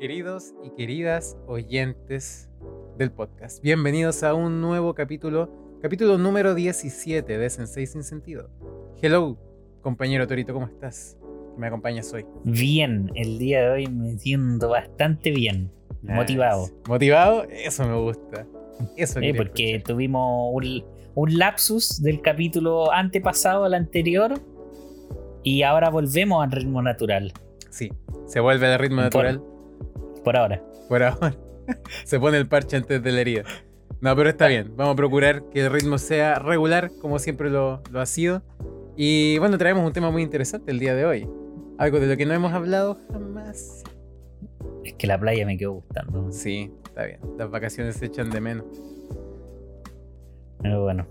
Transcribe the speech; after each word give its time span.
queridos 0.00 0.54
y 0.64 0.70
queridas 0.70 1.36
oyentes 1.46 2.48
del 2.96 3.12
podcast. 3.12 3.62
Bienvenidos 3.62 4.22
a 4.22 4.32
un 4.32 4.62
nuevo 4.62 4.94
capítulo, 4.94 5.50
capítulo 5.82 6.16
número 6.16 6.54
17 6.54 7.36
de 7.36 7.50
Sensei 7.50 7.86
Sin 7.86 8.02
Sentido. 8.02 8.48
Hello, 9.02 9.36
compañero 9.82 10.26
Torito, 10.26 10.54
¿cómo 10.54 10.64
estás? 10.64 11.18
¿Me 11.58 11.66
acompañas 11.66 12.10
hoy? 12.14 12.24
Bien, 12.44 13.12
el 13.14 13.38
día 13.38 13.60
de 13.60 13.68
hoy 13.68 13.86
me 13.88 14.16
siento 14.18 14.70
bastante 14.70 15.32
bien, 15.32 15.70
motivado. 16.00 16.70
¿Motivado? 16.88 17.44
Eso 17.50 17.86
me 17.86 18.00
gusta. 18.00 18.46
Eso 18.96 19.20
porque 19.36 19.82
tuvimos 19.84 20.50
un, 20.54 20.82
un 21.14 21.38
lapsus 21.38 22.02
del 22.02 22.22
capítulo 22.22 22.90
antepasado 22.90 23.64
al 23.64 23.74
anterior 23.74 24.32
y 25.42 25.62
ahora 25.62 25.90
volvemos 25.90 26.42
al 26.42 26.52
ritmo 26.52 26.80
natural. 26.80 27.34
Sí, 27.68 27.92
se 28.24 28.40
vuelve 28.40 28.66
al 28.66 28.78
ritmo 28.78 29.02
natural. 29.02 29.42
Por 30.24 30.36
ahora. 30.36 30.62
Por 30.88 31.02
ahora. 31.02 31.34
Se 32.04 32.18
pone 32.18 32.36
el 32.36 32.48
parche 32.48 32.76
antes 32.76 33.02
de 33.02 33.12
la 33.12 33.20
herida. 33.20 33.44
No, 34.00 34.16
pero 34.16 34.30
está 34.30 34.48
bien. 34.48 34.72
Vamos 34.76 34.94
a 34.94 34.96
procurar 34.96 35.42
que 35.50 35.60
el 35.60 35.70
ritmo 35.70 35.98
sea 35.98 36.38
regular, 36.38 36.90
como 37.00 37.18
siempre 37.18 37.50
lo, 37.50 37.82
ha 37.94 38.06
sido. 38.06 38.42
Y 38.96 39.38
bueno, 39.38 39.58
traemos 39.58 39.84
un 39.84 39.92
tema 39.92 40.10
muy 40.10 40.22
interesante 40.22 40.70
el 40.70 40.78
día 40.78 40.94
de 40.94 41.04
hoy. 41.04 41.28
Algo 41.78 42.00
de 42.00 42.06
lo 42.06 42.16
que 42.16 42.24
no 42.24 42.32
hemos 42.32 42.52
hablado 42.52 42.98
jamás. 43.12 43.82
Es 44.84 44.94
que 44.94 45.06
la 45.06 45.18
playa 45.18 45.44
me 45.44 45.58
quedó 45.58 45.72
gustando. 45.72 46.32
Sí, 46.32 46.72
está 46.84 47.04
bien. 47.04 47.20
Las 47.38 47.50
vacaciones 47.50 47.96
se 47.96 48.06
echan 48.06 48.30
de 48.30 48.40
menos. 48.40 48.64
Pero 50.62 50.82
bueno, 50.82 51.06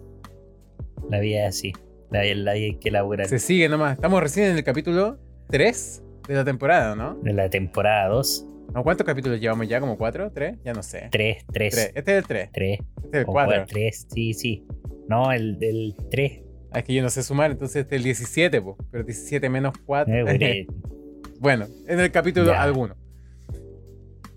la 1.10 1.20
vida 1.20 1.48
es 1.48 1.56
así. 1.56 1.74
La, 2.10 2.22
vida 2.22 2.52
hay 2.52 2.76
que 2.78 2.90
laburar. 2.90 3.28
Se 3.28 3.38
sigue 3.38 3.70
nomás. 3.70 3.94
Estamos 3.94 4.22
recién 4.22 4.48
en 4.48 4.58
el 4.58 4.64
capítulo 4.64 5.20
3 5.50 6.04
de 6.28 6.34
la 6.34 6.44
temporada, 6.44 6.96
¿no? 6.96 7.16
De 7.22 7.34
la 7.34 7.50
temporada 7.50 8.10
2. 8.10 8.48
¿Cuántos 8.84 9.06
capítulos 9.06 9.40
llevamos 9.40 9.68
ya? 9.68 9.80
¿Como 9.80 9.98
cuatro? 9.98 10.32
¿Tres? 10.32 10.58
Ya 10.64 10.74
no 10.74 10.84
sé. 10.84 11.10
Tres, 11.12 11.46
tres. 11.52 11.92
Este 11.96 12.12
es 12.12 12.18
el 12.18 12.26
tres. 12.26 12.50
Tres. 12.54 12.80
Este 13.04 13.18
es 13.18 13.20
el 13.22 13.26
cuatro. 13.26 13.66
Tres, 13.68 14.08
sí, 14.10 14.34
sí. 14.34 14.66
No, 15.08 15.32
el 15.32 15.58
del 15.58 15.96
tres. 16.10 16.42
Ah, 16.72 16.80
es 16.80 16.86
que 16.86 16.94
yo 16.94 17.02
no 17.02 17.10
sé 17.10 17.24
sumar, 17.24 17.50
entonces 17.50 17.78
este 17.78 17.96
es 17.96 18.00
el 18.00 18.04
17, 18.04 18.62
po. 18.62 18.78
pero 18.92 19.04
17 19.04 19.50
menos 19.50 19.74
4. 19.86 20.14
Eh, 20.14 20.68
bueno, 21.40 21.68
en 21.88 22.00
el 22.00 22.12
capítulo 22.12 22.54
alguno. 22.54 22.96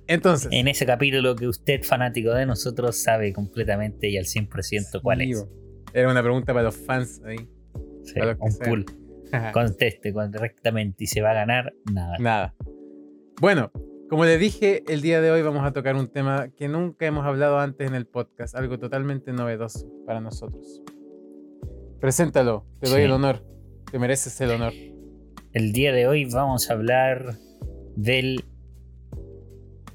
Entonces. 0.06 0.48
En 0.50 0.66
ese 0.66 0.86
capítulo 0.86 1.36
que 1.36 1.46
usted, 1.46 1.82
fanático 1.82 2.32
de 2.32 2.46
nosotros, 2.46 2.96
sabe 2.96 3.32
completamente 3.32 4.08
y 4.08 4.16
al 4.16 4.24
100% 4.24 5.02
cuál 5.02 5.20
es. 5.20 5.46
Era 5.92 6.10
una 6.10 6.22
pregunta 6.22 6.54
para 6.54 6.64
los 6.64 6.76
fans 6.76 7.20
ahí. 7.24 7.48
Sí, 8.04 8.18
un 8.20 8.58
pool. 8.58 8.86
Conteste 9.52 10.12
correctamente 10.12 11.04
y 11.04 11.06
se 11.06 11.20
va 11.20 11.30
a 11.30 11.34
ganar 11.34 11.74
nada. 11.92 12.16
Nada. 12.18 12.54
Bueno, 13.40 13.70
como 14.12 14.26
les 14.26 14.38
dije, 14.38 14.84
el 14.88 15.00
día 15.00 15.22
de 15.22 15.30
hoy 15.30 15.40
vamos 15.40 15.64
a 15.64 15.72
tocar 15.72 15.96
un 15.96 16.06
tema 16.06 16.50
que 16.54 16.68
nunca 16.68 17.06
hemos 17.06 17.24
hablado 17.24 17.58
antes 17.58 17.88
en 17.88 17.94
el 17.94 18.04
podcast, 18.04 18.54
algo 18.54 18.78
totalmente 18.78 19.32
novedoso 19.32 19.90
para 20.04 20.20
nosotros. 20.20 20.82
Preséntalo, 21.98 22.66
te 22.78 22.90
doy 22.90 23.04
el 23.04 23.10
honor, 23.10 23.42
te 23.90 23.98
mereces 23.98 24.38
el 24.42 24.50
honor. 24.50 24.74
El 25.54 25.72
día 25.72 25.92
de 25.92 26.08
hoy 26.08 26.26
vamos 26.26 26.68
a 26.68 26.74
hablar 26.74 27.36
del 27.96 28.44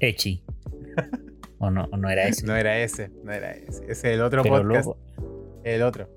Echi. 0.00 0.42
¿O 1.60 1.70
no, 1.70 1.86
no 1.86 2.10
era 2.10 2.26
ese? 2.26 2.44
no 2.44 2.56
era 2.56 2.76
ese, 2.80 3.12
no 3.22 3.30
era 3.30 3.52
ese. 3.52 3.84
Ese 3.84 3.92
es 3.92 4.04
el 4.04 4.22
otro 4.22 4.42
podcast. 4.42 4.88
El 5.62 5.82
otro. 5.82 6.10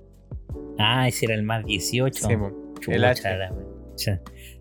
Ah, 0.79 1.07
ese 1.07 1.27
era 1.27 1.35
el 1.35 1.43
más 1.43 1.63
18. 1.65 2.27
Sí, 2.27 2.91
el 2.91 3.03
H. 3.05 3.51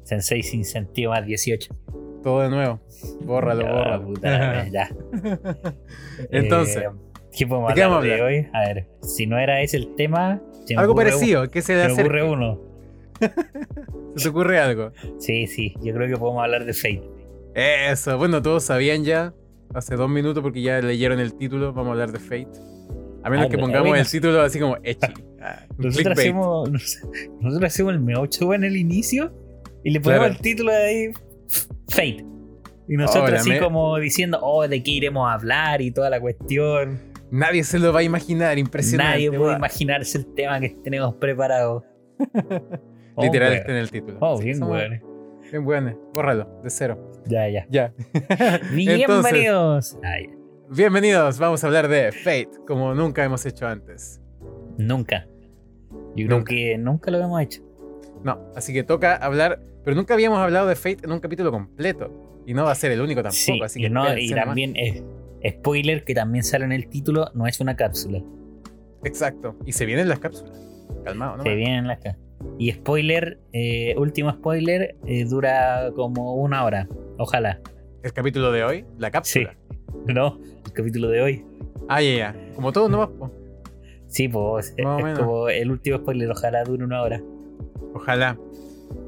Sensei 0.03 0.43
sin 0.43 0.63
sentido 0.63 1.13
más 1.13 1.25
18. 1.25 1.75
Todo 2.23 2.43
de 2.43 2.51
nuevo. 2.51 2.81
Bórralo, 3.23 3.67
bórralo. 3.67 4.15
ya. 4.73 4.91
Entonces, 6.31 6.77
eh, 6.77 6.89
¿qué 7.37 7.47
podemos 7.47 7.71
hablar, 7.71 8.03
de 8.03 8.23
hoy? 8.23 8.47
A 8.53 8.61
ver, 8.61 8.87
si 9.03 9.27
no 9.27 9.39
era 9.39 9.61
ese 9.63 9.79
el 9.79 9.95
tema. 9.95 10.41
algo 10.77 10.95
parecido, 10.95 11.51
¿qué 11.51 11.63
se 11.63 11.75
le 11.75 11.91
Se 11.91 11.97
me 11.97 12.03
ocurre 12.03 12.23
uno. 12.25 12.61
¿Se 14.17 14.25
te 14.25 14.29
ocurre 14.29 14.59
algo? 14.59 14.93
Sí, 15.19 15.47
sí, 15.47 15.75
yo 15.83 15.95
creo 15.95 16.09
que 16.09 16.17
podemos 16.17 16.43
hablar 16.43 16.65
de 16.65 16.73
Fate. 16.73 17.03
Eso, 17.55 18.17
bueno, 18.19 18.43
todos 18.43 18.65
sabían 18.65 19.05
ya 19.05 19.35
hace 19.75 19.97
dos 19.97 20.09
minutos 20.11 20.43
porque 20.43 20.63
ya 20.63 20.81
leyeron 20.81 21.21
el 21.21 21.35
título. 21.35 21.73
Vamos 21.73 21.89
a 21.89 21.93
hablar 21.93 22.13
de 22.13 22.19
Fate. 22.19 22.61
A 23.23 23.31
menos 23.31 23.47
ah, 23.47 23.49
que 23.51 23.59
pongamos 23.59 23.99
el 23.99 24.07
título 24.07 24.41
así 24.41 24.59
como 24.59 24.77
Echi. 24.83 25.07
Ah, 25.43 25.65
nosotros, 25.79 26.19
hacemos, 26.19 26.71
nosotros 26.71 27.65
hacemos 27.65 27.95
el 27.95 28.01
meocho 28.01 28.53
en 28.53 28.63
el 28.63 28.77
inicio 28.77 29.33
y 29.83 29.91
le 29.91 29.99
ponemos 29.99 30.27
el 30.27 30.39
título 30.39 30.71
de 30.71 30.77
ahí 30.77 31.13
Fate. 31.91 32.25
Y 32.89 32.97
nosotros 32.97 33.41
así 33.41 33.59
como 33.59 33.99
diciendo, 33.99 34.39
oh, 34.43 34.67
de 34.67 34.83
qué 34.83 34.91
iremos 34.93 35.29
a 35.29 35.35
hablar 35.35 35.81
y 35.81 35.91
toda 35.91 36.11
la 36.11 36.21
cuestión. 36.21 36.99
Nadie 37.31 37.63
se 37.63 37.79
lo 37.79 37.93
va 37.93 38.01
a 38.01 38.03
imaginar, 38.03 38.59
impresionante. 38.59 39.13
Nadie 39.13 39.33
puede 39.33 39.57
imaginarse 39.57 40.19
el 40.19 40.35
tema 40.35 40.59
que 40.59 40.71
tenemos 40.83 41.15
preparado. 41.15 41.85
Literal 43.19 43.53
está 43.53 43.71
en 43.71 43.79
el 43.79 43.91
título. 43.91 44.19
Oh, 44.21 44.41
bien 44.41 44.59
bueno. 44.61 45.01
Bien 45.51 45.65
bueno. 45.65 45.99
Bórralo, 46.15 46.61
de 46.63 46.71
cero. 46.71 47.13
Ya, 47.27 47.49
ya. 47.49 47.67
Ya. 47.71 47.93
Bienvenidos. 48.73 49.97
bienvenidos. 50.71 51.39
Vamos 51.39 51.63
a 51.63 51.67
hablar 51.67 51.87
de 51.89 52.11
Fate, 52.13 52.51
como 52.67 52.95
nunca 52.95 53.23
hemos 53.25 53.45
hecho 53.47 53.69
antes. 53.69 54.21
Nunca. 54.79 55.27
Yo 56.17 56.27
creo 56.27 56.45
que 56.45 56.79
nunca 56.79 57.11
lo 57.11 57.19
hemos 57.19 57.41
hecho. 57.43 57.63
No, 58.25 58.51
así 58.57 58.73
que 58.73 58.83
toca 58.83 59.15
hablar 59.15 59.63
pero 59.85 59.97
nunca 59.97 60.15
habíamos 60.15 60.39
hablado 60.39 60.67
de 60.67 60.77
Fate 60.77 60.99
en 61.05 61.13
un 61.13 61.21
capítulo 61.21 61.51
completo. 61.51 62.43
Y 62.47 62.55
no 62.55 62.65
va 62.65 62.73
a 62.73 62.75
ser 62.75 62.93
el 62.93 63.01
único 63.01 63.23
tampoco. 63.23 63.65
así 63.65 63.81
que 63.81 63.87
y 64.19 64.31
también, 64.35 64.75
es, 64.77 65.03
spoiler 65.49 66.05
que 66.05 66.15
también 66.15 66.43
sale 66.43 66.65
en 66.65 66.73
el 66.73 66.89
título, 66.89 67.31
no 67.35 67.47
es 67.47 67.61
una 67.61 67.77
cápsula. 67.77 68.23
Exacto. 69.05 69.57
Y 69.65 69.73
se 69.73 69.87
vienen 69.87 70.09
las 70.09 70.19
cápsulas. 70.19 70.59
Calmado, 71.05 71.39
¿no? 71.39 71.43
Se 71.43 71.55
vienen 71.55 71.87
las 71.87 71.99
cápsulas. 71.99 72.31
Y 72.59 72.73
spoiler, 72.73 73.39
eh, 73.53 73.95
último 73.97 74.33
spoiler, 74.33 74.97
eh, 75.07 75.25
dura 75.25 75.91
como 75.95 76.35
una 76.35 76.65
hora. 76.65 76.89
Ojalá. 77.19 77.61
¿El 78.03 78.13
capítulo 78.13 78.51
de 78.51 78.65
hoy? 78.65 78.85
¿La 78.99 79.11
cápsula? 79.11 79.53
Sí. 79.53 79.57
No, 80.07 80.41
el 80.65 80.73
capítulo 80.73 81.09
de 81.09 81.21
hoy. 81.21 81.45
Ah, 81.89 82.01
ya, 82.01 82.15
ya. 82.15 82.37
Como 82.55 82.73
todo, 82.73 82.89
¿no? 82.89 83.31
Sí, 84.07 84.29
pues 84.29 84.73
es 84.77 84.85
como 85.19 85.49
el 85.49 85.71
último 85.71 85.99
spoiler. 85.99 86.31
Ojalá 86.31 86.65
dure 86.65 86.85
una 86.85 87.03
hora. 87.03 87.21
Ojalá. 87.93 88.39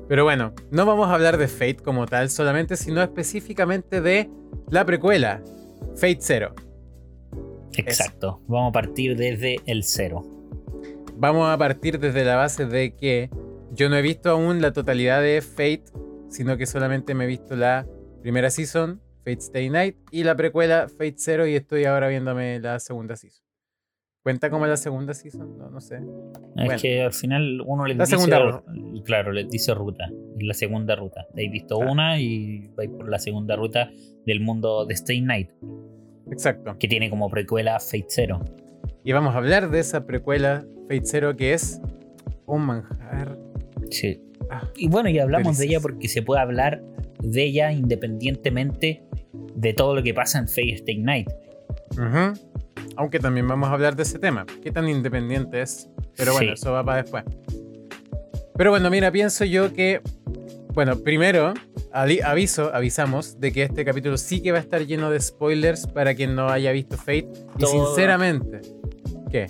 Pero 0.09 0.25
bueno, 0.25 0.53
no 0.71 0.85
vamos 0.85 1.09
a 1.09 1.15
hablar 1.15 1.39
de 1.39 1.49
Fate 1.49 1.77
como 1.77 2.07
tal 2.07 2.29
solamente, 2.29 2.77
sino 2.77 3.03
específicamente 3.03 4.01
de 4.01 4.29
la 4.71 4.85
precuela, 4.85 5.43
Fate 5.97 6.19
Zero. 6.21 6.55
Exacto, 7.75 8.41
vamos 8.47 8.71
a 8.71 8.73
partir 8.73 9.17
desde 9.17 9.57
el 9.67 9.85
cero. 9.85 10.23
Vamos 11.17 11.49
a 11.49 11.57
partir 11.57 11.99
desde 11.99 12.25
la 12.25 12.37
base 12.37 12.67
de 12.67 12.95
que 12.95 13.31
yo 13.73 13.89
no 13.89 13.97
he 13.97 14.03
visto 14.03 14.31
aún 14.31 14.61
la 14.61 14.73
totalidad 14.73 15.23
de 15.23 15.41
Fate, 15.41 15.85
sino 16.29 16.57
que 16.57 16.67
solamente 16.67 17.15
me 17.15 17.25
he 17.25 17.27
visto 17.27 17.57
la 17.57 17.87
primera 18.21 18.51
season, 18.51 19.01
Fate 19.25 19.39
Stay 19.39 19.71
Night, 19.71 19.97
y 20.11 20.25
la 20.25 20.37
precuela 20.37 20.89
Fate 20.89 21.15
Zero, 21.17 21.47
y 21.47 21.55
estoy 21.55 21.85
ahora 21.85 22.09
viéndome 22.09 22.61
la 22.61 22.79
segunda 22.81 23.17
season. 23.17 23.42
¿Cuenta 24.22 24.50
como 24.50 24.66
la 24.66 24.77
segunda 24.77 25.15
season? 25.15 25.59
No, 25.59 25.69
no 25.69 25.81
sé. 25.81 25.99
Es 26.56 26.81
que 26.81 27.03
al 27.03 27.12
final 27.12 27.60
uno 27.66 27.87
le 27.87 27.94
dice. 27.94 28.06
Segunda 28.06 28.62
Claro, 29.05 29.33
les 29.33 29.49
dice 29.50 29.75
ruta. 29.75 30.05
Es 30.38 30.47
la 30.47 30.55
segunda 30.55 30.94
ruta. 30.94 31.27
He 31.34 31.49
visto 31.49 31.78
una 31.78 32.21
y 32.21 32.69
vais 32.77 32.88
por 32.88 33.09
la 33.09 33.19
segunda 33.19 33.56
ruta 33.56 33.91
del 34.25 34.38
mundo 34.38 34.87
de 34.87 34.94
Stay 34.94 35.21
Night. 35.21 35.50
Exacto. 36.31 36.77
Que 36.78 36.87
tiene 36.87 37.11
como 37.11 37.28
precuela 37.31 37.81
Fate 37.81 38.06
Zero. 38.09 38.44
Y 39.03 39.11
vamos 39.11 39.34
a 39.34 39.38
hablar 39.38 39.71
de 39.71 39.81
esa 39.81 40.06
precuela 40.06 40.65
Fate 40.82 41.05
Zero 41.05 41.37
que 41.37 41.55
es 41.55 41.81
un 42.47 42.62
manjar. 42.62 43.37
Sí. 43.91 44.21
Ah, 44.50 44.69
y 44.77 44.88
bueno, 44.88 45.09
y 45.09 45.19
hablamos 45.19 45.59
de 45.59 45.66
ella 45.66 45.81
porque 45.81 46.06
se 46.06 46.22
puede 46.22 46.41
hablar 46.41 46.81
de 47.19 47.43
ella 47.43 47.73
independientemente 47.73 49.02
de 49.56 49.73
todo 49.73 49.97
lo 49.97 50.02
que 50.05 50.14
pasa 50.14 50.38
en 50.38 50.47
Fate 50.47 50.75
Stay 50.75 50.99
Night. 50.99 51.29
Ajá 51.99 52.35
aunque 52.97 53.19
también 53.19 53.49
vamos 53.49 53.69
a 53.69 53.73
hablar 53.73 53.97
de 53.97 54.03
ese 54.03 54.19
tema. 54.19 54.47
¿Qué 54.63 54.71
tan 54.71 54.89
independiente 54.89 55.61
es? 55.63 55.89
Pero 56.17 56.33
bueno, 56.33 56.53
eso 56.53 56.73
va 56.73 56.85
para 56.85 57.03
después. 57.03 57.25
Pero 58.57 58.71
bueno, 58.71 58.91
mira, 58.91 59.11
pienso 59.11 59.45
yo 59.45 59.73
que. 59.73 60.01
Bueno, 60.75 60.97
primero, 60.97 61.53
aviso, 61.93 62.75
avisamos 62.75 63.39
de 63.39 63.53
que 63.53 63.63
este 63.65 63.85
capítulo 63.85 64.17
sí 64.17 64.41
que 64.41 64.53
va 64.53 64.59
a 64.59 64.61
estar 64.63 64.87
lleno 64.87 65.11
de 65.11 65.21
spoilers 65.21 65.87
para 65.87 66.15
quien 66.15 66.35
no 66.35 66.49
haya 66.49 66.73
visto 66.73 66.97
Fate. 66.97 67.29
Y 67.59 67.67
sinceramente, 67.67 68.63
¿qué? 69.31 69.49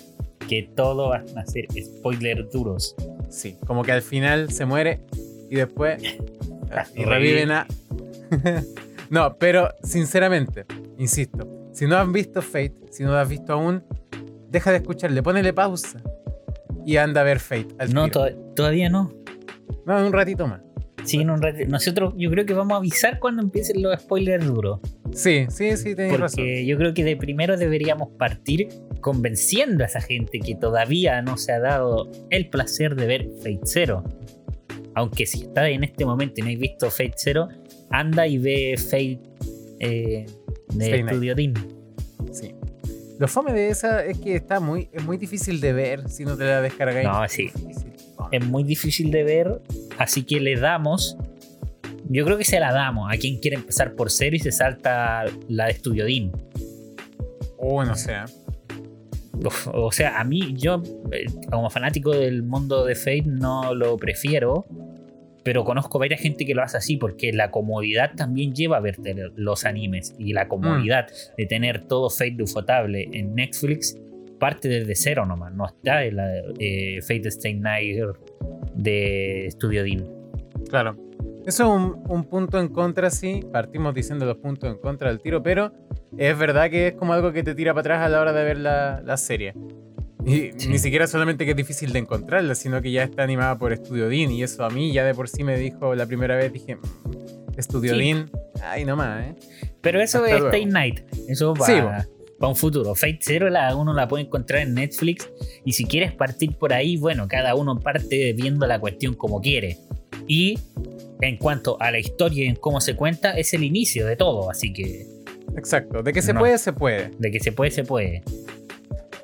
Que 0.49 0.69
todo 0.75 1.11
va 1.11 1.23
a 1.37 1.47
ser 1.47 1.67
spoilers 1.81 2.51
duros. 2.51 2.97
Sí, 3.29 3.57
como 3.67 3.83
que 3.83 3.93
al 3.93 4.03
final 4.03 4.51
se 4.51 4.65
muere 4.65 5.01
y 5.49 5.57
después 5.57 6.03
y 6.95 7.05
reviven 7.05 7.53
a. 7.53 7.67
no, 9.11 9.37
pero 9.37 9.69
sinceramente, 9.83 10.65
insisto, 10.99 11.47
si 11.73 11.87
no 11.87 11.97
han 11.97 12.13
visto 12.13 12.43
Fate, 12.43 12.75
si 12.91 13.03
no 13.03 13.13
lo 13.13 13.19
has 13.19 13.29
visto 13.29 13.53
aún, 13.53 13.85
deja 14.49 14.71
de 14.71 14.79
escucharle, 14.79 15.23
ponele 15.23 15.53
pausa 15.53 16.03
y 16.85 16.97
anda 16.97 17.23
a 17.23 17.25
ver 17.25 17.41
Fate. 17.41 17.69
no, 17.93 18.09
todavía 18.55 18.89
no. 18.89 19.13
No, 19.87 20.07
un 20.07 20.13
ratito 20.13 20.47
más. 20.47 20.61
Sí, 21.05 21.25
nosotros 21.25 22.15
yo 22.17 22.31
creo 22.31 22.47
que 22.47 22.55
vamos 22.55 22.75
a 22.75 22.77
avisar 22.77 23.19
cuando 23.19 23.43
empiecen 23.43 23.83
los 23.83 24.01
spoilers 24.01 24.47
duros. 24.47 24.81
Sí, 25.13 25.47
sí, 25.49 25.77
sí, 25.77 25.95
tenés 25.95 26.17
Porque 26.17 26.65
yo 26.65 26.79
creo 26.79 26.95
que 26.95 27.05
de 27.05 27.17
primero 27.17 27.57
deberíamos 27.57 28.11
partir 28.19 28.69
convenciendo 29.01 29.83
a 29.83 29.89
esa 29.89 30.01
gente 30.01 30.39
que 30.39 30.55
todavía 30.55 31.21
no 31.23 31.37
se 31.37 31.53
ha 31.53 31.59
dado 31.59 32.11
el 32.31 32.49
placer 32.49 32.95
de 32.95 33.07
ver 33.07 33.29
Fate 33.39 33.61
Zero. 33.65 34.05
Aunque 34.95 35.27
si 35.27 35.43
está 35.43 35.69
en 35.69 35.85
este 35.85 36.05
momento 36.05 36.35
y 36.37 36.43
no 36.43 36.49
hay 36.49 36.57
visto 36.57 36.91
Fate 36.91 37.15
Zero, 37.17 37.49
anda 37.91 38.27
y 38.27 38.39
ve 38.39 38.77
Fate 38.79 39.21
eh, 39.81 40.27
de 40.75 41.05
Studio 41.09 41.35
Dean. 41.35 41.55
Sí. 42.33 42.55
Lo 43.19 43.29
fome 43.29 43.53
de 43.53 43.69
esa 43.69 44.05
es 44.05 44.19
que 44.19 44.37
está 44.37 44.59
muy, 44.59 44.89
es 44.93 45.05
muy 45.05 45.17
difícil 45.17 45.61
de 45.61 45.73
ver 45.73 46.09
si 46.09 46.25
no 46.25 46.37
te 46.37 46.45
la 46.45 46.61
descargas. 46.61 47.05
No, 47.05 47.29
sí. 47.29 47.51
Es 48.31 48.45
muy 48.45 48.65
difícil 48.65 49.11
de 49.11 49.25
ver, 49.25 49.63
así 49.99 50.25
que 50.25 50.41
le 50.41 50.57
damos. 50.57 51.17
Yo 52.09 52.25
creo 52.25 52.37
que 52.37 52.45
se 52.45 52.59
la 52.59 52.73
damos 52.73 53.13
a 53.13 53.17
quien 53.17 53.39
quiere 53.39 53.57
empezar 53.57 53.95
por 53.95 54.11
cero 54.11 54.37
y 54.37 54.39
se 54.39 54.53
salta 54.53 55.25
la 55.49 55.67
de 55.67 55.75
Studio 55.75 56.05
Dean. 56.05 56.33
Oh, 57.59 57.85
no 57.85 57.95
sé. 57.95 58.15
O 59.73 59.93
sea, 59.93 60.21
a 60.21 60.25
mí, 60.25 60.55
yo, 60.57 60.83
eh, 61.13 61.27
como 61.51 61.71
fanático 61.71 62.11
del 62.11 62.43
mundo 62.43 62.85
de 62.85 62.95
Fate, 62.95 63.25
no 63.27 63.75
lo 63.75 63.97
prefiero 63.97 64.67
pero 65.45 65.65
conozco 65.65 65.99
varias 65.99 66.21
gente 66.21 66.45
que 66.45 66.55
lo 66.55 66.63
hace 66.63 66.77
así 66.77 66.97
porque 66.97 67.33
la 67.33 67.51
comodidad 67.51 68.13
también 68.17 68.55
lleva 68.55 68.77
a 68.77 68.81
ver 68.81 68.97
los 69.37 69.65
animes 69.65 70.15
y 70.19 70.33
la 70.33 70.49
comodidad 70.49 71.09
mm. 71.09 71.37
de 71.37 71.47
tener 71.47 71.85
todo 71.87 72.11
Fate 72.11 72.43
Ufotable 72.43 73.09
en 73.13 73.35
Netflix 73.35 73.97
parte 74.39 74.69
desde 74.69 74.97
cero 74.97 75.25
nomás, 75.25 75.55
no 75.55 75.67
está 75.67 76.05
en 76.05 76.17
la 76.17 76.29
eh, 76.59 77.01
Fate 77.01 77.29
Stay 77.29 77.55
Night 77.55 77.97
de 78.75 79.47
Studio 79.53 79.85
Dean. 79.85 80.05
Claro, 80.69 80.97
eso 81.47 81.77
es 81.77 82.11
un, 82.11 82.25
punto 82.25 82.61
en 82.61 82.67
contra, 82.67 83.11
sí, 83.11 83.41
partimos 83.53 83.95
diciendo 83.95 84.25
los 84.27 84.39
puntos 84.39 84.69
en 84.69 84.79
contra 84.81 85.11
del 85.11 85.21
tiro, 85.21 85.45
pero 85.45 85.73
es 86.17 86.37
verdad 86.37 86.71
que 86.71 86.89
es 86.89 86.95
como 86.95 87.13
algo 87.13 87.33
que 87.33 87.45
te 87.45 87.55
tira 87.55 87.73
para 87.73 87.81
atrás 87.81 88.07
a 88.07 88.09
la 88.09 88.21
hora 88.21 88.33
de 88.33 88.45
ver 88.45 88.59
la, 88.59 89.01
la 89.05 89.17
serie. 89.17 89.55
Y 90.27 90.51
ni 90.69 90.79
siquiera 90.79 91.07
solamente 91.07 91.45
que 91.45 91.51
es 91.53 91.57
difícil 91.57 91.93
de 91.93 91.99
encontrarla, 91.99 92.55
sino 92.55 92.81
que 92.81 92.93
ya 92.93 93.03
está 93.05 93.23
animada 93.23 93.59
por 93.59 93.77
Studio 93.77 94.09
Dean. 94.09 94.31
Y 94.31 94.43
eso 94.43 94.65
a 94.65 94.71
mí 94.71 94.93
ya 94.93 95.05
de 95.05 95.15
por 95.15 95.29
sí 95.29 95.43
me 95.43 95.57
dijo 95.57 95.95
la 95.95 96.07
primera 96.07 96.37
vez, 96.37 96.53
dije, 96.53 96.77
mm, 96.77 97.61
Studio 97.61 97.97
Dean, 97.97 98.31
ay 98.63 98.85
nomás, 98.85 99.27
¿eh? 99.27 99.35
Pero 99.81 100.01
eso 100.01 100.25
es 100.25 100.43
Stay 100.45 100.67
Night, 100.67 101.01
eso 101.29 101.55
va, 101.55 102.07
para 102.39 102.49
un 102.49 102.57
futuro. 102.57 102.95
Fate 102.95 103.19
Zero 103.21 103.51
la, 103.51 103.75
uno 103.77 103.93
la 103.93 104.09
puede 104.09 104.25
encontrar 104.25 104.63
en 104.63 104.75
Netflix. 104.75 105.31
Y 105.65 105.73
si 105.73 105.85
quieres 105.85 106.13
partir 106.13 106.57
por 106.57 106.73
ahí, 106.73 106.97
bueno, 106.97 107.27
cada 107.29 107.55
uno 107.55 107.79
parte 107.79 108.33
viendo 108.33 108.67
la 108.67 108.81
cuestión 108.81 109.15
como 109.15 109.41
quiere. 109.41 109.79
Y 110.27 110.59
en 111.21 111.37
cuanto 111.37 111.81
a 111.81 111.91
la 111.91 111.99
historia 111.99 112.45
y 112.45 112.49
en 112.49 112.57
cómo 112.57 112.81
se 112.81 112.97
cuenta, 112.97 113.33
es 113.33 113.55
el 113.55 113.63
inicio 113.63 114.07
de 114.07 114.17
todo, 114.17 114.51
así 114.51 114.73
que... 114.73 115.07
Exacto, 115.57 116.03
de 116.03 116.13
que 116.13 116.23
se 116.23 116.35
puede, 116.35 116.59
se 116.59 116.73
puede. 116.73 117.11
De 117.19 117.31
que 117.31 117.39
se 117.39 117.53
puede, 117.53 117.71
se 117.71 117.85
puede. 117.85 118.23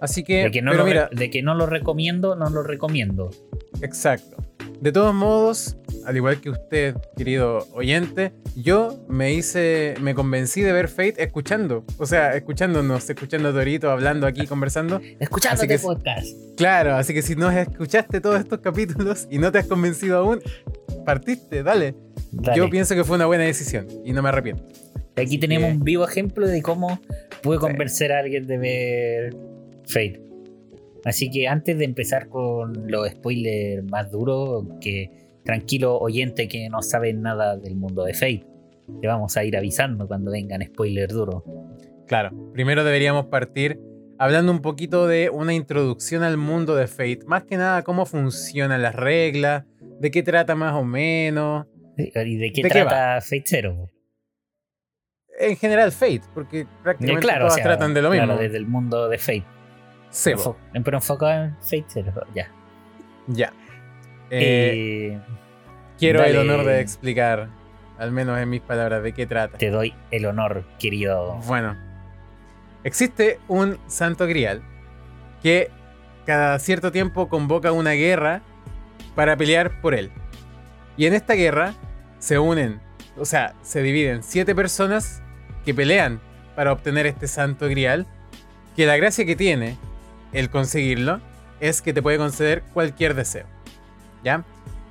Así 0.00 0.24
que. 0.24 0.44
De 0.44 0.50
que, 0.50 0.62
no 0.62 0.74
lo, 0.74 0.84
mira, 0.84 1.08
de 1.12 1.30
que 1.30 1.42
no 1.42 1.54
lo 1.54 1.66
recomiendo, 1.66 2.36
no 2.36 2.50
lo 2.50 2.62
recomiendo. 2.62 3.30
Exacto. 3.82 4.36
De 4.80 4.92
todos 4.92 5.12
modos, 5.12 5.76
al 6.06 6.16
igual 6.16 6.40
que 6.40 6.50
usted, 6.50 6.94
querido 7.16 7.66
oyente, 7.72 8.32
yo 8.54 9.04
me 9.08 9.32
hice, 9.32 9.94
me 10.00 10.14
convencí 10.14 10.62
de 10.62 10.70
ver 10.70 10.86
Fate 10.86 11.14
escuchando. 11.18 11.84
O 11.98 12.06
sea, 12.06 12.36
escuchándonos, 12.36 13.10
escuchando 13.10 13.48
a 13.48 13.52
Torito, 13.52 13.90
hablando 13.90 14.26
aquí, 14.26 14.46
conversando. 14.46 15.00
Escuchando 15.18 15.62
este 15.62 15.80
podcast. 15.80 16.28
Claro, 16.56 16.94
así 16.94 17.12
que 17.12 17.22
si 17.22 17.34
no 17.34 17.50
escuchaste 17.50 18.20
todos 18.20 18.38
estos 18.38 18.60
capítulos 18.60 19.26
y 19.28 19.38
no 19.38 19.50
te 19.50 19.58
has 19.58 19.66
convencido 19.66 20.18
aún, 20.18 20.40
partiste, 21.04 21.64
dale. 21.64 21.96
Yo 22.54 22.70
pienso 22.70 22.94
que 22.94 23.02
fue 23.02 23.16
una 23.16 23.26
buena 23.26 23.44
decisión 23.44 23.88
y 24.04 24.12
no 24.12 24.22
me 24.22 24.28
arrepiento. 24.28 24.62
Aquí 25.16 25.38
tenemos 25.38 25.72
un 25.72 25.82
vivo 25.82 26.06
ejemplo 26.06 26.46
de 26.46 26.62
cómo 26.62 27.00
puede 27.42 27.58
convencer 27.58 28.12
a 28.12 28.20
alguien 28.20 28.46
de 28.46 28.58
ver 28.58 29.36
Fate. 29.88 30.22
Así 31.04 31.30
que 31.30 31.48
antes 31.48 31.78
de 31.78 31.84
empezar 31.84 32.28
con 32.28 32.90
los 32.90 33.08
spoilers 33.08 33.84
más 33.90 34.10
duros, 34.10 34.66
que 34.80 35.10
tranquilo 35.44 35.98
oyente 35.98 36.48
que 36.48 36.68
no 36.68 36.82
sabe 36.82 37.14
nada 37.14 37.56
del 37.56 37.76
mundo 37.76 38.04
de 38.04 38.14
Fate, 38.14 38.46
te 39.00 39.06
vamos 39.06 39.36
a 39.36 39.44
ir 39.44 39.56
avisando 39.56 40.06
cuando 40.06 40.30
vengan 40.30 40.62
spoilers 40.62 41.12
duros. 41.12 41.42
Claro, 42.06 42.30
primero 42.52 42.84
deberíamos 42.84 43.26
partir 43.26 43.80
hablando 44.18 44.52
un 44.52 44.60
poquito 44.60 45.06
de 45.06 45.30
una 45.30 45.54
introducción 45.54 46.22
al 46.22 46.36
mundo 46.36 46.74
de 46.74 46.86
Fate, 46.86 47.20
más 47.26 47.44
que 47.44 47.56
nada 47.56 47.82
cómo 47.82 48.04
funcionan 48.04 48.82
las 48.82 48.94
reglas, 48.94 49.64
de 50.00 50.10
qué 50.10 50.22
trata 50.22 50.54
más 50.54 50.74
o 50.74 50.84
menos. 50.84 51.66
¿Y 51.96 52.36
de 52.36 52.52
qué 52.52 52.62
trata 52.62 53.20
Fate 53.20 53.44
Zero? 53.46 53.90
En 55.38 55.56
general 55.56 55.92
Fate, 55.92 56.22
porque 56.34 56.66
prácticamente 56.82 57.28
todas 57.38 57.56
tratan 57.56 57.94
de 57.94 58.02
lo 58.02 58.10
mismo. 58.10 58.36
desde 58.36 58.56
el 58.56 58.66
mundo 58.66 59.08
de 59.08 59.18
Fate. 59.18 59.57
Sebo. 60.10 60.56
Pero 60.72 60.96
enfocado 60.96 61.44
en 61.44 61.56
Fate 61.60 62.04
ya. 62.34 62.50
Ya. 63.26 63.52
Eh, 64.30 65.18
quiero 65.98 66.22
el 66.22 66.36
honor 66.36 66.64
de 66.64 66.80
explicar, 66.80 67.48
al 67.98 68.12
menos 68.12 68.38
en 68.38 68.48
mis 68.48 68.60
palabras, 68.60 69.02
de 69.02 69.12
qué 69.12 69.26
trata. 69.26 69.58
Te 69.58 69.70
doy 69.70 69.94
el 70.10 70.26
honor, 70.26 70.64
querido. 70.78 71.36
Bueno, 71.46 71.76
existe 72.84 73.38
un 73.48 73.78
santo 73.86 74.26
grial 74.26 74.62
que 75.42 75.70
cada 76.26 76.58
cierto 76.58 76.92
tiempo 76.92 77.28
convoca 77.28 77.72
una 77.72 77.92
guerra 77.92 78.42
para 79.14 79.36
pelear 79.36 79.80
por 79.80 79.94
él. 79.94 80.10
Y 80.96 81.06
en 81.06 81.14
esta 81.14 81.34
guerra 81.34 81.74
se 82.18 82.38
unen, 82.38 82.80
o 83.16 83.24
sea, 83.24 83.54
se 83.62 83.82
dividen 83.82 84.22
siete 84.22 84.54
personas 84.54 85.22
que 85.64 85.74
pelean 85.74 86.20
para 86.54 86.72
obtener 86.72 87.06
este 87.06 87.28
santo 87.28 87.68
grial. 87.68 88.06
Que 88.74 88.86
la 88.86 88.96
gracia 88.96 89.24
que 89.26 89.34
tiene 89.34 89.76
el 90.32 90.50
conseguirlo 90.50 91.20
es 91.60 91.82
que 91.82 91.92
te 91.92 92.02
puede 92.02 92.18
conceder 92.18 92.62
cualquier 92.72 93.14
deseo. 93.14 93.46
¿Ya? 94.24 94.44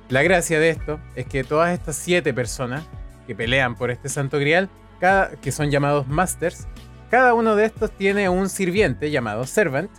La 0.08 0.22
gracia 0.22 0.58
de 0.58 0.70
esto 0.70 1.00
es 1.14 1.26
que 1.26 1.44
todas 1.44 1.72
estas 1.72 1.96
siete 1.96 2.32
personas 2.32 2.84
que 3.26 3.34
pelean 3.34 3.76
por 3.76 3.90
este 3.90 4.08
santo 4.08 4.38
grial, 4.38 4.70
cada, 5.00 5.30
que 5.36 5.52
son 5.52 5.70
llamados 5.70 6.08
masters, 6.08 6.66
cada 7.10 7.34
uno 7.34 7.56
de 7.56 7.66
estos 7.66 7.90
tiene 7.90 8.28
un 8.28 8.48
sirviente 8.48 9.10
llamado 9.10 9.46
servant, 9.46 9.90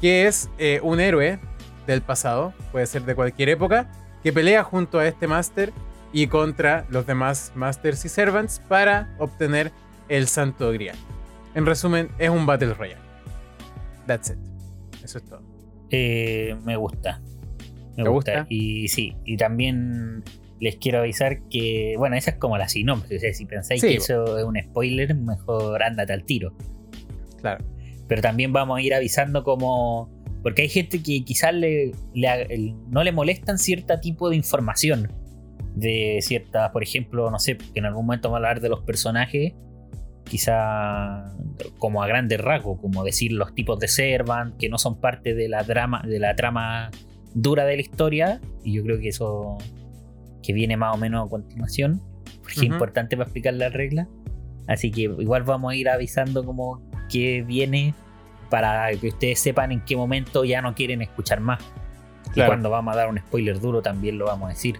que 0.00 0.26
es 0.26 0.48
eh, 0.58 0.80
un 0.82 1.00
héroe 1.00 1.40
del 1.86 2.02
pasado, 2.02 2.52
puede 2.70 2.86
ser 2.86 3.02
de 3.02 3.14
cualquier 3.14 3.48
época, 3.48 3.90
que 4.22 4.32
pelea 4.32 4.62
junto 4.62 4.98
a 4.98 5.06
este 5.06 5.26
master 5.26 5.72
y 6.12 6.26
contra 6.26 6.84
los 6.88 7.06
demás 7.06 7.52
masters 7.54 8.04
y 8.04 8.08
servants 8.08 8.60
para 8.68 9.14
obtener 9.18 9.72
el 10.08 10.28
santo 10.28 10.70
grial. 10.72 10.96
En 11.54 11.66
resumen, 11.66 12.10
es 12.18 12.30
un 12.30 12.46
Battle 12.46 12.74
Royale. 12.74 13.02
That's 14.06 14.30
it. 14.30 14.57
Eso 15.08 15.18
es 15.18 15.24
todo. 15.24 15.40
Eh, 15.90 16.54
me 16.64 16.76
gusta. 16.76 17.22
Me 17.96 18.06
gusta? 18.06 18.46
Y 18.50 18.88
sí, 18.88 19.16
y 19.24 19.38
también 19.38 20.22
les 20.60 20.76
quiero 20.76 20.98
avisar 20.98 21.48
que, 21.48 21.94
bueno, 21.96 22.14
esa 22.14 22.32
es 22.32 22.36
como 22.36 22.58
la 22.58 22.68
sinopsis. 22.68 23.22
si 23.34 23.46
pensáis 23.46 23.80
que 23.80 23.94
eso 23.94 24.36
es 24.36 24.44
un 24.44 24.60
spoiler, 24.62 25.14
mejor 25.14 25.82
ándate 25.82 26.12
al 26.12 26.24
tiro. 26.24 26.52
Claro. 27.40 27.64
Pero 28.06 28.20
también 28.20 28.52
vamos 28.52 28.78
a 28.78 28.82
ir 28.82 28.92
avisando 28.92 29.42
como. 29.44 30.10
Porque 30.42 30.62
hay 30.62 30.68
gente 30.68 31.02
que 31.02 31.24
quizás 31.24 31.54
le, 31.54 31.92
no 32.90 33.02
le 33.02 33.12
molestan 33.12 33.58
cierto 33.58 33.98
tipo 34.00 34.28
de 34.28 34.36
información. 34.36 35.10
De 35.74 36.18
ciertas, 36.20 36.70
por 36.70 36.82
ejemplo, 36.82 37.30
no 37.30 37.38
sé, 37.38 37.56
que 37.56 37.78
en 37.78 37.86
algún 37.86 38.04
momento 38.04 38.28
vamos 38.28 38.44
a 38.44 38.48
hablar 38.50 38.60
de 38.60 38.68
los 38.68 38.82
personajes 38.82 39.54
quizá 40.28 41.32
como 41.78 42.02
a 42.02 42.06
grandes 42.06 42.40
rasgos, 42.40 42.80
como 42.80 43.04
decir 43.04 43.32
los 43.32 43.54
tipos 43.54 43.78
de 43.78 43.88
Servant, 43.88 44.56
que 44.56 44.68
no 44.68 44.78
son 44.78 45.00
parte 45.00 45.34
de 45.34 45.48
la, 45.48 45.62
drama, 45.62 46.02
de 46.06 46.18
la 46.18 46.36
trama 46.36 46.90
dura 47.34 47.64
de 47.64 47.76
la 47.76 47.82
historia, 47.82 48.40
y 48.62 48.74
yo 48.74 48.82
creo 48.82 49.00
que 49.00 49.08
eso 49.08 49.58
que 50.42 50.52
viene 50.52 50.76
más 50.76 50.94
o 50.94 50.98
menos 50.98 51.26
a 51.26 51.30
continuación, 51.30 52.00
porque 52.40 52.54
es 52.54 52.62
importante 52.62 53.16
para 53.16 53.26
explicar 53.26 53.54
la 53.54 53.68
regla. 53.68 54.08
Así 54.66 54.90
que 54.90 55.02
igual 55.02 55.42
vamos 55.42 55.72
a 55.72 55.76
ir 55.76 55.88
avisando 55.88 56.44
como 56.44 56.82
que 57.08 57.42
viene 57.42 57.94
para 58.50 58.90
que 58.96 59.08
ustedes 59.08 59.40
sepan 59.40 59.72
en 59.72 59.84
qué 59.84 59.96
momento 59.96 60.44
ya 60.44 60.62
no 60.62 60.74
quieren 60.74 61.02
escuchar 61.02 61.40
más. 61.40 61.60
Y 62.34 62.42
cuando 62.42 62.70
vamos 62.70 62.94
a 62.94 62.98
dar 62.98 63.08
un 63.08 63.18
spoiler 63.18 63.58
duro 63.60 63.82
también 63.82 64.18
lo 64.18 64.26
vamos 64.26 64.46
a 64.46 64.48
decir. 64.50 64.78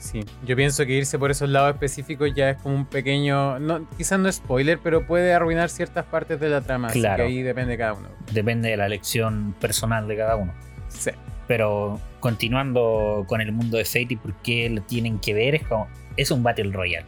Sí, 0.00 0.24
yo 0.46 0.56
pienso 0.56 0.86
que 0.86 0.92
irse 0.92 1.18
por 1.18 1.30
esos 1.30 1.50
lados 1.50 1.74
específicos 1.74 2.30
ya 2.34 2.50
es 2.50 2.62
como 2.62 2.74
un 2.74 2.86
pequeño, 2.86 3.58
no, 3.58 3.86
quizás 3.98 4.18
no 4.18 4.32
spoiler, 4.32 4.78
pero 4.82 5.06
puede 5.06 5.34
arruinar 5.34 5.68
ciertas 5.68 6.06
partes 6.06 6.40
de 6.40 6.48
la 6.48 6.62
trama. 6.62 6.88
Claro. 6.88 7.24
Así 7.24 7.32
que 7.34 7.38
ahí 7.38 7.42
depende 7.42 7.72
de 7.72 7.78
cada 7.78 7.92
uno. 7.92 8.08
Depende 8.32 8.70
de 8.70 8.78
la 8.78 8.86
elección 8.86 9.54
personal 9.60 10.08
de 10.08 10.16
cada 10.16 10.36
uno. 10.36 10.54
Sí. 10.88 11.10
Pero 11.46 12.00
continuando 12.18 13.26
con 13.28 13.42
el 13.42 13.52
mundo 13.52 13.76
de 13.76 13.84
Fate 13.84 14.06
y 14.10 14.16
por 14.16 14.34
qué 14.36 14.70
lo 14.70 14.80
tienen 14.80 15.18
que 15.18 15.34
ver, 15.34 15.54
es 15.54 15.66
como, 15.66 15.86
es 16.16 16.30
un 16.30 16.42
Battle 16.42 16.72
Royale. 16.72 17.06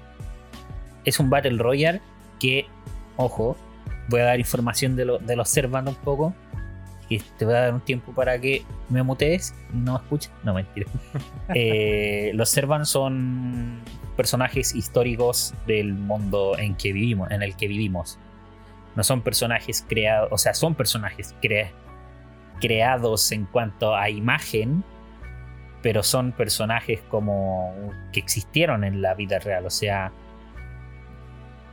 Es 1.06 1.18
un 1.18 1.30
Battle 1.30 1.56
Royale 1.56 2.02
que, 2.38 2.66
ojo, 3.16 3.56
voy 4.08 4.20
a 4.20 4.24
dar 4.24 4.38
información 4.38 4.96
de, 4.96 5.06
lo, 5.06 5.18
de 5.18 5.34
los 5.34 5.56
un 5.56 5.94
poco. 6.04 6.34
Te 7.38 7.44
voy 7.44 7.54
a 7.54 7.60
dar 7.60 7.74
un 7.74 7.80
tiempo 7.80 8.12
para 8.12 8.38
que 8.40 8.64
me 8.88 9.02
mutees 9.02 9.54
y 9.72 9.76
no 9.76 9.96
escuches. 9.96 10.32
No, 10.44 10.54
mentira. 10.54 10.86
Eh, 11.54 12.30
los 12.34 12.48
Servants 12.48 12.88
son 12.88 13.80
personajes 14.16 14.74
históricos 14.74 15.54
del 15.66 15.92
mundo 15.92 16.56
en 16.56 16.74
que 16.76 16.92
vivimos, 16.92 17.30
en 17.30 17.42
el 17.42 17.56
que 17.56 17.68
vivimos. 17.68 18.18
No 18.94 19.02
son 19.02 19.22
personajes 19.22 19.84
creados, 19.86 20.28
o 20.30 20.38
sea, 20.38 20.54
son 20.54 20.74
personajes 20.74 21.34
creados 22.60 23.32
en 23.32 23.46
cuanto 23.46 23.94
a 23.94 24.08
imagen, 24.08 24.84
pero 25.82 26.02
son 26.02 26.32
personajes 26.32 27.00
como 27.10 27.74
que 28.12 28.20
existieron 28.20 28.84
en 28.84 29.02
la 29.02 29.14
vida 29.14 29.38
real. 29.38 29.66
O 29.66 29.70
sea, 29.70 30.12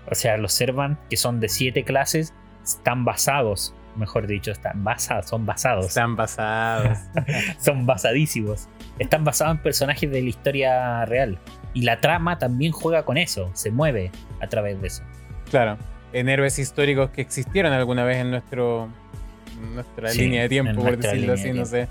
o 0.10 0.16
sea, 0.16 0.38
los 0.38 0.54
Servants, 0.54 1.00
que 1.10 1.18
son 1.18 1.40
de 1.40 1.50
siete 1.50 1.84
clases, 1.84 2.34
están 2.64 3.06
basados, 3.06 3.76
mejor 3.96 4.28
dicho, 4.28 4.52
están 4.52 4.84
basados, 4.84 5.28
son 5.28 5.46
basados. 5.46 5.86
Están 5.88 6.16
basados. 6.16 6.98
son 7.60 7.86
basadísimos. 7.86 8.68
Están 8.98 9.24
basados 9.24 9.58
en 9.58 9.64
personajes 9.64 10.10
de 10.10 10.22
la 10.22 10.30
historia 10.30 11.06
real. 11.06 11.40
Y 11.74 11.84
la 11.84 12.00
trama 12.00 12.38
también 12.38 12.72
juega 12.72 13.04
con 13.04 13.18
eso, 13.18 13.50
se 13.54 13.72
mueve 13.72 14.12
a 14.42 14.48
través 14.48 14.82
de 14.82 14.88
eso. 14.88 15.04
Claro, 15.50 15.78
en 16.14 16.30
héroes 16.30 16.60
históricos 16.60 17.10
que 17.12 17.22
existieron 17.22 17.74
alguna 17.74 18.04
vez 18.04 18.18
en 18.18 18.32
nuestro 18.32 18.90
nuestra 19.74 20.12
línea 20.14 20.44
de 20.44 20.50
tiempo, 20.50 20.82
por 20.82 20.98
decirlo 20.98 21.34
así, 21.34 21.52
no 21.52 21.66
sé. 21.66 21.88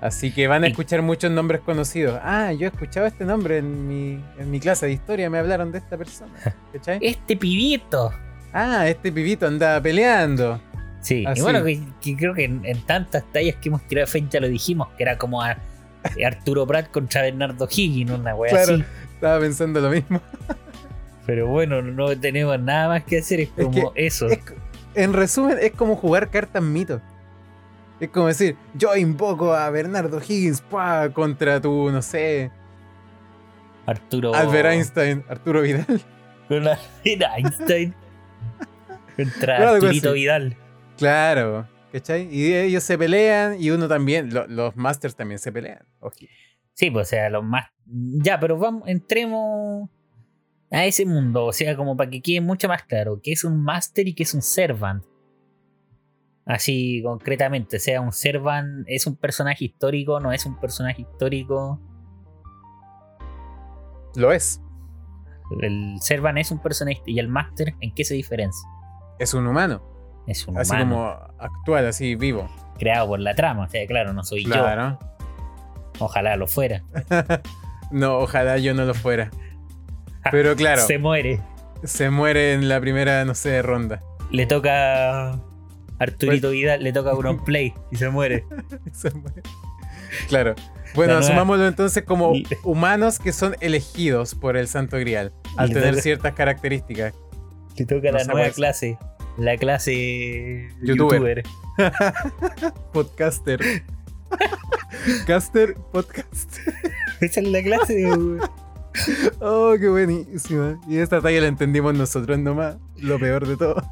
Así 0.00 0.30
que 0.30 0.46
van 0.46 0.62
a 0.64 0.66
escuchar 0.66 1.02
muchos 1.02 1.30
nombres 1.30 1.62
conocidos. 1.62 2.20
Ah, 2.22 2.52
yo 2.52 2.66
he 2.66 2.68
escuchado 2.68 3.06
este 3.06 3.24
nombre 3.24 3.58
en 3.58 3.88
mi, 3.88 4.22
en 4.38 4.50
mi 4.50 4.60
clase 4.60 4.86
de 4.86 4.92
historia, 4.92 5.30
me 5.30 5.38
hablaron 5.38 5.72
de 5.72 5.78
esta 5.78 5.96
persona. 5.96 6.32
este 7.00 7.36
pibito. 7.36 8.12
Ah, 8.52 8.86
este 8.88 9.10
pibito 9.10 9.46
andaba 9.46 9.80
peleando. 9.80 10.60
Sí, 11.06 11.24
y 11.36 11.40
bueno, 11.40 11.62
que, 11.62 12.16
creo 12.16 12.34
que 12.34 12.42
en, 12.46 12.80
tantas 12.84 13.22
tallas 13.30 13.54
que 13.62 13.68
hemos 13.68 13.80
tirado 13.86 14.10
de 14.10 14.26
ya 14.28 14.40
lo 14.40 14.48
dijimos, 14.48 14.88
que 14.96 15.04
era 15.04 15.16
como 15.16 15.40
Arturo 15.40 16.66
Prat 16.66 16.90
contra 16.90 17.22
Bernardo 17.22 17.68
Higgins, 17.70 18.10
una 18.10 18.34
wea 18.34 18.50
claro, 18.50 18.82
Estaba 19.14 19.38
pensando 19.38 19.80
lo 19.80 19.90
mismo. 19.90 20.20
Pero 21.26 21.46
bueno, 21.46 21.80
no 21.80 22.18
tenemos 22.18 22.58
nada 22.58 22.88
más 22.88 23.04
que 23.04 23.18
hacer, 23.18 23.38
es 23.38 23.50
como 23.50 23.92
eso. 23.94 24.26
en 24.96 25.12
resumen, 25.12 25.58
es 25.62 25.70
como 25.70 25.94
jugar 25.94 26.28
cartas 26.28 26.60
mito. 26.60 27.00
Es 28.00 28.08
como 28.08 28.26
decir, 28.26 28.56
yo 28.74 28.96
invoco 28.96 29.54
a 29.54 29.70
Bernardo 29.70 30.20
Higgins 30.20 30.60
contra 31.12 31.60
tu, 31.60 31.88
no 31.92 32.02
sé. 32.02 32.50
Arturo. 33.86 34.34
Albert 34.34 34.70
Einstein, 34.70 35.24
Arturo 35.28 35.62
Vidal. 35.62 35.86
Contra 36.48 36.78
Einstein. 37.36 37.94
contra 39.16 39.70
Arturito 39.70 40.12
Vidal. 40.12 40.56
Claro, 40.96 41.68
¿cachai? 41.92 42.28
Y 42.30 42.54
ellos 42.54 42.82
se 42.82 42.96
pelean 42.96 43.60
y 43.60 43.70
uno 43.70 43.88
también, 43.88 44.30
los 44.32 44.76
Masters 44.76 45.14
también 45.14 45.38
se 45.38 45.52
pelean. 45.52 45.84
Sí, 46.72 46.90
pues 46.90 47.08
o 47.08 47.10
sea, 47.10 47.30
los 47.30 47.44
más. 47.44 47.70
Ya, 47.86 48.38
pero 48.40 48.58
vamos, 48.58 48.88
entremos 48.88 49.88
a 50.70 50.84
ese 50.84 51.06
mundo, 51.06 51.46
o 51.46 51.52
sea, 51.52 51.76
como 51.76 51.96
para 51.96 52.10
que 52.10 52.20
quede 52.20 52.40
mucho 52.40 52.68
más 52.68 52.82
claro, 52.82 53.20
qué 53.22 53.32
es 53.32 53.44
un 53.44 53.62
Master 53.62 54.08
y 54.08 54.14
qué 54.14 54.24
es 54.24 54.34
un 54.34 54.42
Servant. 54.42 55.04
Así 56.44 57.02
concretamente, 57.02 57.80
sea 57.80 58.00
un 58.00 58.12
Servan 58.12 58.84
es 58.86 59.06
un 59.08 59.16
personaje 59.16 59.64
histórico, 59.64 60.20
no 60.20 60.32
es 60.32 60.46
un 60.46 60.58
personaje 60.60 61.02
histórico. 61.02 61.80
Lo 64.14 64.32
es. 64.32 64.62
El 65.60 65.96
Servan 66.00 66.38
es 66.38 66.52
un 66.52 66.62
personaje 66.62 67.02
y 67.06 67.18
el 67.18 67.28
Master, 67.28 67.74
¿en 67.80 67.92
qué 67.94 68.04
se 68.04 68.14
diferencia? 68.14 68.68
Es 69.18 69.34
un 69.34 69.46
humano. 69.46 69.95
Es 70.26 70.46
un 70.46 70.58
así 70.58 70.76
como 70.76 71.16
actual, 71.38 71.86
así 71.86 72.14
vivo. 72.16 72.48
Creado 72.78 73.08
por 73.08 73.20
la 73.20 73.34
trama, 73.34 73.64
o 73.64 73.68
sea, 73.68 73.86
claro, 73.86 74.12
no 74.12 74.24
soy 74.24 74.44
claro. 74.44 74.98
yo. 75.00 76.04
Ojalá 76.04 76.36
lo 76.36 76.46
fuera. 76.46 76.82
no, 77.90 78.18
ojalá 78.18 78.58
yo 78.58 78.74
no 78.74 78.84
lo 78.84 78.94
fuera. 78.94 79.30
Pero 80.30 80.56
claro. 80.56 80.82
se 80.82 80.98
muere. 80.98 81.40
Se 81.84 82.10
muere 82.10 82.54
en 82.54 82.68
la 82.68 82.80
primera, 82.80 83.24
no 83.24 83.34
sé, 83.34 83.62
ronda. 83.62 84.02
Le 84.30 84.46
toca 84.46 85.38
Arturito 85.98 86.48
pues- 86.48 86.52
Vidal 86.52 86.82
le 86.82 86.92
toca 86.92 87.14
un 87.14 87.38
play 87.44 87.74
y 87.90 87.96
se 87.96 88.08
muere. 88.08 88.44
se 88.92 89.10
muere. 89.10 89.42
Claro. 90.28 90.54
Bueno, 90.94 91.18
asumámoslo 91.18 91.66
entonces 91.66 92.04
como 92.04 92.32
humanos 92.62 93.18
que 93.18 93.32
son 93.32 93.54
elegidos 93.60 94.34
por 94.34 94.56
el 94.56 94.66
Santo 94.66 94.98
Grial, 94.98 95.32
al 95.58 95.70
tener 95.70 96.00
ciertas 96.00 96.32
características. 96.32 97.12
Le 97.76 97.84
toca 97.84 98.10
la 98.12 98.24
nueva 98.24 98.48
clase, 98.50 98.96
la 99.38 99.56
clase 99.56 100.68
youtuber. 100.82 101.42
Podcaster. 102.92 103.60
Caster, 105.26 105.76
podcast. 105.92 106.58
Esa 107.20 107.40
es 107.40 107.48
la 107.48 107.62
clase. 107.62 108.08
oh, 109.40 109.74
qué 109.78 109.88
buenísima. 109.88 110.80
Y 110.88 110.98
esta 110.98 111.20
talla 111.20 111.40
la 111.40 111.46
entendimos 111.48 111.94
nosotros 111.94 112.38
nomás, 112.38 112.76
lo 112.96 113.18
peor 113.18 113.46
de 113.46 113.56
todo. 113.56 113.82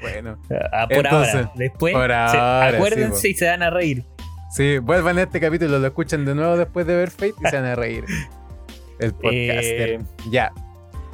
bueno. 0.00 0.38
Ah, 0.72 0.86
por 0.88 1.06
ahora. 1.06 1.52
Después, 1.54 1.94
acuérdense 1.94 3.28
y 3.28 3.34
se 3.34 3.46
van 3.46 3.62
a 3.62 3.70
reír. 3.70 4.04
Sí, 4.50 4.78
vuelvan 4.78 5.18
a 5.18 5.22
este 5.22 5.38
capítulo, 5.40 5.78
lo 5.78 5.86
escuchan 5.86 6.24
de 6.24 6.34
nuevo 6.34 6.56
después 6.56 6.84
de 6.84 6.96
ver 6.96 7.10
Fate 7.10 7.34
y 7.40 7.48
se 7.48 7.56
van 7.56 7.66
a 7.66 7.74
reír. 7.76 8.04
El 8.98 9.12
podcaster. 9.12 9.90
Eh, 9.90 10.00
ya. 10.30 10.52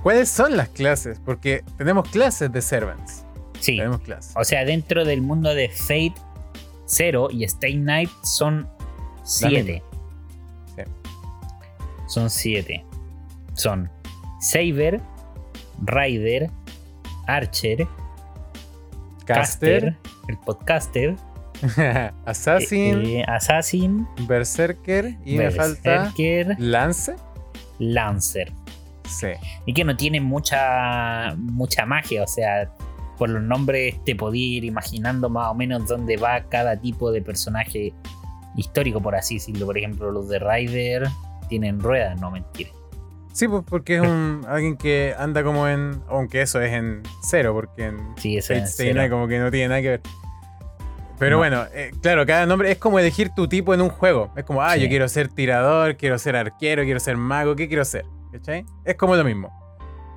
¿Cuáles 0.06 0.28
son 0.28 0.56
las 0.56 0.68
clases? 0.68 1.18
Porque 1.18 1.64
tenemos 1.78 2.08
clases 2.08 2.52
de 2.52 2.62
Servants. 2.62 3.24
Sí. 3.58 3.76
Tenemos 3.76 4.02
clases. 4.02 4.34
O 4.36 4.44
sea, 4.44 4.64
dentro 4.64 5.04
del 5.04 5.20
mundo 5.20 5.52
de 5.52 5.68
Fate 5.68 6.14
Zero 6.86 7.26
y 7.28 7.42
Stay 7.42 7.76
Night 7.76 8.08
son 8.22 8.68
siete. 9.24 9.82
Sí. 10.76 10.82
Son 12.06 12.30
siete. 12.30 12.84
Son 13.54 13.90
Saber, 14.40 15.00
Rider, 15.82 16.50
Archer, 17.26 17.88
Caster, 19.24 19.96
el 20.28 20.38
podcaster, 20.38 21.16
Assassin, 22.24 23.04
eh, 23.04 23.24
Assassin, 23.26 24.06
Berserker 24.28 25.16
y 25.24 25.36
me 25.36 25.50
falta 25.50 26.14
Lance. 26.58 27.16
Lancer. 27.80 28.52
Sí. 29.08 29.28
Y 29.66 29.72
que 29.72 29.84
no 29.84 29.96
tiene 29.96 30.20
mucha 30.20 31.34
mucha 31.36 31.86
magia, 31.86 32.22
o 32.22 32.26
sea, 32.26 32.70
por 33.18 33.30
los 33.30 33.42
nombres 33.42 34.02
te 34.04 34.14
podía 34.14 34.58
ir 34.58 34.64
imaginando 34.64 35.28
más 35.28 35.50
o 35.50 35.54
menos 35.54 35.86
dónde 35.86 36.16
va 36.16 36.42
cada 36.48 36.78
tipo 36.78 37.10
de 37.10 37.22
personaje 37.22 37.94
histórico, 38.56 39.00
por 39.00 39.14
así 39.14 39.34
decirlo. 39.34 39.66
Por 39.66 39.78
ejemplo, 39.78 40.10
los 40.10 40.28
de 40.28 40.38
Rider 40.38 41.08
tienen 41.48 41.80
ruedas, 41.80 42.20
no 42.20 42.30
mentir. 42.30 42.68
Sí, 43.32 43.48
pues 43.48 43.64
porque 43.68 43.96
es 43.96 44.00
un 44.00 44.44
alguien 44.48 44.76
que 44.76 45.14
anda 45.18 45.42
como 45.42 45.68
en. 45.68 46.02
Aunque 46.08 46.42
eso 46.42 46.60
es 46.60 46.72
en 46.72 47.02
cero, 47.22 47.52
porque 47.54 47.86
en 47.86 47.98
sí, 48.16 48.40
Fate 48.40 49.10
como 49.10 49.28
que 49.28 49.38
no 49.38 49.50
tiene 49.50 49.68
nada 49.68 49.82
que 49.82 49.88
ver. 49.88 50.00
Pero 51.18 51.38
bueno, 51.38 51.64
eh, 51.72 51.92
claro, 52.02 52.26
cada 52.26 52.44
nombre 52.44 52.70
es 52.70 52.78
como 52.78 52.98
elegir 52.98 53.30
tu 53.34 53.48
tipo 53.48 53.72
en 53.72 53.80
un 53.80 53.88
juego. 53.88 54.30
Es 54.36 54.44
como, 54.44 54.62
ah, 54.62 54.76
yo 54.76 54.86
quiero 54.88 55.08
ser 55.08 55.28
tirador, 55.28 55.96
quiero 55.96 56.18
ser 56.18 56.36
arquero, 56.36 56.84
quiero 56.84 57.00
ser 57.00 57.16
mago, 57.16 57.56
¿qué 57.56 57.68
quiero 57.68 57.86
ser? 57.86 58.04
¿Cachai? 58.36 58.66
Es 58.84 58.96
como 58.96 59.16
lo 59.16 59.24
mismo. 59.24 59.50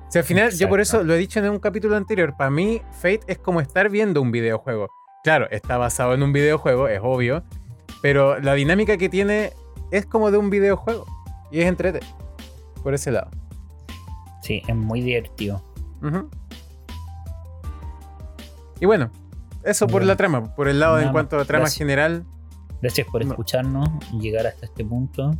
Sea, 0.08 0.20
al 0.20 0.26
final, 0.26 0.50
yo 0.50 0.68
por 0.68 0.80
eso 0.80 1.04
lo 1.04 1.14
he 1.14 1.18
dicho 1.18 1.38
en 1.38 1.48
un 1.48 1.58
capítulo 1.58 1.96
anterior, 1.96 2.34
para 2.36 2.50
mí 2.50 2.82
Fate 2.92 3.20
es 3.28 3.38
como 3.38 3.60
estar 3.60 3.88
viendo 3.88 4.20
un 4.20 4.32
videojuego. 4.32 4.88
Claro, 5.22 5.46
está 5.50 5.78
basado 5.78 6.14
en 6.14 6.22
un 6.22 6.32
videojuego, 6.32 6.88
es 6.88 7.00
obvio, 7.02 7.44
pero 8.02 8.40
la 8.40 8.54
dinámica 8.54 8.96
que 8.96 9.08
tiene 9.08 9.52
es 9.90 10.06
como 10.06 10.30
de 10.30 10.38
un 10.38 10.50
videojuego 10.50 11.06
y 11.50 11.60
es 11.60 11.66
entrete 11.66 12.00
por 12.82 12.94
ese 12.94 13.12
lado. 13.12 13.30
Sí, 14.42 14.62
es 14.66 14.74
muy 14.74 15.00
divertido. 15.00 15.62
Y 18.80 18.86
bueno, 18.86 19.10
eso 19.62 19.86
por 19.86 20.02
la 20.02 20.16
trama, 20.16 20.54
por 20.56 20.68
el 20.68 20.80
lado 20.80 20.98
en 20.98 21.12
cuanto 21.12 21.38
a 21.38 21.44
trama 21.44 21.68
general. 21.68 22.24
Gracias 22.82 23.06
por 23.06 23.22
escucharnos 23.22 23.88
y 24.12 24.18
llegar 24.20 24.46
hasta 24.46 24.66
este 24.66 24.84
punto. 24.84 25.30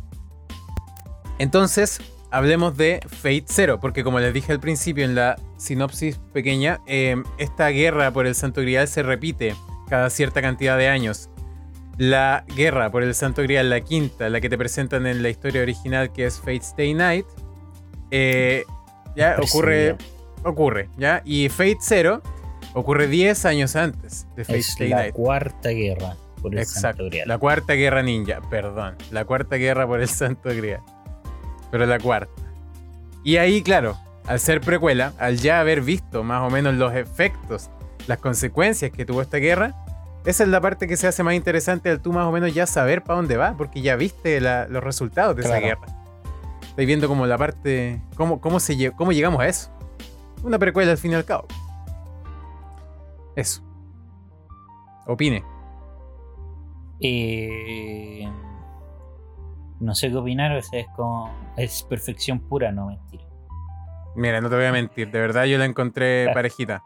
Entonces, 1.39 1.99
hablemos 2.31 2.77
de 2.77 3.01
Fate 3.07 3.45
Zero, 3.47 3.79
porque 3.79 4.03
como 4.03 4.19
les 4.19 4.33
dije 4.33 4.51
al 4.51 4.59
principio 4.59 5.05
en 5.05 5.15
la 5.15 5.37
sinopsis 5.57 6.17
pequeña, 6.33 6.79
em, 6.87 7.23
esta 7.37 7.67
guerra 7.67 8.11
por 8.11 8.25
el 8.25 8.35
Santo 8.35 8.61
Grial 8.61 8.87
se 8.87 9.03
repite 9.03 9.55
cada 9.89 10.09
cierta 10.09 10.41
cantidad 10.41 10.77
de 10.77 10.87
años. 10.87 11.29
La 11.97 12.45
guerra 12.55 12.89
por 12.89 13.03
el 13.03 13.13
Santo 13.13 13.43
Grial, 13.43 13.69
la 13.69 13.81
quinta, 13.81 14.29
la 14.29 14.41
que 14.41 14.49
te 14.49 14.57
presentan 14.57 15.05
en 15.05 15.21
la 15.21 15.29
historia 15.29 15.61
original 15.61 16.11
que 16.11 16.25
es 16.25 16.39
Fate 16.39 16.57
Stay 16.57 16.93
Night, 16.93 17.25
eh, 18.09 18.63
ya 19.15 19.35
ocurre, 19.39 19.97
ocurre, 20.43 20.89
¿ya? 20.97 21.21
Y 21.25 21.49
Fate 21.49 21.77
Zero 21.81 22.21
ocurre 22.73 23.07
10 23.07 23.45
años 23.45 23.75
antes 23.75 24.25
de 24.35 24.45
Fate 24.45 24.59
es 24.59 24.79
la 24.79 25.11
cuarta 25.11 25.69
guerra 25.69 26.15
por 26.41 26.55
el 26.55 26.65
Santo 26.65 27.05
Grial. 27.05 27.27
La 27.27 27.37
cuarta 27.37 27.73
guerra 27.73 28.01
ninja, 28.01 28.39
perdón. 28.49 28.95
La 29.11 29.25
cuarta 29.25 29.57
guerra 29.57 29.85
por 29.85 29.99
el 29.99 30.07
Santo 30.07 30.49
Grial. 30.49 30.81
Pero 31.71 31.85
la 31.85 31.99
cuarta. 31.99 32.31
Y 33.23 33.37
ahí, 33.37 33.61
claro, 33.61 33.97
al 34.25 34.39
ser 34.39 34.61
precuela, 34.61 35.13
al 35.17 35.37
ya 35.37 35.59
haber 35.59 35.81
visto 35.81 36.23
más 36.23 36.41
o 36.41 36.49
menos 36.49 36.75
los 36.75 36.93
efectos, 36.93 37.69
las 38.07 38.19
consecuencias 38.19 38.91
que 38.91 39.05
tuvo 39.05 39.21
esta 39.21 39.37
guerra, 39.37 39.75
esa 40.25 40.43
es 40.43 40.49
la 40.49 40.61
parte 40.61 40.87
que 40.87 40.97
se 40.97 41.07
hace 41.07 41.23
más 41.23 41.33
interesante 41.33 41.89
al 41.89 41.99
tú 41.99 42.13
más 42.13 42.27
o 42.27 42.31
menos 42.31 42.53
ya 42.53 42.67
saber 42.67 43.03
para 43.03 43.17
dónde 43.17 43.37
va, 43.37 43.55
porque 43.57 43.81
ya 43.81 43.95
viste 43.95 44.39
los 44.39 44.83
resultados 44.83 45.35
de 45.35 45.43
esa 45.43 45.59
guerra. 45.59 45.87
Estáis 46.61 46.87
viendo 46.87 47.07
como 47.07 47.25
la 47.25 47.37
parte, 47.37 48.01
cómo, 48.15 48.39
cómo, 48.39 48.59
se, 48.59 48.91
cómo 48.91 49.11
llegamos 49.11 49.41
a 49.41 49.47
eso. 49.47 49.71
Una 50.43 50.59
precuela 50.59 50.91
al 50.91 50.97
fin 50.97 51.11
y 51.11 51.15
al 51.15 51.25
cabo. 51.25 51.47
Eso. 53.35 53.63
Opine. 55.07 55.43
Eh, 57.01 58.29
no 59.81 59.95
sé 59.95 60.09
qué 60.09 60.15
opinar, 60.15 60.55
es 60.55 60.69
como. 60.95 61.33
Es 61.57 61.83
perfección 61.83 62.39
pura, 62.39 62.71
no 62.71 62.87
mentira. 62.87 63.23
Mira, 64.15 64.41
no 64.41 64.49
te 64.49 64.55
voy 64.55 64.65
a 64.65 64.71
mentir, 64.71 65.09
de 65.09 65.19
verdad 65.19 65.45
yo 65.45 65.57
la 65.57 65.65
encontré 65.65 66.29
parejita. 66.33 66.83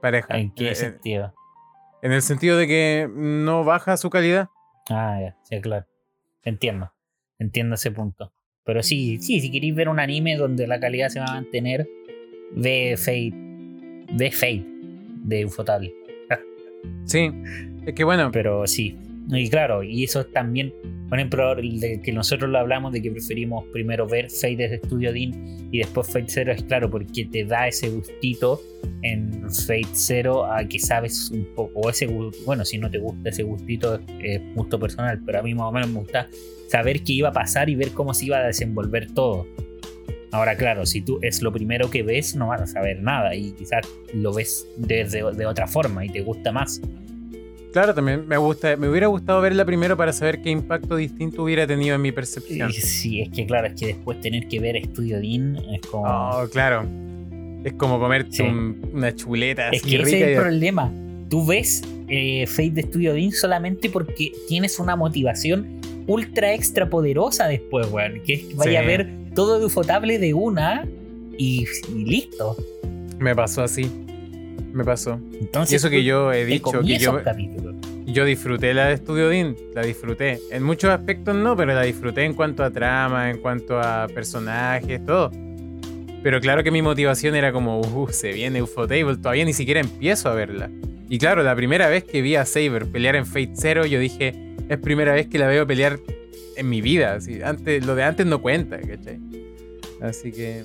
Pareja. 0.00 0.38
¿En 0.38 0.50
qué 0.52 0.70
eh, 0.70 0.74
sentido? 0.74 1.34
En 2.02 2.12
el 2.12 2.22
sentido 2.22 2.56
de 2.56 2.66
que 2.66 3.10
no 3.12 3.64
baja 3.64 3.96
su 3.96 4.08
calidad. 4.08 4.48
Ah, 4.88 5.18
ya, 5.20 5.36
sí, 5.42 5.60
claro. 5.60 5.86
Entiendo. 6.42 6.92
Entiendo 7.38 7.74
ese 7.74 7.90
punto. 7.90 8.32
Pero 8.64 8.82
sí, 8.82 9.18
sí, 9.18 9.40
si 9.40 9.50
queréis 9.50 9.74
ver 9.74 9.88
un 9.88 9.98
anime 9.98 10.36
donde 10.36 10.66
la 10.66 10.78
calidad 10.78 11.08
se 11.08 11.20
va 11.20 11.26
a 11.26 11.34
mantener, 11.34 11.88
ve 12.52 12.94
Fate. 12.96 13.32
Ve 14.12 14.30
Fate 14.30 14.64
de 15.24 15.44
Ufotable. 15.44 15.92
sí, 17.04 17.30
es 17.84 17.94
que 17.94 18.04
bueno. 18.04 18.30
Pero 18.32 18.66
sí, 18.66 18.96
y 19.30 19.50
claro, 19.50 19.82
y 19.82 20.04
eso 20.04 20.24
también, 20.26 20.72
por 21.08 21.18
ejemplo, 21.18 21.54
de 21.54 22.00
que 22.02 22.12
nosotros 22.12 22.50
lo 22.50 22.58
hablamos 22.58 22.92
de 22.92 23.02
que 23.02 23.10
preferimos 23.10 23.64
primero 23.72 24.06
ver 24.06 24.30
Fate 24.30 24.56
desde 24.56 24.78
Studio 24.78 25.12
Dean 25.12 25.68
y 25.70 25.78
después 25.78 26.06
Fate 26.06 26.28
Zero, 26.28 26.52
es 26.52 26.62
claro, 26.62 26.90
porque 26.90 27.26
te 27.26 27.44
da 27.44 27.68
ese 27.68 27.90
gustito 27.90 28.60
en 29.02 29.50
Fate 29.50 29.88
Zero 29.92 30.50
a 30.50 30.64
que 30.64 30.78
sabes 30.78 31.30
un 31.30 31.46
poco, 31.54 31.80
o 31.80 31.90
ese, 31.90 32.06
bueno, 32.46 32.64
si 32.64 32.78
no 32.78 32.90
te 32.90 32.98
gusta 32.98 33.28
ese 33.28 33.42
gustito, 33.42 34.00
es 34.22 34.40
gusto 34.54 34.78
personal, 34.78 35.20
pero 35.26 35.40
a 35.40 35.42
mí 35.42 35.54
más 35.54 35.66
o 35.66 35.72
menos 35.72 35.90
me 35.90 36.00
gusta 36.00 36.28
saber 36.68 37.02
qué 37.02 37.12
iba 37.12 37.28
a 37.28 37.32
pasar 37.32 37.68
y 37.68 37.74
ver 37.74 37.90
cómo 37.90 38.14
se 38.14 38.26
iba 38.26 38.38
a 38.38 38.46
desenvolver 38.46 39.12
todo. 39.12 39.46
Ahora, 40.30 40.56
claro, 40.56 40.84
si 40.84 41.00
tú 41.00 41.18
es 41.22 41.42
lo 41.42 41.52
primero 41.52 41.90
que 41.90 42.02
ves, 42.02 42.36
no 42.36 42.48
vas 42.48 42.60
a 42.60 42.66
saber 42.66 43.02
nada 43.02 43.34
y 43.34 43.52
quizás 43.52 43.86
lo 44.12 44.32
ves 44.32 44.66
desde 44.76 45.22
de 45.32 45.46
otra 45.46 45.66
forma 45.66 46.04
y 46.04 46.10
te 46.10 46.20
gusta 46.20 46.52
más. 46.52 46.80
Claro, 47.72 47.94
también 47.94 48.26
me 48.26 48.36
gusta, 48.38 48.76
me 48.76 48.88
hubiera 48.88 49.08
gustado 49.08 49.40
verla 49.40 49.64
primero 49.64 49.96
para 49.96 50.12
saber 50.12 50.40
qué 50.40 50.50
impacto 50.50 50.96
distinto 50.96 51.42
hubiera 51.42 51.66
tenido 51.66 51.96
en 51.96 52.02
mi 52.02 52.12
percepción. 52.12 52.72
Sí, 52.72 53.20
es 53.20 53.28
que 53.30 53.46
claro, 53.46 53.66
es 53.66 53.74
que 53.78 53.88
después 53.88 54.20
tener 54.20 54.48
que 54.48 54.58
ver 54.58 54.76
Estudio 54.76 55.20
Dean 55.20 55.56
es 55.74 55.82
como. 55.82 56.04
Oh, 56.04 56.48
claro. 56.50 56.86
Es 57.64 57.72
como 57.74 57.98
comerte 57.98 58.42
una 58.42 59.14
chuleta. 59.14 59.68
Es 59.70 59.82
que 59.82 59.96
ese 60.00 60.16
es 60.16 60.28
el 60.28 60.42
problema. 60.42 60.90
Tú 61.28 61.44
ves 61.44 61.82
eh, 62.08 62.46
Fate 62.46 62.70
de 62.70 62.82
Studio 62.82 63.12
Dean 63.12 63.32
solamente 63.32 63.90
porque 63.90 64.32
tienes 64.48 64.78
una 64.78 64.96
motivación 64.96 65.80
ultra 66.06 66.54
extra 66.54 66.88
poderosa 66.88 67.48
después, 67.48 67.86
weón. 67.90 68.22
Que 68.22 68.48
vaya 68.54 68.80
a 68.80 68.82
ver 68.82 69.10
todo 69.34 69.58
de 69.58 69.66
Ufotable 69.66 70.18
de 70.18 70.32
una 70.32 70.86
y, 71.36 71.66
y 71.94 72.04
listo. 72.04 72.56
Me 73.18 73.34
pasó 73.34 73.62
así 73.62 73.90
me 74.72 74.84
pasó. 74.84 75.20
y 75.68 75.74
eso 75.74 75.90
que 75.90 76.04
yo 76.04 76.32
he 76.32 76.44
dicho 76.44 76.80
que 76.80 76.98
yo, 76.98 77.20
yo 78.06 78.24
disfruté 78.24 78.72
la 78.72 78.86
de 78.86 78.96
Studio 78.96 79.28
Dean, 79.28 79.54
la 79.74 79.82
disfruté. 79.82 80.40
En 80.50 80.62
muchos 80.62 80.90
aspectos 80.90 81.34
no, 81.34 81.56
pero 81.56 81.74
la 81.74 81.82
disfruté 81.82 82.24
en 82.24 82.34
cuanto 82.34 82.64
a 82.64 82.70
trama, 82.70 83.30
en 83.30 83.38
cuanto 83.38 83.78
a 83.78 84.06
personajes, 84.08 85.04
todo. 85.04 85.30
Pero 86.22 86.40
claro 86.40 86.64
que 86.64 86.70
mi 86.70 86.82
motivación 86.82 87.34
era 87.34 87.52
como, 87.52 87.80
uh, 87.80 88.08
se 88.10 88.32
viene 88.32 88.62
Ufotable, 88.62 89.16
todavía 89.16 89.44
ni 89.44 89.52
siquiera 89.52 89.80
empiezo 89.80 90.28
a 90.28 90.34
verla. 90.34 90.70
Y 91.08 91.18
claro, 91.18 91.42
la 91.42 91.54
primera 91.54 91.88
vez 91.88 92.04
que 92.04 92.22
vi 92.22 92.34
a 92.34 92.44
Saber 92.44 92.86
pelear 92.86 93.16
en 93.16 93.24
Fate 93.24 93.52
Zero, 93.54 93.86
yo 93.86 93.98
dije, 93.98 94.34
es 94.68 94.78
primera 94.78 95.12
vez 95.12 95.28
que 95.28 95.38
la 95.38 95.46
veo 95.46 95.66
pelear 95.66 95.98
en 96.56 96.68
mi 96.68 96.80
vida. 96.80 97.14
Así, 97.14 97.40
antes, 97.42 97.84
lo 97.86 97.94
de 97.94 98.04
antes 98.04 98.26
no 98.26 98.42
cuenta, 98.42 98.78
¿cachai? 98.78 99.18
Así 100.00 100.32
que... 100.32 100.64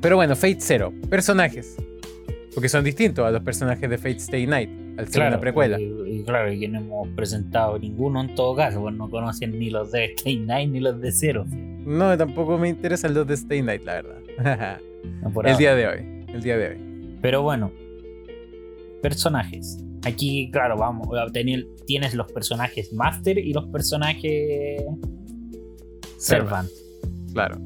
Pero 0.00 0.16
bueno, 0.16 0.36
Fate 0.36 0.58
Zero, 0.60 0.92
personajes. 1.10 1.76
Porque 2.54 2.68
son 2.68 2.84
distintos 2.84 3.26
a 3.26 3.30
los 3.30 3.42
personajes 3.42 3.88
de 3.88 3.98
Fate 3.98 4.16
Stay 4.16 4.46
Night, 4.46 4.70
al 4.98 5.08
ser 5.08 5.28
una 5.28 5.40
precuela. 5.40 5.78
Y, 5.80 6.22
claro, 6.24 6.52
y 6.52 6.58
que 6.58 6.68
no 6.68 6.80
hemos 6.80 7.08
presentado 7.08 7.78
ninguno 7.78 8.20
en 8.20 8.34
todo 8.34 8.56
caso, 8.56 8.80
pues 8.80 8.94
no 8.94 9.08
conocen 9.08 9.58
ni 9.58 9.70
los 9.70 9.92
de 9.92 10.06
Stay 10.16 10.38
Night 10.38 10.70
ni 10.70 10.80
los 10.80 11.00
de 11.00 11.12
Zero. 11.12 11.44
No, 11.46 12.16
tampoco 12.16 12.58
me 12.58 12.68
interesan 12.68 13.14
los 13.14 13.26
de 13.26 13.34
Stay 13.34 13.62
Night, 13.62 13.82
la 13.84 13.94
verdad. 13.94 14.78
el 15.44 15.56
día 15.56 15.74
de 15.74 15.86
hoy, 15.86 16.24
el 16.32 16.42
día 16.42 16.56
de 16.56 16.68
hoy. 16.68 16.78
Pero 17.20 17.42
bueno, 17.42 17.70
personajes. 19.02 19.78
Aquí, 20.04 20.50
claro, 20.52 20.76
vamos, 20.76 21.08
tienes 21.86 22.14
los 22.14 22.30
personajes 22.32 22.92
Master 22.92 23.38
y 23.38 23.52
los 23.52 23.66
personajes 23.66 24.82
Servant. 26.18 26.68
Claro. 27.32 27.58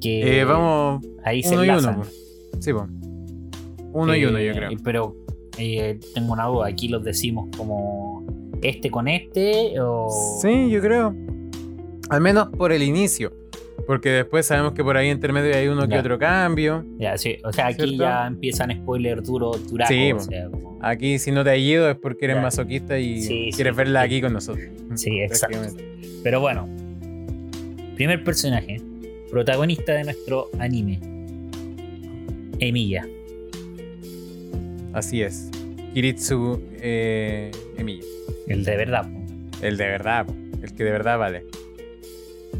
Que 0.00 0.40
eh, 0.40 0.44
vamos 0.44 1.04
ahí 1.24 1.42
se 1.42 1.54
enlazan. 1.54 2.02
Sí, 2.60 2.72
bueno. 2.72 3.07
Uno 3.92 4.14
y 4.14 4.24
uno, 4.24 4.38
yo 4.38 4.52
eh, 4.52 4.54
creo. 4.54 4.70
Pero 4.82 5.16
eh, 5.58 5.98
tengo 6.14 6.32
una 6.32 6.46
duda, 6.46 6.68
aquí 6.68 6.88
los 6.88 7.02
decimos 7.02 7.48
como 7.56 8.26
este 8.62 8.90
con 8.90 9.08
este 9.08 9.74
o... 9.80 10.08
Sí, 10.40 10.70
yo 10.70 10.80
creo. 10.80 11.14
Al 12.10 12.20
menos 12.20 12.48
por 12.48 12.72
el 12.72 12.82
inicio. 12.82 13.32
Porque 13.86 14.10
después 14.10 14.44
sabemos 14.44 14.72
que 14.72 14.84
por 14.84 14.96
ahí 14.96 15.08
intermedio 15.08 15.56
hay 15.56 15.68
uno 15.68 15.88
que 15.88 15.98
otro 15.98 16.18
cambio. 16.18 16.84
Ya, 16.98 17.16
sí. 17.16 17.38
O 17.42 17.52
sea, 17.52 17.68
aquí 17.68 17.96
ya 17.96 18.26
empiezan 18.26 18.70
spoiler 18.82 19.22
duro, 19.22 19.52
duraco. 19.52 19.88
Sí, 19.90 20.12
aquí 20.82 21.18
si 21.18 21.30
no 21.30 21.42
te 21.42 21.58
ido 21.58 21.88
es 21.88 21.96
porque 21.96 22.26
eres 22.26 22.42
masoquista 22.42 22.98
y 22.98 23.50
quieres 23.52 23.74
verla 23.74 24.02
aquí 24.02 24.20
con 24.20 24.34
nosotros. 24.34 24.66
Sí, 24.94 25.20
exacto. 25.20 25.58
Pero 26.22 26.40
bueno. 26.40 26.68
Primer 27.94 28.22
personaje. 28.22 28.80
Protagonista 29.30 29.92
de 29.92 30.04
nuestro 30.04 30.50
anime. 30.58 31.00
Emilia. 32.58 33.08
Así 34.92 35.22
es. 35.22 35.50
Kiritsu 35.94 36.62
eh, 36.80 37.50
Emilia. 37.76 38.04
El 38.46 38.64
de 38.64 38.76
verdad. 38.76 39.06
El 39.62 39.76
de 39.76 39.86
verdad, 39.86 40.26
el 40.62 40.74
que 40.74 40.84
de 40.84 40.90
verdad 40.90 41.18
vale. 41.18 41.44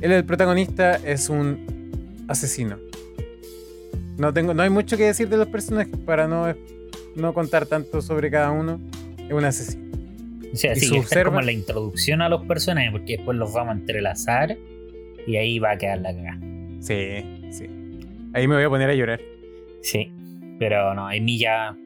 Él, 0.01 0.13
el 0.13 0.25
protagonista, 0.25 0.97
es 0.97 1.29
un 1.29 2.25
asesino. 2.29 2.79
No, 4.17 4.33
tengo, 4.33 4.55
no 4.55 4.63
hay 4.63 4.71
mucho 4.71 4.97
que 4.97 5.05
decir 5.05 5.29
de 5.29 5.37
los 5.37 5.49
personajes 5.49 5.97
para 6.05 6.27
no, 6.27 6.53
no 7.15 7.35
contar 7.35 7.67
tanto 7.67 8.03
sobre 8.03 8.31
cada 8.31 8.51
uno. 8.51 8.81
Es 9.19 9.33
un 9.33 9.45
asesino. 9.45 9.89
O 10.53 10.57
sea, 10.57 10.75
sí, 10.75 10.97
es 10.97 11.25
como 11.25 11.41
la 11.41 11.53
introducción 11.53 12.23
a 12.23 12.29
los 12.29 12.45
personajes, 12.47 12.91
porque 12.91 13.19
después 13.19 13.37
los 13.37 13.53
vamos 13.53 13.75
a 13.75 13.79
entrelazar 13.79 14.57
y 15.27 15.37
ahí 15.37 15.59
va 15.59 15.73
a 15.73 15.79
quedar 15.79 15.99
la 15.99 16.15
cagada. 16.15 16.41
Sí, 16.81 17.23
sí. 17.51 17.67
Ahí 18.33 18.49
me 18.49 18.55
voy 18.55 18.65
a 18.65 18.69
poner 18.69 18.89
a 18.89 18.95
llorar. 18.95 19.21
Sí, 19.83 20.11
pero 20.59 20.95
no, 20.95 21.11
Emilia 21.11 21.77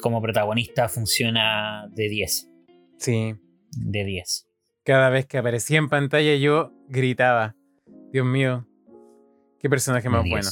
como 0.00 0.20
protagonista 0.22 0.88
funciona 0.88 1.88
de 1.90 2.08
10. 2.08 2.50
Sí. 2.98 3.34
De 3.70 4.04
10. 4.04 4.46
Cada 4.84 5.10
vez 5.10 5.26
que 5.26 5.38
aparecía 5.38 5.78
en 5.78 5.88
pantalla 5.88 6.34
yo 6.36 6.72
gritaba, 6.88 7.54
Dios 8.12 8.26
mío, 8.26 8.66
qué 9.60 9.68
personaje 9.68 10.08
más 10.08 10.24
bueno. 10.28 10.48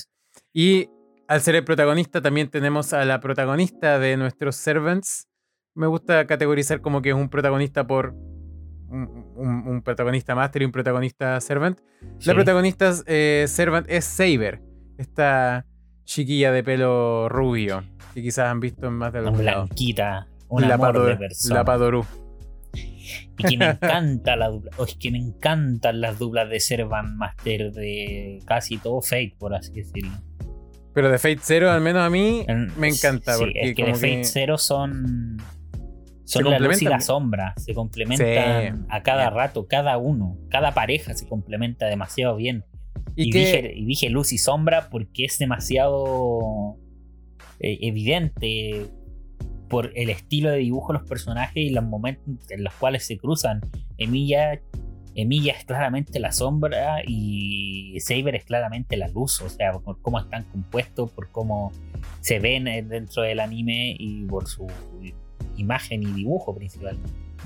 Y 0.52 0.88
al 1.28 1.40
ser 1.40 1.56
el 1.56 1.64
protagonista 1.64 2.20
también 2.20 2.48
tenemos 2.48 2.92
a 2.92 3.04
la 3.04 3.20
protagonista 3.20 3.98
de 3.98 4.16
nuestros 4.16 4.56
Servants. 4.56 5.28
Me 5.74 5.86
gusta 5.86 6.26
categorizar 6.26 6.80
como 6.80 7.02
que 7.02 7.10
es 7.10 7.14
un 7.14 7.28
protagonista 7.28 7.86
por 7.86 8.14
un, 8.88 9.82
protagonista 9.84 10.34
Master 10.34 10.62
y 10.62 10.64
un 10.64 10.72
protagonista 10.72 11.40
Servant. 11.40 11.80
La 12.24 12.34
protagonista 12.34 12.92
eh, 13.06 13.46
Servant 13.48 13.86
es 13.90 14.04
Saber, 14.04 14.62
esta 14.98 15.66
chiquilla 16.06 16.52
de 16.52 16.64
pelo 16.64 17.28
rubio 17.28 17.84
que 18.16 18.22
quizás 18.22 18.46
han 18.46 18.60
visto 18.60 18.86
en 18.86 18.94
más 18.94 19.12
de 19.12 19.18
algún 19.18 19.40
Una 19.40 19.56
blanquita, 19.56 20.26
una 20.48 20.72
amor 20.72 21.06
de 21.06 21.16
persona. 21.16 21.56
La 21.56 21.64
Padorú. 21.66 22.06
Y 22.72 23.44
que 23.44 23.58
me 23.58 23.66
encanta 23.72 24.36
la 24.36 24.48
dupla. 24.48 24.70
es 24.78 24.94
que 24.94 25.10
me 25.10 25.18
encantan 25.18 26.00
las 26.00 26.18
duplas 26.18 26.48
de 26.48 26.58
Servan 26.58 27.18
Master 27.18 27.72
de 27.72 28.40
casi 28.46 28.78
todo 28.78 29.02
Fate, 29.02 29.34
por 29.38 29.54
así 29.54 29.74
decirlo. 29.74 30.12
Pero 30.94 31.10
de 31.10 31.18
Fate 31.18 31.40
Zero, 31.42 31.70
al 31.70 31.82
menos 31.82 32.02
a 32.02 32.08
mí, 32.08 32.46
me 32.78 32.88
encanta. 32.88 33.34
Sí, 33.34 33.52
es 33.54 33.74
que 33.74 33.84
de 33.84 33.94
Fate 33.94 34.24
Zero 34.24 34.56
son. 34.56 35.36
Son 36.24 36.50
la 36.50 36.58
luz 36.58 36.80
y 36.80 36.86
la 36.86 37.02
sombra. 37.02 37.52
Se 37.58 37.74
complementan 37.74 38.86
a 38.88 39.02
cada 39.02 39.28
rato, 39.28 39.66
cada 39.68 39.98
uno. 39.98 40.38
Cada 40.48 40.72
pareja 40.72 41.12
se 41.12 41.28
complementa 41.28 41.84
demasiado 41.84 42.36
bien. 42.36 42.64
Y, 43.14 43.30
dije, 43.30 43.72
y 43.74 43.84
dije 43.84 44.10
luz 44.10 44.32
y 44.32 44.38
sombra 44.38 44.88
porque 44.90 45.24
es 45.24 45.38
demasiado 45.38 46.76
eh, 47.60 47.78
evidente 47.82 48.86
por 49.68 49.92
el 49.94 50.10
estilo 50.10 50.50
de 50.50 50.58
dibujo 50.58 50.92
de 50.92 50.98
los 51.00 51.08
personajes 51.08 51.56
y 51.56 51.70
los 51.70 51.84
momentos 51.84 52.24
en 52.50 52.64
los 52.64 52.74
cuales 52.74 53.04
se 53.04 53.16
cruzan. 53.16 53.60
Emilia, 53.98 54.60
Emilia 55.14 55.54
es 55.54 55.64
claramente 55.64 56.20
la 56.20 56.32
sombra 56.32 57.02
y 57.06 57.98
Saber 58.00 58.34
es 58.36 58.44
claramente 58.44 58.96
la 58.96 59.08
luz, 59.08 59.40
o 59.40 59.48
sea, 59.48 59.72
por 59.72 60.00
cómo 60.02 60.20
están 60.20 60.44
compuestos, 60.44 61.10
por 61.10 61.30
cómo 61.30 61.72
se 62.20 62.38
ven 62.38 62.64
dentro 62.88 63.22
del 63.22 63.40
anime 63.40 63.96
y 63.98 64.24
por 64.24 64.46
su 64.46 64.66
imagen 65.56 66.02
y 66.02 66.12
dibujo 66.12 66.54
principal. 66.54 66.98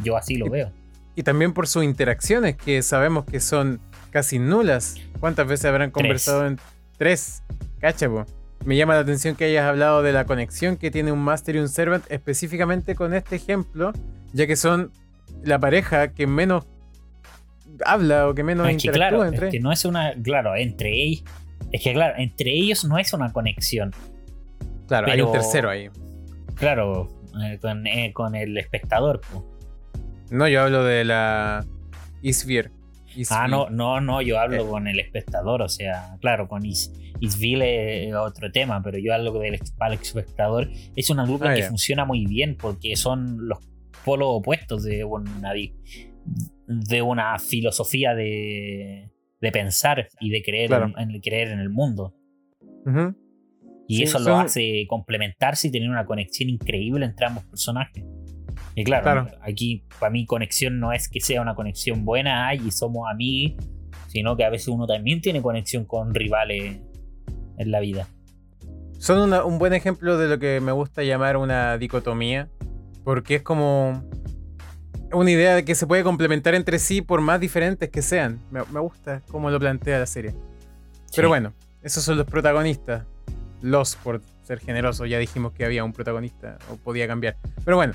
Yo 0.05 0.17
así 0.17 0.37
lo 0.37 0.51
veo. 0.51 0.73
Y 1.15 1.23
también 1.23 1.53
por 1.53 1.67
sus 1.67 1.85
interacciones, 1.85 2.57
que 2.57 2.83
sabemos 2.83 3.25
que 3.25 3.41
son 3.41 3.81
casi 4.11 4.39
nulas. 4.39 4.97
¿Cuántas 5.21 5.47
veces 5.47 5.67
habrán 5.67 5.91
conversado 5.91 6.47
en 6.47 6.59
tres? 6.97 7.43
Cachapo. 7.81 8.27
Me 8.65 8.77
llama 8.77 8.95
la 8.95 9.01
atención 9.01 9.37
que 9.37 9.45
hayas 9.45 9.65
hablado 9.65 10.03
de 10.03 10.13
la 10.13 10.27
conexión 10.27 10.77
que 10.77 10.91
tiene 10.91 11.13
un 11.13 11.21
Master 11.21 11.57
y 11.57 11.61
un 11.61 11.69
Servant, 11.69 12.05
específicamente 12.11 12.95
con 12.95 13.15
este 13.15 13.37
ejemplo, 13.37 13.93
ya 14.33 14.47
que 14.47 14.57
son 14.57 14.93
la 15.43 15.59
pareja 15.59 16.13
que 16.13 16.27
menos 16.27 16.67
habla 17.87 18.29
o 18.29 18.35
que 18.35 18.43
menos 18.43 18.69
es 18.69 18.83
que 18.83 18.91
claro, 18.91 19.25
entre 19.25 19.47
es 19.47 19.53
que 19.53 19.61
no 19.61 19.73
es 19.73 19.85
una, 19.87 20.13
claro, 20.23 20.55
entre 20.57 20.93
ellos, 20.93 21.25
es 21.73 21.83
que 21.83 21.95
claro, 21.95 22.15
entre 22.19 22.51
ellos 22.51 22.85
no 22.85 22.99
es 22.99 23.13
una 23.13 23.33
conexión. 23.33 23.93
Claro, 24.89 25.11
hay 25.11 25.23
un 25.23 25.33
tercero 25.33 25.71
ahí. 25.71 25.89
Claro, 26.57 27.09
eh, 27.43 27.59
eh, 27.63 28.13
con, 28.13 28.35
el 28.35 28.59
espectador. 28.59 29.21
No, 30.31 30.49
yo 30.49 30.63
hablo 30.63 30.85
de 30.85 31.05
la 31.05 31.65
Isvir. 32.23 32.71
Ah, 33.31 33.49
no, 33.49 33.71
no, 33.71 34.01
no, 34.01 34.23
yo 34.23 34.39
hablo 34.39 34.65
eh. 34.65 34.69
con 34.69 34.87
el 34.87 35.01
espectador, 35.01 35.63
o 35.63 35.69
sea, 35.69 36.17
claro, 36.21 36.49
con 36.49 36.65
Is, 36.65 36.93
Isville 37.21 38.09
es 38.09 38.15
otro 38.15 38.51
tema, 38.51 38.83
pero 38.83 38.99
yo 38.99 39.15
hablo 39.15 39.33
del 39.39 39.55
espectador. 39.55 40.71
Es 40.97 41.11
una 41.11 41.27
dupla 41.27 41.53
ah, 41.53 41.55
que 41.55 41.63
funciona 41.65 42.05
muy 42.05 42.27
bien 42.27 42.57
porque 42.57 42.97
son 42.97 43.49
los 43.49 43.59
polos 44.05 44.29
opuestos 44.31 44.83
de 44.85 45.05
una, 45.05 45.53
de 46.67 47.03
una 47.03 47.39
filosofía 47.39 48.15
de, 48.15 49.11
de 49.41 49.53
pensar 49.53 50.09
y 50.21 50.31
de 50.31 50.43
creer, 50.43 50.73
en, 50.97 51.21
creer 51.21 51.49
en 51.49 51.61
el 51.61 51.71
mundo. 51.71 52.15
Y 53.87 54.03
eso 54.05 54.19
lo 54.21 54.37
hace 54.37 54.87
complementarse 54.89 55.69
y 55.69 55.71
tener 55.73 55.91
una 55.91 56.07
conexión 56.07 56.49
increíble 56.49 57.05
entre 57.07 57.27
ambos 57.27 57.45
personajes. 57.45 58.05
Y 58.81 58.85
claro, 58.85 59.27
aquí 59.43 59.85
para 59.99 60.09
mí 60.09 60.25
conexión 60.25 60.81
no 60.81 60.91
es 60.95 61.11
que 61.11 61.21
sea 61.21 61.43
una 61.43 61.55
conexión 61.55 62.07
buena 62.07 62.55
y 62.55 62.71
somos 62.71 63.11
amigos, 63.11 63.63
sino 64.09 64.39
que 64.39 64.45
a 64.45 64.49
veces 64.49 64.69
uno 64.69 64.87
también 64.87 65.21
tiene 65.21 65.43
conexión 65.43 65.85
con 65.85 66.15
rivales 66.15 66.79
en 67.59 67.71
la 67.71 67.81
vida. 67.81 68.09
Son 68.97 69.35
un 69.35 69.59
buen 69.59 69.75
ejemplo 69.75 70.17
de 70.17 70.29
lo 70.29 70.39
que 70.39 70.61
me 70.63 70.73
gusta 70.73 71.03
llamar 71.03 71.37
una 71.37 71.77
dicotomía, 71.77 72.49
porque 73.05 73.35
es 73.35 73.43
como 73.43 74.03
una 75.13 75.31
idea 75.31 75.57
de 75.57 75.65
que 75.67 75.75
se 75.75 75.87
puede 75.87 76.03
complementar 76.03 76.55
entre 76.55 76.79
sí 76.79 77.03
por 77.03 77.21
más 77.21 77.39
diferentes 77.39 77.91
que 77.91 78.01
sean. 78.01 78.41
Me, 78.51 78.63
gusta 78.63 79.21
cómo 79.31 79.51
lo 79.51 79.61
plantea 79.61 79.99
la 79.99 80.07
serie. 80.07 80.35
Pero 81.15 81.29
bueno, 81.29 81.53
esos 81.83 82.03
son 82.03 82.17
los 82.17 82.27
protagonistas. 82.27 83.05
Los, 83.61 83.97
por 83.97 84.23
ser 84.43 84.59
generoso, 84.59 85.05
ya 85.05 85.19
dijimos 85.19 85.53
que 85.53 85.67
había 85.67 85.85
un 85.85 85.93
protagonista 85.93 86.57
o 86.71 86.77
podía 86.77 87.07
cambiar. 87.07 87.37
Pero 87.63 87.77
bueno, 87.77 87.93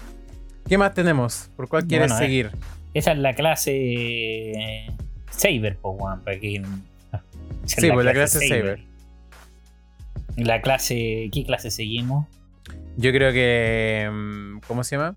¿qué 0.68 0.78
más 0.78 0.94
tenemos? 0.94 1.50
¿Por 1.56 1.68
cuál 1.68 1.86
quieres 1.86 2.12
eh, 2.14 2.18
seguir? 2.18 2.52
esa 2.94 3.12
es 3.12 3.18
la 3.18 3.34
clase 3.34 4.88
Saber, 5.30 5.78
pues, 5.82 5.96
para 6.24 6.40
que. 6.40 6.64
Sí, 7.66 7.92
pues 7.92 8.06
la 8.06 8.14
clase 8.14 8.48
Saber. 8.48 8.84
La 10.38 10.62
clase. 10.62 11.30
¿Qué 11.32 11.44
clase 11.46 11.72
seguimos? 11.72 12.28
Yo 12.98 13.12
creo 13.12 13.32
que. 13.34 14.10
Mm, 14.12 14.60
¿Cómo 14.68 14.84
se 14.84 14.96
llama? 14.96 15.16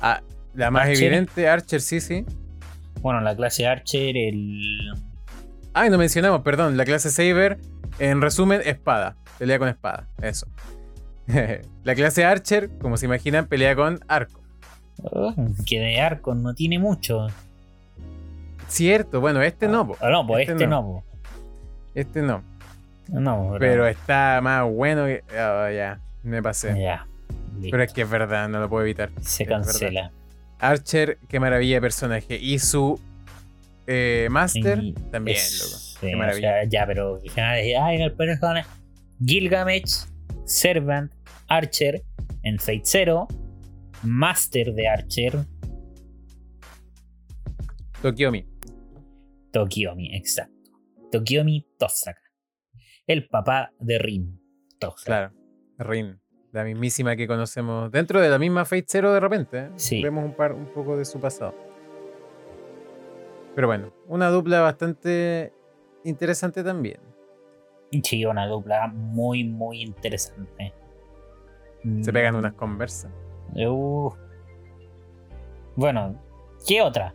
Ah, 0.00 0.22
la 0.54 0.70
más 0.70 0.88
evidente, 0.88 1.48
Archer, 1.48 1.80
sí, 1.80 2.00
sí. 2.00 2.24
Bueno, 3.00 3.20
la 3.20 3.34
clase 3.34 3.66
Archer, 3.66 4.16
el. 4.16 4.92
Ay, 5.74 5.88
no 5.88 5.98
mencionamos, 5.98 6.42
perdón. 6.42 6.76
La 6.76 6.84
clase 6.84 7.10
Saber, 7.10 7.58
en 7.98 8.20
resumen, 8.20 8.60
espada. 8.64 9.16
Pelea 9.38 9.58
con 9.58 9.68
espada. 9.68 10.08
Eso. 10.20 10.46
la 11.84 11.94
clase 11.94 12.24
Archer, 12.24 12.70
como 12.80 12.96
se 12.96 13.06
imaginan, 13.06 13.46
pelea 13.46 13.74
con 13.74 14.00
arco. 14.08 14.41
Oh, 15.04 15.34
que 15.66 15.80
de 15.80 16.00
arco 16.00 16.34
no 16.34 16.54
tiene 16.54 16.78
mucho. 16.78 17.26
Cierto, 18.68 19.20
bueno, 19.20 19.42
este 19.42 19.68
no. 19.68 19.94
Ah, 20.00 20.08
no, 20.10 20.38
este, 20.38 20.66
no. 20.66 21.04
Este 21.94 22.22
no. 22.22 22.42
No, 23.08 23.56
pero... 23.58 23.86
está 23.86 24.40
más 24.42 24.64
bueno 24.70 25.06
que. 25.06 25.22
Oh, 25.30 25.70
ya, 25.70 26.00
me 26.22 26.42
pasé. 26.42 26.80
Ya. 26.80 27.06
Pero 27.60 27.82
es 27.82 27.92
que 27.92 28.02
es 28.02 28.10
verdad, 28.10 28.48
no 28.48 28.60
lo 28.60 28.68
puedo 28.68 28.84
evitar. 28.84 29.10
Se 29.20 29.44
cancela. 29.44 30.10
Archer, 30.58 31.18
qué 31.28 31.40
maravilla 31.40 31.76
de 31.76 31.80
personaje. 31.80 32.38
Y 32.40 32.58
su 32.58 32.98
eh, 33.86 34.28
Master 34.30 34.80
también, 35.10 35.38
loco. 35.60 35.76
qué 36.00 36.16
maravilla. 36.16 36.64
ya, 36.64 36.86
pero 36.86 37.18
el 37.20 38.12
personaje. 38.12 38.68
Gilgamesh, 39.24 40.06
Servant, 40.44 41.12
Archer, 41.48 42.02
en 42.42 42.58
Fate 42.58 42.82
Zero, 42.84 43.28
Master 44.02 44.74
de 44.74 44.88
Archer. 44.88 45.38
Tokiomi. 48.00 48.46
Tokiomi, 49.52 50.16
exacto. 50.16 50.70
Tokiomi 51.10 51.66
Tosaka. 51.78 52.20
El 53.06 53.28
papá 53.28 53.72
de 53.78 53.98
Rin. 53.98 54.40
Tosaka. 54.78 55.04
Claro, 55.04 55.32
Rin 55.78 56.22
la 56.52 56.64
mismísima 56.64 57.16
que 57.16 57.26
conocemos 57.26 57.90
dentro 57.90 58.20
de 58.20 58.28
la 58.28 58.38
misma 58.38 58.64
Fate 58.64 58.84
Zero 58.86 59.12
de 59.12 59.20
repente. 59.20 59.58
¿eh? 59.58 60.00
Vemos 60.02 60.24
un, 60.24 60.34
par, 60.34 60.52
un 60.52 60.66
poco 60.66 60.96
de 60.96 61.04
su 61.04 61.18
pasado. 61.18 61.54
Pero 63.54 63.66
bueno, 63.66 63.92
una 64.06 64.28
dupla 64.28 64.60
bastante 64.60 65.52
interesante 66.04 66.62
también. 66.62 67.00
Sí, 68.02 68.24
una 68.24 68.46
dupla 68.46 68.88
muy, 68.88 69.44
muy 69.44 69.82
interesante. 69.82 70.74
Se 72.00 72.12
pegan 72.12 72.36
unas 72.36 72.52
conversas. 72.54 73.10
Uh. 73.54 74.10
Bueno, 75.76 76.20
¿qué 76.66 76.82
otra? 76.82 77.12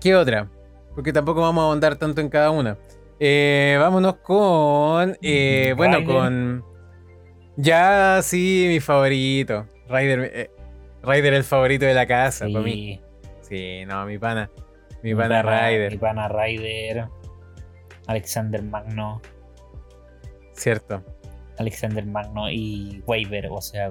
¿Qué 0.00 0.14
otra? 0.14 0.48
Porque 0.94 1.12
tampoco 1.12 1.40
vamos 1.40 1.62
a 1.62 1.66
ahondar 1.66 1.96
tanto 1.96 2.20
en 2.20 2.28
cada 2.28 2.50
una. 2.50 2.78
Eh, 3.18 3.76
vámonos 3.78 4.16
con. 4.16 5.16
Eh, 5.22 5.74
bueno, 5.76 6.04
con 6.04 6.64
ya, 7.56 8.20
sí, 8.22 8.66
mi 8.68 8.80
favorito. 8.80 9.66
Ryder, 9.88 10.30
eh, 10.34 10.50
el 11.36 11.44
favorito 11.44 11.86
de 11.86 11.94
la 11.94 12.06
casa, 12.06 12.46
sí. 12.46 12.52
para 12.52 12.64
mí. 12.64 13.00
Sí, 13.40 13.84
no, 13.86 14.04
mi 14.04 14.18
pana. 14.18 14.50
Mi, 15.02 15.14
pana, 15.14 15.42
Ryder. 15.42 15.92
Mi 15.92 15.98
pana 15.98 16.28
Ryder. 16.28 17.08
Alexander 18.06 18.62
Magno. 18.62 19.22
Cierto. 20.52 21.02
Alexander 21.58 22.04
Magno 22.04 22.50
y 22.50 23.02
Waver, 23.06 23.48
o 23.50 23.62
sea. 23.62 23.88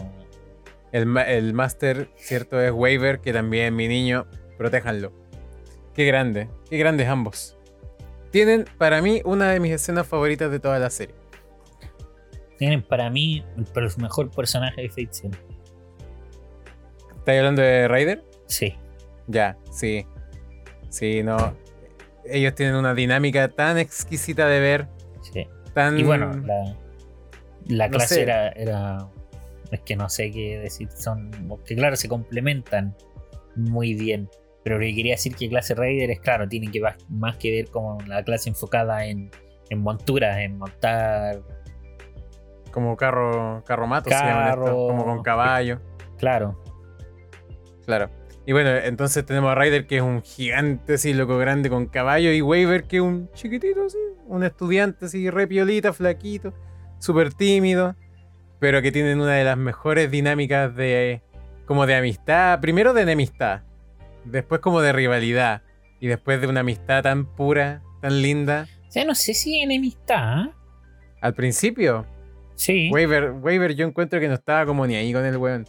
El, 0.91 1.17
el 1.17 1.53
Master, 1.53 2.09
cierto, 2.15 2.61
es 2.61 2.71
Waver, 2.71 3.19
que 3.19 3.33
también 3.33 3.75
mi 3.75 3.87
niño, 3.87 4.27
protéjanlo. 4.57 5.11
Qué 5.93 6.05
grande, 6.05 6.49
qué 6.69 6.77
grandes 6.77 7.07
ambos. 7.07 7.57
Tienen 8.31 8.65
para 8.77 9.01
mí 9.01 9.21
una 9.23 9.51
de 9.51 9.59
mis 9.59 9.71
escenas 9.71 10.07
favoritas 10.07 10.51
de 10.51 10.59
toda 10.59 10.79
la 10.79 10.89
serie 10.89 11.15
tienen 12.57 12.81
para 12.81 13.09
mí 13.09 13.43
el 13.57 13.65
mejor 13.97 14.31
personaje 14.31 14.81
de 14.81 14.89
Fate 14.89 15.09
Zero. 15.11 15.37
¿Estás 17.17 17.37
hablando 17.37 17.61
de 17.61 17.87
Raider? 17.87 18.23
Sí. 18.47 18.75
Ya, 19.27 19.57
sí. 19.71 20.05
Sí, 20.89 21.23
no. 21.23 21.55
Ellos 22.25 22.55
tienen 22.55 22.75
una 22.75 22.93
dinámica 22.93 23.49
tan 23.49 23.77
exquisita 23.77 24.47
de 24.47 24.59
ver. 24.59 24.87
Sí. 25.21 25.47
Tan... 25.73 25.97
Y 25.99 26.03
bueno, 26.03 26.31
la, 27.65 27.89
clase 27.89 28.21
era, 28.21 28.49
era, 28.49 29.07
Es 29.71 29.81
que 29.81 29.95
no 29.95 30.09
sé 30.09 30.31
qué 30.31 30.59
decir. 30.59 30.89
Son. 30.91 31.31
Que 31.65 31.75
claro, 31.75 31.95
se 31.95 32.07
complementan 32.07 32.95
muy 33.55 33.93
bien. 33.93 34.29
Pero 34.63 34.77
lo 34.77 34.81
que 34.81 34.95
quería 34.95 35.13
decir 35.13 35.35
que 35.35 35.47
clase 35.47 35.75
Raider 35.75 36.09
es 36.09 36.19
claro, 36.19 36.47
tiene 36.47 36.71
que 36.71 36.81
más 37.09 37.37
que 37.37 37.51
ver 37.51 37.69
como 37.69 37.99
la 38.07 38.23
clase 38.23 38.49
enfocada 38.49 39.05
en, 39.05 39.29
en 39.69 39.79
monturas, 39.79 40.37
en 40.39 40.57
montar 40.57 41.41
como 42.71 42.97
carro, 42.97 43.63
carro 43.65 43.87
mato, 43.87 44.09
como 44.87 45.05
con 45.05 45.23
caballo. 45.23 45.79
Claro. 46.17 46.61
Claro. 47.85 48.09
Y 48.45 48.51
bueno, 48.51 48.69
entonces 48.71 49.25
tenemos 49.25 49.51
a 49.51 49.55
Ryder 49.55 49.87
que 49.87 49.97
es 49.97 50.01
un 50.01 50.21
gigante 50.21 50.95
así, 50.95 51.13
loco 51.13 51.37
grande 51.37 51.69
con 51.69 51.85
caballo, 51.85 52.31
y 52.31 52.41
Waver 52.41 52.83
que 52.83 52.97
es 52.97 53.01
un 53.01 53.29
chiquitito 53.33 53.85
así, 53.85 53.97
un 54.27 54.43
estudiante 54.43 55.05
así, 55.05 55.29
re 55.29 55.47
piolita, 55.47 55.93
flaquito, 55.93 56.53
súper 56.99 57.33
tímido, 57.33 57.95
pero 58.59 58.81
que 58.81 58.91
tienen 58.91 59.19
una 59.19 59.33
de 59.33 59.43
las 59.43 59.57
mejores 59.57 60.11
dinámicas 60.11 60.75
de 60.75 61.21
como 61.65 61.85
de 61.85 61.95
amistad, 61.95 62.59
primero 62.59 62.93
de 62.93 63.01
enemistad, 63.01 63.61
después 64.23 64.61
como 64.61 64.81
de 64.81 64.93
rivalidad, 64.93 65.63
y 65.99 66.07
después 66.07 66.39
de 66.41 66.47
una 66.47 66.59
amistad 66.59 67.03
tan 67.03 67.25
pura, 67.25 67.81
tan 68.01 68.21
linda. 68.21 68.67
O 68.87 68.91
sea, 68.91 69.05
no 69.05 69.15
sé 69.15 69.33
si 69.33 69.59
enemistad. 69.59 70.45
¿eh? 70.45 70.51
Al 71.21 71.33
principio, 71.33 72.05
Sí. 72.55 72.89
Waver, 72.91 73.75
yo 73.75 73.85
encuentro 73.85 74.19
que 74.19 74.27
no 74.27 74.33
estaba 74.33 74.65
como 74.65 74.87
ni 74.87 74.95
ahí 74.95 75.13
con 75.13 75.25
el 75.25 75.37
weón. 75.37 75.67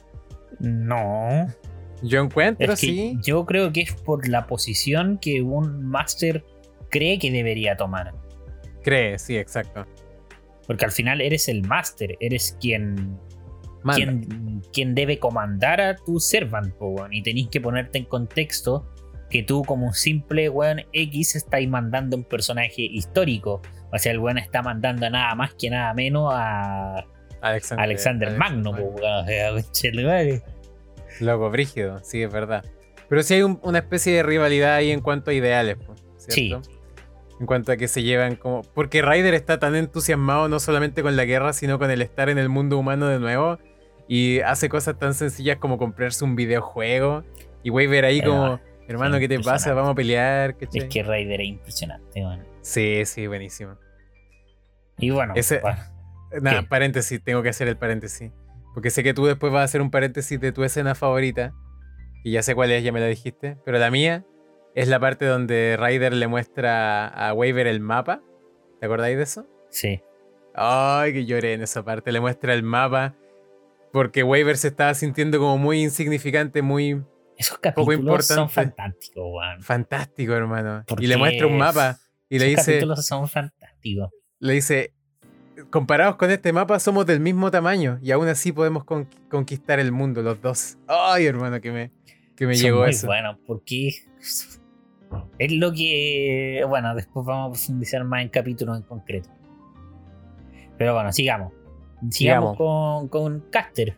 No. 0.60 1.46
Yo 2.02 2.20
encuentro, 2.20 2.76
sí. 2.76 3.18
Yo 3.22 3.44
creo 3.44 3.72
que 3.72 3.82
es 3.82 3.92
por 3.92 4.28
la 4.28 4.46
posición 4.46 5.18
que 5.18 5.42
un 5.42 5.84
máster 5.84 6.44
cree 6.90 7.18
que 7.18 7.30
debería 7.30 7.76
tomar. 7.76 8.14
Cree, 8.82 9.18
sí, 9.18 9.36
exacto. 9.36 9.86
Porque 10.66 10.84
al 10.84 10.92
final 10.92 11.20
eres 11.20 11.48
el 11.48 11.62
máster, 11.62 12.16
eres 12.20 12.56
quien 12.60 13.18
quién, 14.72 14.94
debe 14.94 15.18
comandar 15.18 15.80
a 15.80 15.96
tu 15.96 16.18
servant, 16.18 16.74
y 17.10 17.22
tenéis 17.22 17.48
que 17.48 17.60
ponerte 17.60 17.98
en 17.98 18.04
contexto 18.04 18.86
que 19.30 19.42
tú 19.42 19.62
como 19.64 19.86
un 19.86 19.92
simple 19.92 20.48
weón 20.48 20.82
X 20.92 21.36
estáis 21.36 21.68
mandando 21.68 22.16
un 22.16 22.24
personaje 22.24 22.82
histórico. 22.82 23.60
O 23.92 23.98
sea, 23.98 24.12
el 24.12 24.18
weón 24.18 24.38
está 24.38 24.62
mandando 24.62 25.08
nada 25.10 25.34
más 25.34 25.54
que 25.54 25.70
nada 25.70 25.92
menos 25.94 26.32
a 26.32 27.04
Alexander, 27.40 27.84
Alexander 27.84 28.36
Magno, 28.36 28.72
Loco, 31.20 31.50
brígido, 31.50 32.02
sí, 32.04 32.22
es 32.22 32.32
verdad. 32.32 32.64
Pero 33.08 33.22
sí 33.22 33.34
hay 33.34 33.42
una 33.42 33.78
especie 33.78 34.14
de 34.14 34.22
rivalidad 34.22 34.74
ahí 34.74 34.90
en 34.90 35.00
cuanto 35.00 35.30
a 35.30 35.34
ideales, 35.34 35.76
¿cierto? 36.16 36.62
Sí. 36.62 36.75
En 37.38 37.46
cuanto 37.46 37.72
a 37.72 37.76
que 37.76 37.88
se 37.88 38.02
llevan 38.02 38.36
como. 38.36 38.62
Porque 38.62 39.02
Ryder 39.02 39.34
está 39.34 39.58
tan 39.58 39.76
entusiasmado 39.76 40.48
no 40.48 40.58
solamente 40.58 41.02
con 41.02 41.16
la 41.16 41.24
guerra, 41.24 41.52
sino 41.52 41.78
con 41.78 41.90
el 41.90 42.00
estar 42.02 42.28
en 42.28 42.38
el 42.38 42.48
mundo 42.48 42.78
humano 42.78 43.08
de 43.08 43.18
nuevo. 43.18 43.58
Y 44.08 44.40
hace 44.40 44.68
cosas 44.68 44.98
tan 44.98 45.14
sencillas 45.14 45.58
como 45.58 45.78
comprarse 45.78 46.24
un 46.24 46.36
videojuego. 46.36 47.24
Y 47.62 47.70
ver 47.70 48.04
ahí 48.04 48.22
como, 48.22 48.60
hermano, 48.86 49.18
¿qué 49.18 49.28
te 49.28 49.40
pasa? 49.40 49.74
Vamos 49.74 49.90
a 49.90 49.94
pelear. 49.94 50.56
Es 50.72 50.84
que 50.84 51.02
Ryder 51.02 51.40
es 51.40 51.48
impresionante, 51.48 52.22
bueno. 52.22 52.44
Sí, 52.62 53.04
sí, 53.04 53.26
buenísimo. 53.26 53.76
Y 54.98 55.10
bueno, 55.10 55.34
Ese, 55.36 55.60
nada, 56.40 56.62
paréntesis, 56.62 57.22
tengo 57.22 57.42
que 57.42 57.48
hacer 57.48 57.68
el 57.68 57.76
paréntesis. 57.76 58.30
Porque 58.72 58.90
sé 58.90 59.02
que 59.02 59.14
tú 59.14 59.26
después 59.26 59.52
vas 59.52 59.62
a 59.62 59.64
hacer 59.64 59.82
un 59.82 59.90
paréntesis 59.90 60.40
de 60.40 60.52
tu 60.52 60.62
escena 60.62 60.94
favorita. 60.94 61.52
Y 62.22 62.32
ya 62.32 62.42
sé 62.42 62.54
cuál 62.54 62.70
es, 62.70 62.84
ya 62.84 62.92
me 62.92 63.00
la 63.00 63.06
dijiste. 63.06 63.56
Pero 63.64 63.78
la 63.78 63.90
mía 63.90 64.24
es 64.76 64.88
la 64.88 65.00
parte 65.00 65.24
donde 65.24 65.78
Ryder 65.80 66.12
le 66.12 66.26
muestra 66.26 67.08
a 67.08 67.32
Waver 67.32 67.66
el 67.66 67.80
mapa. 67.80 68.22
¿Te 68.78 68.84
acordáis 68.84 69.16
de 69.16 69.22
eso? 69.22 69.46
Sí. 69.70 70.02
Ay, 70.54 71.14
que 71.14 71.24
lloré 71.24 71.54
en 71.54 71.62
esa 71.62 71.82
parte. 71.82 72.12
Le 72.12 72.20
muestra 72.20 72.52
el 72.52 72.62
mapa. 72.62 73.14
Porque 73.90 74.22
Waver 74.22 74.58
se 74.58 74.68
estaba 74.68 74.92
sintiendo 74.92 75.38
como 75.38 75.56
muy 75.56 75.82
insignificante, 75.82 76.60
muy. 76.60 77.02
Esos 77.38 77.56
capítulos 77.58 77.86
poco 77.86 77.92
importante. 77.94 78.34
son 78.34 78.50
fantásticos, 78.50 79.24
Juan. 79.24 79.62
Fantástico, 79.62 80.34
hermano. 80.34 80.84
Y 80.98 81.06
le 81.06 81.16
muestra 81.16 81.46
un 81.46 81.56
mapa. 81.56 81.98
Y 82.28 82.38
le 82.38 82.44
dice. 82.44 82.72
Capítulos 82.74 83.06
son 83.06 83.28
fantásticos. 83.28 84.10
Le 84.40 84.52
dice: 84.52 84.92
comparados 85.70 86.16
con 86.16 86.30
este 86.30 86.52
mapa, 86.52 86.78
somos 86.80 87.06
del 87.06 87.20
mismo 87.20 87.50
tamaño. 87.50 87.98
Y 88.02 88.10
aún 88.10 88.28
así 88.28 88.52
podemos 88.52 88.84
conquistar 88.84 89.80
el 89.80 89.90
mundo, 89.90 90.20
los 90.20 90.42
dos. 90.42 90.76
Ay, 90.86 91.24
hermano, 91.24 91.62
que 91.62 91.72
me, 91.72 91.92
que 92.36 92.46
me 92.46 92.56
llegó 92.56 92.84
eso. 92.84 93.06
Bueno, 93.06 93.38
porque 93.46 93.94
es 95.38 95.52
lo 95.52 95.72
que, 95.72 96.64
bueno, 96.68 96.94
después 96.94 97.26
vamos 97.26 97.48
a 97.48 97.52
profundizar 97.52 98.04
más 98.04 98.22
en 98.22 98.28
capítulos 98.28 98.76
en 98.76 98.82
concreto. 98.82 99.28
Pero 100.78 100.94
bueno, 100.94 101.12
sigamos. 101.12 101.52
Sigamos, 102.10 102.56
Con, 102.56 103.08
con, 103.08 103.40
Caster. 103.50 103.96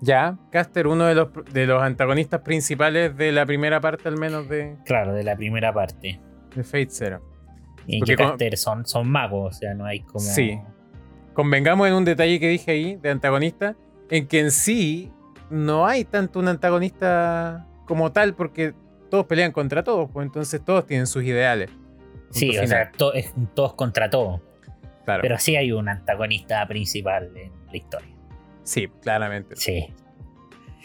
Ya, 0.00 0.38
Caster, 0.50 0.86
uno 0.86 1.04
de 1.04 1.14
los, 1.14 1.28
de 1.52 1.66
los 1.66 1.82
antagonistas 1.82 2.40
principales 2.40 3.16
de 3.16 3.32
la 3.32 3.46
primera 3.46 3.80
parte, 3.80 4.08
al 4.08 4.18
menos 4.18 4.48
de. 4.48 4.76
Claro, 4.84 5.12
de 5.14 5.24
la 5.24 5.36
primera 5.36 5.72
parte. 5.72 6.20
De 6.54 6.64
Fate 6.64 6.88
Zero. 6.90 7.22
Y 7.86 8.00
que 8.02 8.16
Caster 8.16 8.56
son, 8.56 8.86
son 8.86 9.08
magos, 9.08 9.56
o 9.56 9.58
sea, 9.58 9.74
no 9.74 9.84
hay 9.84 10.00
como. 10.00 10.20
Sí. 10.20 10.58
Convengamos 11.34 11.86
en 11.88 11.94
un 11.94 12.04
detalle 12.04 12.40
que 12.40 12.48
dije 12.48 12.70
ahí, 12.70 12.96
de 12.96 13.10
antagonista, 13.10 13.76
en 14.10 14.26
que 14.26 14.40
en 14.40 14.50
sí 14.50 15.12
no 15.50 15.86
hay 15.86 16.04
tanto 16.04 16.38
un 16.38 16.48
antagonista 16.48 17.66
como 17.86 18.12
tal, 18.12 18.34
porque 18.34 18.74
todos 19.08 19.26
pelean 19.26 19.52
contra 19.52 19.82
todos, 19.82 20.10
pues 20.12 20.26
entonces 20.26 20.64
todos 20.64 20.86
tienen 20.86 21.06
sus 21.06 21.22
ideales. 21.24 21.70
Sí, 22.30 22.56
o 22.58 22.66
sea, 22.66 22.90
es 23.14 23.32
todos 23.54 23.74
contra 23.74 24.10
todos. 24.10 24.40
Claro. 25.04 25.22
Pero 25.22 25.38
sí 25.38 25.56
hay 25.56 25.72
un 25.72 25.88
antagonista 25.88 26.66
principal 26.66 27.30
en 27.36 27.52
la 27.70 27.76
historia. 27.76 28.14
Sí, 28.64 28.88
claramente. 29.00 29.54
Sí. 29.56 29.86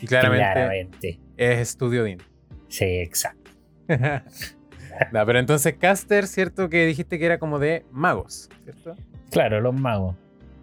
Y 0.02 0.08
claramente, 0.08 1.20
es 1.38 1.70
Studio 1.70 2.04
Dean. 2.04 2.20
Sí, 2.68 2.86
exacto. 2.86 3.52
no, 3.88 5.26
pero 5.26 5.40
entonces 5.40 5.76
Caster, 5.76 6.28
¿cierto? 6.28 6.70
Que 6.70 6.86
dijiste 6.86 7.20
que 7.20 7.26
era 7.26 7.40
como 7.40 7.60
de 7.60 7.86
magos, 7.92 8.50
¿cierto? 8.64 8.96
Claro, 9.32 9.60
los 9.62 9.74
magos. 9.74 10.16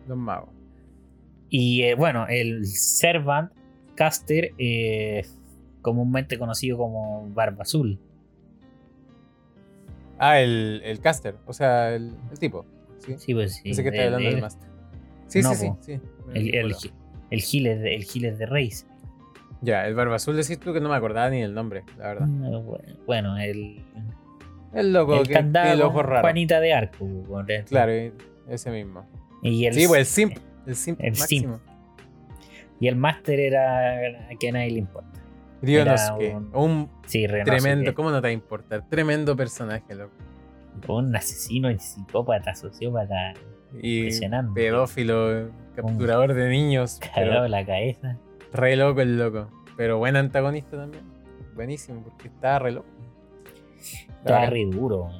Los 0.06 0.16
magos. 0.16 0.50
Y 1.50 1.82
eh, 1.82 1.94
bueno, 1.94 2.26
el 2.28 2.66
Servant 2.66 3.52
Caster 3.94 4.52
eh, 4.58 5.26
comúnmente 5.88 6.38
conocido 6.38 6.78
como 6.78 7.28
Barba 7.30 7.62
Azul. 7.62 7.98
Ah, 10.18 10.40
el, 10.40 10.80
el 10.84 11.00
caster, 11.00 11.36
o 11.46 11.52
sea, 11.52 11.94
el, 11.94 12.14
tipo. 12.40 12.64
Sí, 12.98 13.34
pues 13.34 13.56
sí. 13.56 13.62
Pensé 13.64 13.82
que 13.82 13.88
está 13.90 14.04
hablando 14.04 14.28
del 14.28 14.40
master. 14.40 14.68
Sí, 15.28 15.42
sí, 15.42 15.54
sí, 15.54 15.70
sí, 15.80 16.00
El, 16.34 16.54
el, 16.54 16.76
el 17.30 17.40
Giles 17.40 17.80
de, 17.80 17.94
el 17.94 18.38
de 18.38 18.46
Reis. 18.46 18.86
Ya, 19.60 19.86
el 19.86 19.94
Barba 19.94 20.16
Azul 20.16 20.36
decís 20.36 20.58
tú 20.58 20.72
que 20.72 20.80
no 20.80 20.88
me 20.88 20.96
acordaba 20.96 21.30
ni 21.30 21.42
el 21.42 21.52
nombre, 21.52 21.84
la 21.98 22.08
verdad. 22.08 22.28
Bueno, 23.06 23.36
el. 23.38 23.82
El 24.72 24.92
loco 24.92 25.22
que 25.22 25.34
tiene 25.34 25.72
el 25.72 25.82
ojo 25.82 26.02
raro. 26.02 26.20
Juanita 26.20 26.60
de 26.60 26.74
Arco. 26.74 27.06
Claro, 27.66 27.92
ese 28.48 28.70
mismo. 28.70 29.06
Y 29.42 29.64
el, 29.66 29.74
sí, 29.74 29.86
pues 29.86 30.00
el 30.00 30.06
Simp. 30.06 30.38
El 30.66 30.76
Simp 30.76 31.00
el 31.00 31.10
máximo. 31.12 31.54
Simp. 31.54 31.68
Y 32.80 32.88
el 32.88 32.96
Master 32.96 33.40
era 33.40 33.96
a 34.30 34.36
que 34.38 34.50
a 34.50 34.52
nadie 34.52 34.70
le 34.72 34.78
importa. 34.78 35.20
Rionosuke. 35.62 36.36
Un, 36.36 36.50
un 36.54 36.90
tremendo, 37.44 37.94
¿cómo 37.94 38.10
no 38.10 38.16
te 38.16 38.22
va 38.22 38.28
a 38.28 38.32
importar? 38.32 38.88
Tremendo 38.88 39.36
personaje, 39.36 39.94
loco. 39.94 40.12
Un 40.86 41.14
asesino 41.16 41.70
y 41.70 41.78
psicópata, 41.78 42.54
sociópata. 42.54 43.34
Y 43.82 44.08
pedófilo, 44.54 45.50
capturador 45.74 46.34
de 46.34 46.48
niños. 46.48 47.00
Cagado 47.14 47.48
la 47.48 47.66
cabeza. 47.66 48.16
Re 48.52 48.76
loco 48.76 49.00
el 49.00 49.18
loco. 49.18 49.50
Pero 49.76 49.98
buen 49.98 50.16
antagonista 50.16 50.76
también. 50.76 51.04
Buenísimo, 51.54 52.02
porque 52.02 52.28
estaba 52.28 52.60
re 52.60 52.72
loco. 52.72 52.88
Estaba 54.08 54.46
re 54.46 54.64
duro. 54.66 55.10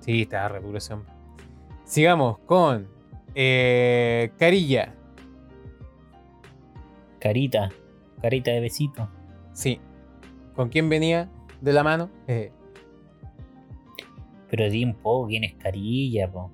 Sí, 0.00 0.22
estaba 0.22 0.48
re 0.48 0.60
duro 0.60 0.78
ese 0.78 0.94
hombre. 0.94 1.12
Sigamos 1.84 2.38
con 2.40 2.88
eh, 3.34 4.30
Carilla. 4.38 4.94
Carita. 7.18 7.70
Carita 8.20 8.50
de 8.50 8.60
besito. 8.60 9.08
Sí. 9.52 9.80
¿Con 10.54 10.68
quién 10.68 10.88
venía 10.88 11.30
de 11.60 11.72
la 11.72 11.82
mano? 11.82 12.10
Eh. 12.26 12.50
Pero 14.50 14.68
di 14.68 14.84
un 14.84 14.94
poco 14.94 15.28
quién 15.28 15.44
es 15.44 15.54
Carilla, 15.54 16.30
po. 16.30 16.50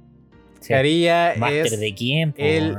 Carilla 0.67 1.35
¿Máster 1.37 1.79
de 1.79 1.95
quién, 1.95 2.33
po? 2.33 2.39
El, 2.41 2.77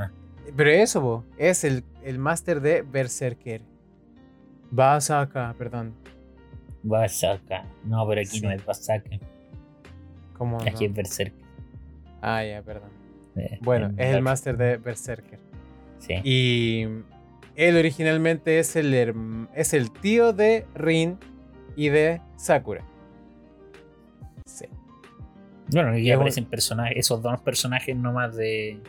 pero 0.55 0.69
eso, 0.69 1.01
po, 1.01 1.25
es 1.37 1.63
el, 1.63 1.83
el 2.03 2.19
máster 2.19 2.61
de 2.61 2.81
Berserker. 2.81 3.61
Basaka, 4.71 5.55
perdón. 5.57 5.93
Basaka. 6.83 7.65
No, 7.83 8.07
pero 8.07 8.21
aquí 8.21 8.39
no 8.41 8.51
es 8.51 8.65
Basaka. 8.65 9.09
¿Cómo 10.37 10.57
Aquí 10.61 10.85
es 10.85 10.93
Berserker. 10.93 11.43
Ah, 12.21 12.43
ya, 12.43 12.61
perdón. 12.61 12.89
Eh, 13.35 13.59
bueno, 13.61 13.91
es 13.97 14.15
el 14.15 14.21
máster 14.21 14.57
de 14.57 14.77
Berserker. 14.77 15.39
Sí. 15.99 16.15
Y 16.23 16.87
él 17.59 17.75
originalmente 17.75 18.57
es 18.59 18.77
el, 18.77 18.93
es 19.53 19.73
el 19.73 19.91
tío 19.91 20.31
de 20.31 20.65
Rin 20.75 21.19
y 21.75 21.89
de 21.89 22.21
Sakura. 22.37 22.85
Sí. 24.45 24.65
Bueno, 25.73 25.91
aquí 25.91 26.09
aparecen 26.09 26.45
personajes, 26.45 26.95
esos 26.97 27.21
dos 27.21 27.41
personajes 27.41 27.97
nomás 27.97 28.37
de. 28.37 28.79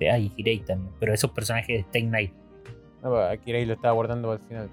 de 0.00 0.10
ay, 0.10 0.32
Hirei 0.36 0.58
también. 0.58 0.92
Pero 0.98 1.14
esos 1.14 1.30
personajes 1.30 1.68
de 1.68 1.80
Stay 1.82 2.02
Night. 2.02 2.32
No, 3.04 3.10
pues, 3.10 3.30
aquí 3.30 3.50
Hirei 3.50 3.64
lo 3.64 3.74
estaba 3.74 3.94
guardando 3.94 4.32
al 4.32 4.40
final. 4.40 4.68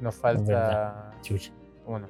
Nos 0.00 0.14
falta. 0.14 1.10
Bueno. 1.84 2.06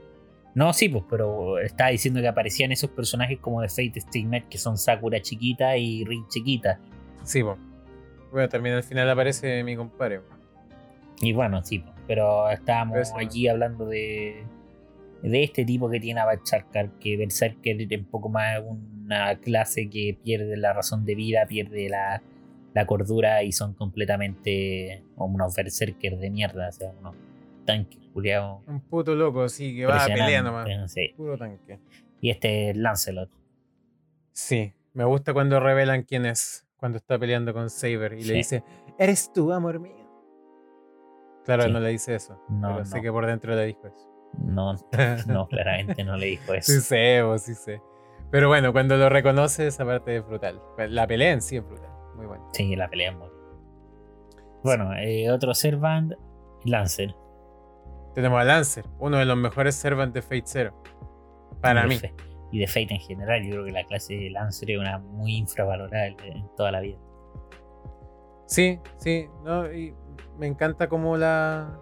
No, 0.54 0.74
sí, 0.74 0.90
pues, 0.90 1.04
pero 1.08 1.58
estaba 1.60 1.88
diciendo 1.88 2.20
que 2.20 2.28
aparecían 2.28 2.72
esos 2.72 2.90
personajes 2.90 3.38
como 3.38 3.62
de 3.62 3.70
Fate 3.70 4.00
Stay 4.00 4.24
Night 4.24 4.48
que 4.50 4.58
son 4.58 4.76
Sakura 4.76 5.22
chiquita 5.22 5.78
y 5.78 6.04
Rin 6.04 6.28
chiquita. 6.28 6.78
Sí, 7.24 7.42
pues. 7.42 7.56
Bueno, 8.30 8.48
también 8.48 8.76
al 8.76 8.82
final 8.82 9.08
aparece 9.10 9.62
mi 9.64 9.76
compadre. 9.76 10.20
Y 11.20 11.32
bueno, 11.32 11.62
sí, 11.62 11.84
pero 12.06 12.48
estábamos 12.50 13.12
allí 13.16 13.48
hablando 13.48 13.86
de, 13.86 14.44
de 15.22 15.42
este 15.42 15.64
tipo 15.64 15.90
que 15.90 16.00
tiene 16.00 16.20
a 16.20 16.24
Bacharkar, 16.24 16.90
que 16.98 17.16
Berserker 17.16 17.80
es 17.80 17.98
un 17.98 18.06
poco 18.06 18.28
más 18.28 18.60
una 19.04 19.36
clase 19.38 19.90
que 19.90 20.18
pierde 20.22 20.56
la 20.56 20.72
razón 20.72 21.04
de 21.04 21.14
vida, 21.14 21.44
pierde 21.46 21.88
la, 21.88 22.22
la 22.72 22.86
cordura 22.86 23.42
y 23.42 23.52
son 23.52 23.74
completamente 23.74 25.04
unos 25.16 25.54
Berserker 25.54 26.16
de 26.16 26.30
mierda, 26.30 26.68
o 26.68 26.72
sea, 26.72 26.92
unos 27.00 27.16
tanques 27.66 28.00
culiados. 28.12 28.62
Un 28.66 28.80
puto 28.80 29.14
loco, 29.14 29.48
sí, 29.48 29.76
que 29.76 29.86
va 29.86 30.04
a 30.04 30.06
pelear 30.06 30.44
nomás. 30.44 30.68
Puro 31.16 31.36
tanque. 31.36 31.78
Y 32.20 32.30
este 32.30 32.70
es 32.70 32.76
Lancelot. 32.76 33.30
Sí, 34.32 34.72
me 34.94 35.04
gusta 35.04 35.32
cuando 35.32 35.60
revelan 35.60 36.02
quién 36.02 36.24
es 36.24 36.66
cuando 36.80 36.98
está 36.98 37.18
peleando 37.18 37.52
con 37.52 37.70
Saber 37.70 38.14
y 38.14 38.24
le 38.24 38.34
dice, 38.34 38.64
eres 38.98 39.32
tú, 39.32 39.52
amor 39.52 39.78
mío. 39.78 39.94
Claro, 41.44 41.68
no 41.68 41.80
le 41.80 41.90
dice 41.90 42.14
eso, 42.14 42.42
no, 42.48 42.72
pero 42.74 42.84
sé 42.84 43.00
que 43.00 43.12
por 43.12 43.26
dentro 43.26 43.54
le 43.54 43.66
dijo 43.66 43.86
eso. 43.86 44.08
No, 44.38 44.74
no, 45.26 45.46
claramente 45.48 46.04
no 46.04 46.16
le 46.16 46.26
dijo 46.26 46.54
eso. 46.54 46.72
sí 46.72 46.80
sé, 46.80 47.22
vos 47.22 47.42
sí 47.42 47.54
sé. 47.54 47.80
Pero 48.30 48.48
bueno, 48.48 48.72
cuando 48.72 48.96
lo 48.96 49.08
reconoce, 49.08 49.66
esa 49.66 49.84
parte 49.84 50.16
es 50.16 50.26
brutal. 50.26 50.60
La 50.88 51.06
pelea 51.06 51.32
en 51.32 51.42
sí 51.42 51.56
es 51.56 51.66
brutal, 51.66 51.90
muy 52.16 52.26
buena. 52.26 52.44
Sí, 52.52 52.76
la 52.76 52.88
pelea 52.88 53.10
es 53.10 53.16
muy 53.16 53.28
Bueno, 54.62 54.94
eh, 54.94 55.30
otro 55.30 55.52
Servant, 55.54 56.14
Lancer. 56.64 57.14
Tenemos 58.14 58.40
a 58.40 58.44
Lancer, 58.44 58.84
uno 58.98 59.18
de 59.18 59.24
los 59.24 59.36
mejores 59.36 59.74
Servants 59.74 60.14
de 60.14 60.22
Fate 60.22 60.44
Zero. 60.46 60.82
Para 61.60 61.86
mí. 61.86 61.98
Y 62.52 62.58
de 62.58 62.66
Fate 62.66 62.88
en 62.90 63.00
general, 63.00 63.42
yo 63.44 63.50
creo 63.52 63.64
que 63.64 63.72
la 63.72 63.84
clase 63.84 64.14
de 64.14 64.30
Lancer 64.30 64.70
es 64.72 64.78
una 64.78 64.98
muy 64.98 65.36
infravalorada 65.36 66.06
en 66.06 66.48
toda 66.56 66.72
la 66.72 66.80
vida. 66.80 66.98
Sí, 68.46 68.80
sí, 68.96 69.28
no, 69.44 69.72
y 69.72 69.94
me 70.38 70.48
encanta 70.48 70.88
como 70.88 71.16
la. 71.16 71.78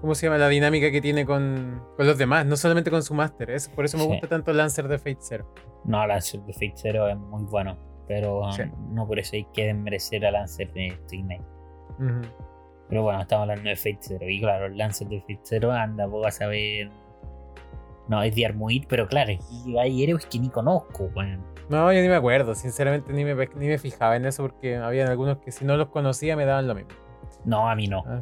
¿Cómo 0.00 0.14
se 0.14 0.26
llama? 0.26 0.38
La 0.38 0.48
dinámica 0.48 0.90
que 0.90 1.00
tiene 1.00 1.24
con, 1.24 1.82
con 1.96 2.06
los 2.06 2.18
demás, 2.18 2.46
no 2.46 2.56
solamente 2.56 2.90
con 2.90 3.02
su 3.02 3.14
máster. 3.14 3.50
Por 3.74 3.84
eso 3.84 3.96
me 3.96 4.04
gusta 4.04 4.28
tanto 4.28 4.52
Lancer 4.52 4.86
de 4.86 4.98
Fate 4.98 5.18
Zero. 5.20 5.52
No, 5.84 6.06
Lancer 6.06 6.40
de 6.42 6.52
Fate 6.52 6.74
Zero 6.76 7.08
es 7.08 7.16
muy 7.16 7.44
bueno, 7.44 7.76
pero 8.06 8.42
um, 8.42 8.94
no 8.94 9.08
por 9.08 9.18
eso 9.18 9.34
hay 9.34 9.44
que 9.52 9.66
desmerecer 9.66 10.24
a 10.26 10.30
Lancer 10.30 10.72
de 10.72 10.88
Street 10.88 11.40
Pero 12.88 13.02
bueno, 13.02 13.22
estamos 13.22 13.42
hablando 13.48 13.70
de 13.70 13.76
Fate 13.76 13.98
Zero. 14.00 14.28
Y 14.28 14.40
claro, 14.40 14.66
el 14.66 14.76
Lancer 14.76 15.08
de 15.08 15.20
Fate 15.22 15.40
Zero 15.42 15.72
anda, 15.72 16.06
vos 16.06 16.22
vas 16.22 16.40
a 16.42 16.46
ver. 16.46 16.90
No, 18.08 18.22
es 18.22 18.34
de 18.34 18.46
Armoid, 18.46 18.84
pero 18.88 19.06
claro, 19.06 19.32
hay 19.78 20.02
héroes 20.02 20.26
que 20.26 20.38
ni 20.38 20.48
conozco, 20.48 21.10
weón. 21.14 21.44
No, 21.68 21.92
yo 21.92 22.00
ni 22.00 22.08
me 22.08 22.14
acuerdo, 22.14 22.54
sinceramente 22.54 23.12
ni 23.12 23.24
me, 23.24 23.34
ni 23.34 23.68
me 23.68 23.78
fijaba 23.78 24.16
en 24.16 24.24
eso 24.24 24.42
porque 24.42 24.76
había 24.76 25.06
algunos 25.06 25.38
que 25.38 25.52
si 25.52 25.66
no 25.66 25.76
los 25.76 25.88
conocía 25.88 26.34
me 26.34 26.46
daban 26.46 26.66
lo 26.66 26.74
mismo. 26.74 26.90
No, 27.44 27.68
a 27.68 27.74
mí 27.74 27.86
no. 27.86 28.02
Ah, 28.06 28.20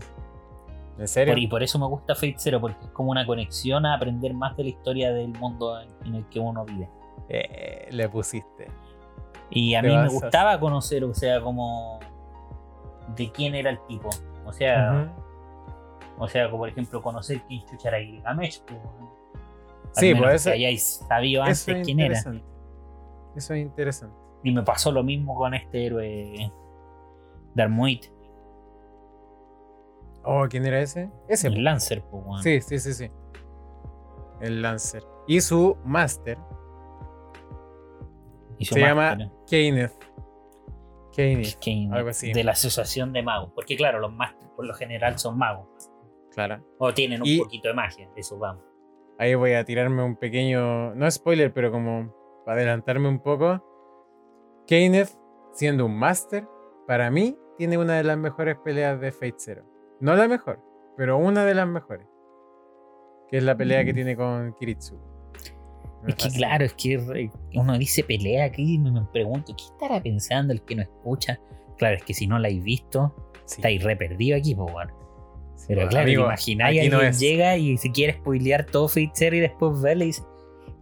¿En 0.99 1.07
serio? 1.07 1.37
y 1.37 1.47
por 1.47 1.63
eso 1.63 1.79
me 1.79 1.87
gusta 1.87 2.15
Fate 2.15 2.37
Zero, 2.39 2.61
porque 2.61 2.85
es 2.85 2.91
como 2.91 3.11
una 3.11 3.25
conexión 3.27 3.87
a 3.87 3.95
aprender 3.95 4.35
más 4.35 4.57
de 4.57 4.65
la 4.65 4.69
historia 4.71 5.13
del 5.13 5.29
mundo 5.29 5.79
en 6.05 6.15
el 6.15 6.27
que 6.29 6.41
uno 6.41 6.65
vive. 6.65 6.89
Eh, 7.29 7.89
le 7.91 8.09
pusiste. 8.09 8.69
Y 9.51 9.75
a 9.75 9.83
mí 9.83 9.97
me 9.97 10.09
gustaba 10.09 10.59
conocer, 10.59 11.05
o 11.05 11.15
sea, 11.15 11.41
como 11.41 12.01
de 13.15 13.31
quién 13.31 13.55
era 13.55 13.71
el 13.71 13.79
tipo. 13.87 14.11
O 14.45 14.53
sea, 14.53 15.13
o 16.19 16.29
sea, 16.29 16.47
como 16.47 16.59
por 16.59 16.69
ejemplo, 16.71 17.03
conocer 17.03 17.43
quién 17.43 17.65
chucha 17.67 17.89
era 17.89 18.01
Gilgamesh. 18.01 18.63
Pues, 18.63 18.81
sí, 19.97 20.15
pues 20.15 20.35
eso. 20.35 20.51
Que 20.51 20.57
hayáis 20.57 21.05
sabido 21.09 21.43
antes 21.43 21.65
quién 21.85 22.01
era. 22.01 22.19
Eso 23.37 23.55
es 23.55 23.61
interesante. 23.61 24.17
Y 24.43 24.53
me 24.53 24.63
pasó 24.63 24.93
lo 24.93 25.03
mismo 25.03 25.35
con 25.35 25.55
este 25.55 25.87
héroe 25.87 26.53
Darmuit. 27.55 28.07
Oh, 30.25 30.47
¿quién 30.49 30.67
era 30.67 30.81
ese? 30.81 31.11
Ese. 31.29 31.49
El 31.49 31.63
Lancer, 31.65 32.03
pues, 32.11 32.43
Sí, 32.43 32.61
sí, 32.61 32.79
sí, 32.79 32.95
sí. 32.95 33.11
El 34.41 34.63
Lancer. 34.63 35.03
Y 35.27 35.41
su 35.41 35.77
su 38.61 38.75
se 38.75 38.81
llama 38.81 39.17
Kenneth. 39.49 39.93
Kenneth. 41.13 41.93
Algo 41.93 42.11
así. 42.11 42.33
De 42.33 42.45
la 42.45 42.53
Asociación 42.53 43.13
de 43.13 43.23
Magos. 43.23 43.53
Porque, 43.55 43.77
claro, 43.77 44.01
los 44.01 44.13
Masters 44.13 44.47
por 44.57 44.67
lo 44.67 44.75
general 44.75 45.19
son 45.19 45.39
magos. 45.39 45.69
Claro. 46.33 46.65
O 46.79 46.93
tienen 46.93 47.23
un 47.23 47.39
poquito 47.39 47.69
de 47.69 47.75
magia, 47.75 48.11
eso 48.17 48.39
vamos. 48.39 48.65
Ahí 49.19 49.35
voy 49.35 49.53
a 49.53 49.65
tirarme 49.65 50.03
un 50.03 50.17
pequeño. 50.17 50.95
No 50.95 51.11
spoiler, 51.11 51.53
pero 51.53 51.71
como 51.71 52.15
para 52.45 52.59
adelantarme 52.59 53.09
un 53.09 53.21
poco. 53.21 53.63
Kenneth, 54.67 55.11
siendo 55.53 55.87
un 55.87 55.97
Master, 55.97 56.47
para 56.87 57.11
mí 57.11 57.37
tiene 57.57 57.79
una 57.79 57.95
de 57.95 58.05
las 58.05 58.19
mejores 58.19 58.57
peleas 58.65 59.01
de 59.01 59.13
Fate 59.13 59.35
Zero. 59.39 59.65
No 60.01 60.15
la 60.15 60.29
mejor, 60.29 60.61
pero 60.97 61.17
una 61.17 61.45
de 61.45 61.55
las 61.55 61.67
mejores. 61.67 62.07
Que 63.29 63.39
es 63.39 63.43
la 63.43 63.57
pelea 63.57 63.85
que 63.85 63.93
mm. 63.93 63.95
tiene 63.95 64.17
con 64.17 64.55
Kiritsu. 64.55 64.99
es 66.07 66.15
que 66.15 66.29
claro, 66.31 66.65
es 66.65 66.75
que 66.75 67.31
uno 67.55 67.79
dice 67.79 68.05
pelea 68.05 68.45
aquí 68.45 68.75
y 68.75 68.79
me 68.79 69.03
pregunto, 69.13 69.55
¿qué 69.57 69.65
estará 69.65 70.03
pensando 70.03 70.53
el 70.53 70.63
que 70.63 70.77
no 70.77 70.83
escucha? 70.83 71.41
Claro, 71.79 71.97
es 71.97 72.05
que 72.05 72.15
si 72.15 72.27
no 72.27 72.39
la 72.39 72.49
habéis 72.49 72.63
visto, 72.63 73.33
estáis 73.47 73.83
re 73.83 73.97
perdido 73.97 74.37
aquí, 74.37 74.55
pues 74.55 74.73
bueno. 74.73 75.06
Pero 75.69 75.89
claro, 75.89 76.05
amigo, 76.05 76.25
imagináis 76.25 76.81
alguien 76.81 76.93
no 76.93 77.11
llega 77.11 77.57
y 77.57 77.77
si 77.79 77.91
quiere 77.91 78.15
spoilear 78.15 78.67
todo 78.67 78.89
Fate 78.89 79.13
Zero 79.15 79.37
y 79.37 79.41
después 79.41 79.81
verle 79.81 80.05
y 80.05 80.09
dice, 80.09 80.23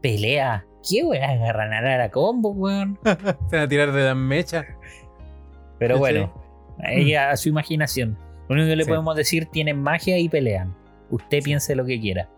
pelea. 0.01 0.67
¿Qué 0.87 1.03
weón? 1.03 1.23
Agarran 1.23 1.73
a 1.73 1.97
la 1.97 2.11
combo, 2.11 2.51
weón. 2.51 2.99
Se 3.05 3.57
van 3.57 3.65
a 3.65 3.69
tirar 3.69 3.93
de 3.93 4.05
la 4.05 4.15
mecha. 4.15 4.67
Pero 5.79 5.99
bueno, 5.99 6.33
ella 6.83 7.31
a 7.31 7.37
su 7.37 7.49
imaginación. 7.49 8.19
Lo 8.49 8.55
único 8.55 8.69
que 8.69 8.77
le 8.77 8.85
podemos 8.85 9.17
decir, 9.17 9.47
tienen 9.47 9.81
magia 9.81 10.19
y 10.19 10.29
pelean. 10.29 10.77
Usted 11.11 11.43
piense 11.43 11.75
lo 11.75 11.85
que 11.87 11.99
quiera. 11.99 12.29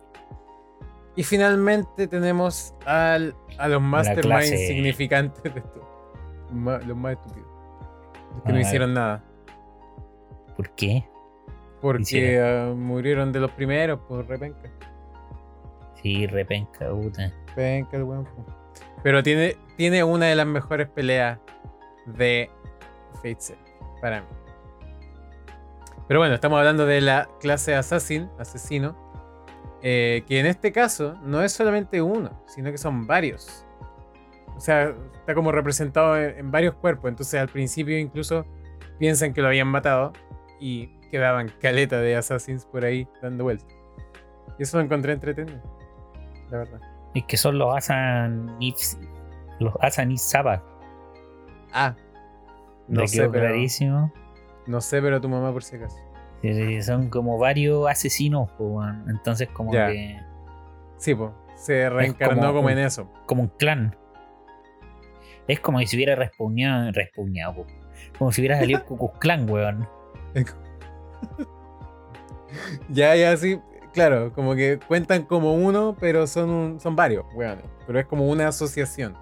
Y 1.17 1.23
finalmente 1.23 2.07
tenemos 2.07 2.75
al, 2.85 3.35
a 3.59 3.69
los 3.69 3.81
Master 3.81 4.29
más 4.29 4.51
insignificantes 4.51 5.43
de 5.43 5.61
esto. 5.61 5.83
Los 6.53 6.97
más 6.97 7.13
estúpidos. 7.15 7.49
Los 8.35 8.43
que 8.45 8.53
no 8.53 8.61
hicieron 8.61 8.95
nada. 8.95 9.25
¿Por 10.57 10.71
qué? 10.75 11.05
Porque 11.81 12.41
ah, 12.41 12.73
murieron 12.75 13.33
de 13.33 13.41
los 13.41 13.51
primeros, 13.53 14.01
por 14.01 14.27
repenca. 14.27 14.71
Sí, 16.03 16.27
repenca, 16.27 16.91
puta. 16.91 17.33
Repenca 17.49 17.97
el 17.97 18.05
weón. 18.05 18.29
Pero 19.03 19.23
tiene, 19.23 19.57
tiene 19.77 20.03
una 20.05 20.27
de 20.27 20.35
las 20.35 20.47
mejores 20.47 20.89
peleas 20.89 21.39
de 22.07 22.51
Fate 23.15 23.57
para 24.01 24.21
mí. 24.21 24.27
Pero 26.09 26.21
bueno, 26.21 26.35
estamos 26.35 26.59
hablando 26.59 26.87
de 26.87 27.01
la 27.01 27.29
clase 27.41 27.75
Assassin, 27.75 28.29
asesino, 28.39 28.97
eh, 29.83 30.25
que 30.27 30.39
en 30.41 30.47
este 30.47 30.73
caso 30.73 31.15
no 31.23 31.43
es 31.43 31.53
solamente 31.53 32.01
uno, 32.01 32.43
sino 32.47 32.71
que 32.71 32.79
son 32.79 33.07
varios. 33.07 33.65
O 34.57 34.61
sea, 34.61 34.95
está 35.15 35.35
como 35.35 35.53
representado 35.53 36.17
en, 36.19 36.51
varios 36.51 36.75
cuerpos. 36.75 37.09
Entonces 37.11 37.41
al 37.41 37.49
principio 37.49 37.99
incluso 37.99 38.47
piensan 38.99 39.35
que 39.35 39.43
lo 39.43 39.49
habían 39.49 39.69
matado 39.69 40.13
y 40.61 40.89
quedaban 41.17 41.51
caleta 41.61 42.01
de 42.01 42.17
assassins 42.17 42.65
por 42.65 42.85
ahí 42.85 43.09
dando 43.23 43.45
vueltas. 43.45 43.69
Y 44.59 44.63
eso 44.63 44.79
lo 44.79 44.85
encontré 44.85 45.13
entretenido, 45.13 45.61
la 46.51 46.59
verdad. 46.59 46.81
Es 47.15 47.25
que 47.25 47.37
son 47.37 47.59
los 47.59 47.75
Asan 47.75 48.59
los 49.59 49.75
Asan 49.81 50.17
Saba. 50.17 50.63
Ah, 51.73 51.95
no 52.89 53.07
sé, 53.07 53.29
pero, 53.29 53.55
no 54.67 54.81
sé, 54.81 55.03
pero 55.03 55.21
tu 55.21 55.29
mamá 55.29 55.53
por 55.53 55.65
si 55.65 55.77
acaso. 55.77 55.97
son 56.83 57.11
como 57.11 57.39
varios 57.39 57.89
asesinos, 57.89 58.51
entonces 59.09 59.49
como 59.49 59.73
que... 59.73 60.21
Sí, 60.99 61.15
pues, 61.15 61.33
se 61.57 61.91
reencarnó 61.91 62.55
como, 62.55 62.71
en 62.71 62.79
eso. 62.79 63.11
Como 63.27 63.43
un 63.43 63.49
clan. 63.49 63.97
Es 65.49 65.61
como 65.61 65.81
si 65.81 65.97
hubiera 65.97 66.15
respugnado, 66.15 66.91
respugnado 66.93 67.67
como 68.19 68.33
si 68.33 68.41
hubiera 68.41 68.59
salido 68.59 68.85
Cucus 68.87 69.19
Clan, 69.19 69.49
weón. 69.49 69.89
ya, 72.89 73.15
ya, 73.17 73.37
sí, 73.37 73.61
claro, 73.93 74.33
como 74.33 74.55
que 74.55 74.79
cuentan 74.87 75.25
como 75.25 75.55
uno, 75.55 75.97
pero 75.99 76.27
son, 76.27 76.79
son 76.81 76.97
varios, 76.97 77.25
weón. 77.35 77.59
Pero 77.87 77.99
es 77.99 78.07
como 78.07 78.29
una 78.29 78.49
asociación. 78.49 79.17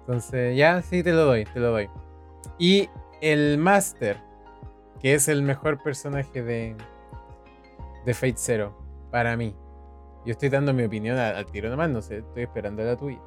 Entonces, 0.00 0.56
ya, 0.56 0.82
sí, 0.82 1.02
te 1.02 1.12
lo 1.12 1.24
doy, 1.24 1.44
te 1.44 1.60
lo 1.60 1.70
doy. 1.70 1.88
Y 2.58 2.88
el 3.20 3.56
Master, 3.56 4.18
que 5.00 5.14
es 5.14 5.28
el 5.28 5.42
mejor 5.42 5.82
personaje 5.82 6.42
de, 6.42 6.76
de 8.04 8.14
Fate 8.14 8.34
Zero, 8.36 8.76
para 9.10 9.36
mí. 9.36 9.54
Yo 10.26 10.32
estoy 10.32 10.48
dando 10.48 10.72
mi 10.72 10.84
opinión 10.84 11.18
al, 11.18 11.46
tiro 11.46 11.70
nomás, 11.70 11.90
no 11.90 12.02
sé, 12.02 12.18
estoy 12.18 12.42
esperando 12.42 12.82
la 12.82 12.96
tuya. 12.96 13.20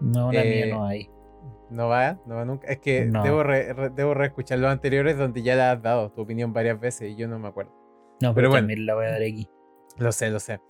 No, 0.00 0.32
la 0.32 0.42
mía 0.42 0.66
eh, 0.66 0.70
no 0.70 0.84
hay. 0.84 1.10
No 1.70 1.88
va, 1.88 2.20
no 2.26 2.36
va 2.36 2.44
nunca. 2.44 2.68
Es 2.68 2.78
que 2.78 3.06
debo, 3.06 3.42
debo 3.90 4.14
reescuchar 4.14 4.58
los 4.58 4.70
anteriores 4.70 5.16
donde 5.16 5.42
ya 5.42 5.56
la 5.56 5.72
has 5.72 5.82
dado 5.82 6.12
tu 6.12 6.22
opinión 6.22 6.52
varias 6.52 6.78
veces 6.78 7.10
y 7.10 7.16
yo 7.16 7.26
no 7.28 7.38
me 7.38 7.48
acuerdo. 7.48 7.72
No, 8.20 8.34
pero, 8.34 8.48
bueno, 8.48 8.68
la 8.76 8.94
voy 8.94 9.06
a 9.06 9.10
dar 9.10 9.22
aquí. 9.22 9.48
Lo 9.98 10.12
sé, 10.12 10.30
lo 10.30 10.40
sé. 10.40 10.60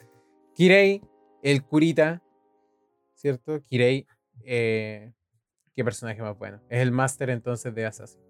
Kirei, 0.54 1.02
el 1.42 1.64
curita, 1.64 2.22
¿cierto? 3.14 3.60
Kirei, 3.62 4.06
eh, 4.44 5.12
qué 5.74 5.84
personaje 5.84 6.22
más 6.22 6.38
bueno. 6.38 6.60
Es 6.68 6.80
el 6.80 6.92
máster 6.92 7.30
entonces 7.30 7.74
de 7.74 7.86
Assassin. 7.86 8.20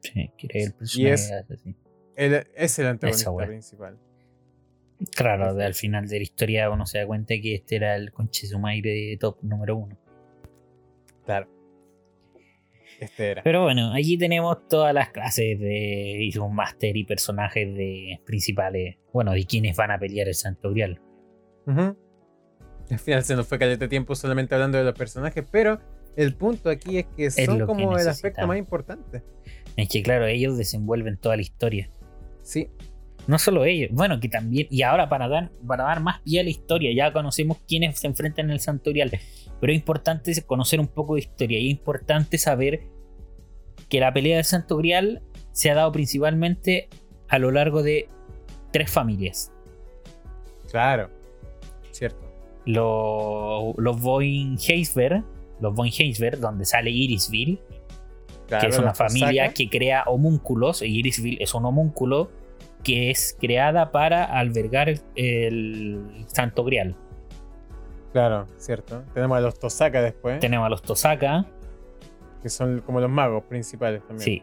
Sí, 0.00 0.30
el 0.48 0.74
y 0.94 1.06
es, 1.06 1.32
es 2.16 2.78
el 2.78 2.86
antagonista 2.86 3.34
principal. 3.46 3.98
Claro, 5.16 5.58
al 5.58 5.74
final 5.74 6.06
de 6.08 6.16
la 6.16 6.22
historia 6.22 6.70
uno 6.70 6.84
se 6.86 6.98
da 6.98 7.06
cuenta 7.06 7.34
que 7.40 7.54
este 7.54 7.76
era 7.76 7.96
el 7.96 8.12
Conchesumaire 8.12 8.90
de 8.90 9.16
top 9.18 9.38
número 9.42 9.76
uno. 9.76 9.98
Claro. 11.24 11.48
Este 13.00 13.30
era. 13.30 13.42
Pero 13.42 13.62
bueno, 13.62 13.92
allí 13.92 14.18
tenemos 14.18 14.68
todas 14.68 14.92
las 14.92 15.08
clases 15.08 15.58
de 15.58 16.30
un 16.38 16.54
Master 16.54 16.94
y 16.96 17.04
personajes 17.04 17.74
de 17.74 18.20
principales. 18.26 18.98
Bueno, 19.12 19.32
de 19.32 19.44
quienes 19.46 19.74
van 19.76 19.90
a 19.90 19.98
pelear 19.98 20.28
el 20.28 20.34
Santo 20.34 20.70
Grial. 20.70 21.00
Al 21.66 22.98
final 22.98 23.24
se 23.24 23.36
nos 23.36 23.46
fue 23.46 23.58
de 23.58 23.88
tiempo 23.88 24.14
solamente 24.14 24.54
hablando 24.54 24.76
de 24.76 24.84
los 24.84 24.94
personajes, 24.94 25.44
pero 25.50 25.80
el 26.16 26.34
punto 26.34 26.68
aquí 26.68 26.98
es 26.98 27.06
que 27.16 27.30
son 27.30 27.66
como 27.66 27.96
el 27.96 28.06
aspecto 28.08 28.46
más 28.46 28.58
importante. 28.58 29.22
Es 29.76 29.88
que 29.88 30.02
claro, 30.02 30.26
ellos 30.26 30.58
desenvuelven 30.58 31.16
toda 31.16 31.36
la 31.36 31.42
historia. 31.42 31.90
Sí. 32.42 32.68
No 33.30 33.38
solo 33.38 33.64
ellos, 33.64 33.90
bueno, 33.92 34.18
que 34.18 34.28
también, 34.28 34.66
y 34.70 34.82
ahora 34.82 35.08
para 35.08 35.28
dar, 35.28 35.52
para 35.64 35.84
dar 35.84 36.00
más 36.00 36.18
pie 36.22 36.40
a 36.40 36.42
la 36.42 36.50
historia, 36.50 36.90
ya 36.92 37.12
conocemos 37.12 37.58
quiénes 37.68 37.96
se 37.96 38.08
enfrentan 38.08 38.46
en 38.46 38.50
el 38.50 38.58
Santorial, 38.58 39.08
pero 39.60 39.72
es 39.72 39.78
importante 39.78 40.34
conocer 40.42 40.80
un 40.80 40.88
poco 40.88 41.14
de 41.14 41.20
historia 41.20 41.60
y 41.60 41.66
es 41.66 41.70
importante 41.70 42.38
saber 42.38 42.80
que 43.88 44.00
la 44.00 44.12
pelea 44.12 44.34
del 44.34 44.44
Santo 44.44 44.78
Grial 44.78 45.22
se 45.52 45.70
ha 45.70 45.76
dado 45.76 45.92
principalmente 45.92 46.88
a 47.28 47.38
lo 47.38 47.52
largo 47.52 47.84
de 47.84 48.08
tres 48.72 48.90
familias. 48.90 49.52
Claro, 50.68 51.08
cierto. 51.92 52.28
Los, 52.66 53.76
los 53.76 54.00
Boeing 54.00 54.58
Heisberg, 54.58 55.22
los 55.60 55.72
Boeing 55.72 55.92
Heisberg, 55.96 56.40
donde 56.40 56.64
sale 56.64 56.90
Irisville, 56.90 57.60
que 58.48 58.66
es 58.66 58.76
una 58.76 58.92
familia 58.92 59.54
que 59.54 59.68
crea 59.68 60.02
homúnculos, 60.08 60.82
y 60.82 60.98
Irisville 60.98 61.38
es 61.40 61.54
un 61.54 61.64
homúnculo 61.64 62.39
que 62.82 63.10
es 63.10 63.36
creada 63.38 63.92
para 63.92 64.24
albergar 64.24 64.92
el, 65.14 66.24
Santo 66.26 66.64
Grial. 66.64 66.96
Claro, 68.12 68.46
cierto. 68.56 69.04
Tenemos 69.14 69.38
a 69.38 69.40
los 69.40 69.58
Tosaka 69.58 70.02
después. 70.02 70.40
Tenemos 70.40 70.66
a 70.66 70.70
los 70.70 70.82
Tosaka. 70.82 71.46
Que 72.42 72.48
son 72.48 72.80
como 72.80 73.00
los 73.00 73.10
magos 73.10 73.44
principales 73.44 74.00
también. 74.06 74.24
Sí. 74.24 74.42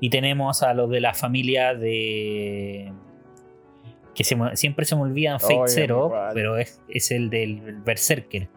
Y 0.00 0.10
tenemos 0.10 0.62
a 0.62 0.74
los 0.74 0.90
de 0.90 1.00
la 1.00 1.14
familia 1.14 1.74
de. 1.74 2.92
Que 4.14 4.24
siempre 4.24 4.84
se 4.84 4.96
me 4.96 5.02
olvidan 5.02 5.38
Fate 5.38 5.68
Zero, 5.68 6.12
pero 6.34 6.56
es, 6.56 6.80
es, 6.88 7.12
el 7.12 7.30
del 7.30 7.80
Berserker. 7.84 8.48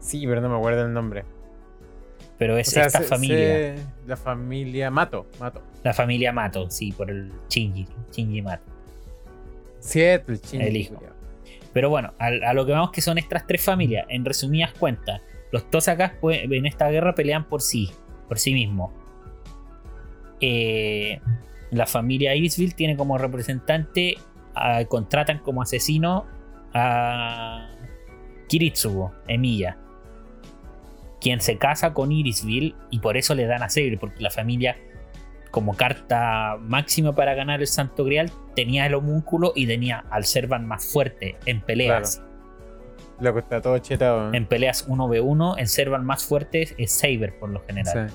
Sí, 0.00 0.26
pero 0.26 0.40
no 0.40 0.48
me 0.48 0.56
acuerdo 0.56 0.84
el 0.84 0.92
nombre. 0.92 1.24
Pero 2.38 2.56
es 2.56 2.76
esta 2.76 3.02
familia. 3.02 3.76
la 4.06 4.16
familia 4.16 4.90
Mato, 4.90 5.26
Mato. 5.38 5.62
La 5.82 5.94
familia 5.94 6.32
Mato, 6.32 6.70
sí, 6.70 6.92
por 6.92 7.10
el 7.10 7.32
Shinji, 7.48 7.86
Shinji 8.12 8.42
Mato. 8.42 8.64
Cierto, 9.78 10.32
el 10.32 10.40
Shinji. 10.40 10.66
El 10.66 10.76
hijo. 10.76 11.02
Pero 11.72 11.88
bueno, 11.88 12.12
a, 12.18 12.52
lo 12.52 12.66
que 12.66 12.72
vemos 12.72 12.90
que 12.90 13.00
son 13.00 13.18
estas 13.18 13.46
tres 13.46 13.62
familias, 13.62 14.06
en 14.08 14.24
resumidas 14.24 14.72
cuentas, 14.74 15.22
los 15.52 15.70
Tosakas 15.70 16.12
pues, 16.20 16.40
en 16.42 16.66
esta 16.66 16.88
guerra 16.90 17.14
pelean 17.14 17.48
por 17.48 17.62
sí, 17.62 17.90
por 18.28 18.38
sí 18.38 18.52
mismos. 18.52 18.92
Eh, 20.40 21.20
la 21.70 21.86
familia 21.86 22.34
Irisville 22.34 22.74
tiene 22.74 22.96
como 22.96 23.18
representante, 23.18 24.16
contratan 24.88 25.38
como 25.38 25.62
asesino 25.62 26.26
a 26.74 27.70
Kiritsugo, 28.48 29.12
Emiya 29.28 29.78
quien 31.20 31.40
se 31.40 31.58
casa 31.58 31.92
con 31.92 32.10
Irisville 32.10 32.74
y 32.90 32.98
por 32.98 33.16
eso 33.16 33.34
le 33.34 33.46
dan 33.46 33.62
a 33.62 33.68
Saber, 33.68 33.98
porque 33.98 34.22
la 34.22 34.30
familia, 34.30 34.76
como 35.50 35.76
carta 35.76 36.56
máxima 36.60 37.14
para 37.14 37.34
ganar 37.34 37.60
el 37.60 37.66
Santo 37.66 38.04
Grial, 38.04 38.30
tenía 38.54 38.86
el 38.86 38.94
homúnculo 38.94 39.52
y 39.54 39.66
tenía 39.66 40.04
al 40.10 40.24
Servan 40.24 40.66
más 40.66 40.84
fuerte 40.92 41.36
en 41.46 41.60
peleas. 41.60 42.22
Lo 43.20 43.34
que 43.34 43.40
está 43.40 43.60
todo 43.60 43.78
chetado. 43.78 44.32
¿eh? 44.32 44.36
En 44.36 44.46
peleas 44.46 44.88
1v1, 44.88 45.56
el 45.58 45.68
Servan 45.68 46.04
más 46.04 46.24
fuerte 46.24 46.68
es 46.78 46.92
Saber 46.92 47.38
por 47.38 47.50
lo 47.50 47.60
general. 47.66 48.10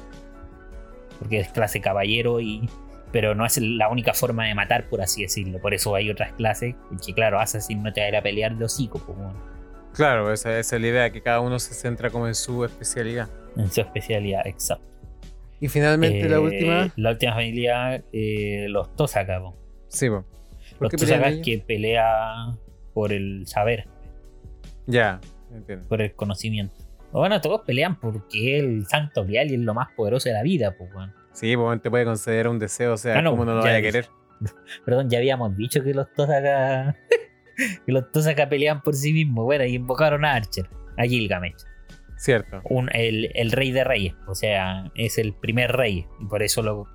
Porque 1.19 1.39
es 1.39 1.49
clase 1.49 1.81
caballero 1.81 2.39
y. 2.39 2.69
Pero 3.11 3.33
no 3.33 3.45
es 3.45 3.57
la 3.57 3.87
única 3.87 4.13
forma 4.13 4.45
de 4.45 4.55
matar, 4.55 4.89
por 4.89 5.01
así 5.01 5.21
decirlo. 5.21 5.59
Por 5.59 5.73
eso 5.73 5.95
hay 5.95 6.09
otras 6.09 6.33
clases 6.33 6.75
que, 7.05 7.13
claro, 7.13 7.39
Assassin 7.39 7.81
no 7.81 7.93
te 7.93 8.01
va 8.01 8.07
a 8.07 8.09
ir 8.09 8.15
a 8.17 8.21
pelear 8.21 8.57
de 8.57 8.65
hocico. 8.65 8.99
Pues, 8.99 9.17
Claro, 9.95 10.33
esa, 10.33 10.59
es 10.59 10.71
la 10.73 10.79
idea, 10.79 11.09
que 11.09 11.21
cada 11.21 11.39
uno 11.39 11.57
se 11.57 11.73
centra 11.73 12.09
como 12.09 12.27
en 12.27 12.35
su 12.35 12.65
especialidad. 12.65 13.29
En 13.55 13.71
su 13.71 13.79
especialidad, 13.79 14.45
exacto. 14.45 14.85
Y 15.65 15.67
finalmente 15.67 16.29
la 16.29 16.35
eh, 16.35 16.39
última. 16.39 16.93
La 16.95 17.09
última 17.09 17.33
familia, 17.33 18.03
eh, 18.13 18.67
los 18.69 18.95
Tosaka. 18.95 19.41
Sí, 19.87 20.11
po. 20.11 20.23
Los 20.79 20.91
Tosaka 20.91 21.41
que 21.41 21.57
pelea 21.57 22.55
por 22.93 23.11
el 23.11 23.47
saber. 23.47 23.87
Ya, 24.85 25.19
entiendo. 25.51 25.87
Por 25.87 26.03
el 26.03 26.13
conocimiento. 26.13 26.75
Bueno, 27.11 27.41
todos 27.41 27.61
pelean 27.61 27.99
porque 27.99 28.59
el 28.59 28.85
santo 28.85 29.25
grial 29.25 29.51
es 29.51 29.59
lo 29.59 29.73
más 29.73 29.87
poderoso 29.93 30.29
de 30.29 30.35
la 30.35 30.43
vida, 30.43 30.75
pues, 30.77 30.93
bueno. 30.93 31.11
Sí, 31.33 31.57
pues 31.57 31.81
te 31.81 31.89
puede 31.89 32.05
conceder 32.05 32.47
un 32.47 32.59
deseo, 32.59 32.93
o 32.93 32.97
sea, 32.97 33.17
ah, 33.17 33.21
no, 33.23 33.35
no 33.35 33.55
lo 33.55 33.61
vaya 33.61 33.77
a 33.77 33.81
querer? 33.81 34.05
Perdón, 34.85 35.09
ya 35.09 35.17
habíamos 35.17 35.57
dicho 35.57 35.81
que 35.83 35.95
los 35.95 36.13
Tosaka 36.13 36.95
y 37.87 37.91
los 37.91 38.11
Tosaka 38.11 38.47
peleaban 38.47 38.83
por 38.83 38.93
sí 38.93 39.13
mismos. 39.13 39.45
Bueno, 39.45 39.65
y 39.65 39.73
invocaron 39.73 40.25
a 40.25 40.35
Archer, 40.35 40.69
a 40.95 41.05
Gilgamesh. 41.05 41.55
Cierto. 42.17 42.61
el, 42.93 43.51
rey 43.51 43.71
de 43.71 43.83
reyes. 43.83 44.15
O 44.27 44.35
sea, 44.35 44.91
es 44.95 45.17
el 45.17 45.33
primer 45.33 45.71
rey. 45.71 46.07
Y 46.19 46.25
por 46.25 46.43
eso 46.43 46.61
lo. 46.61 46.87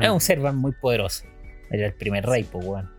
Es 0.00 0.08
un 0.08 0.16
mm. 0.16 0.20
Servan 0.20 0.56
muy 0.56 0.72
poderoso. 0.72 1.24
Era 1.70 1.86
el 1.86 1.94
primer 1.94 2.26
rey, 2.26 2.44
pues 2.44 2.64
bueno. 2.64 2.90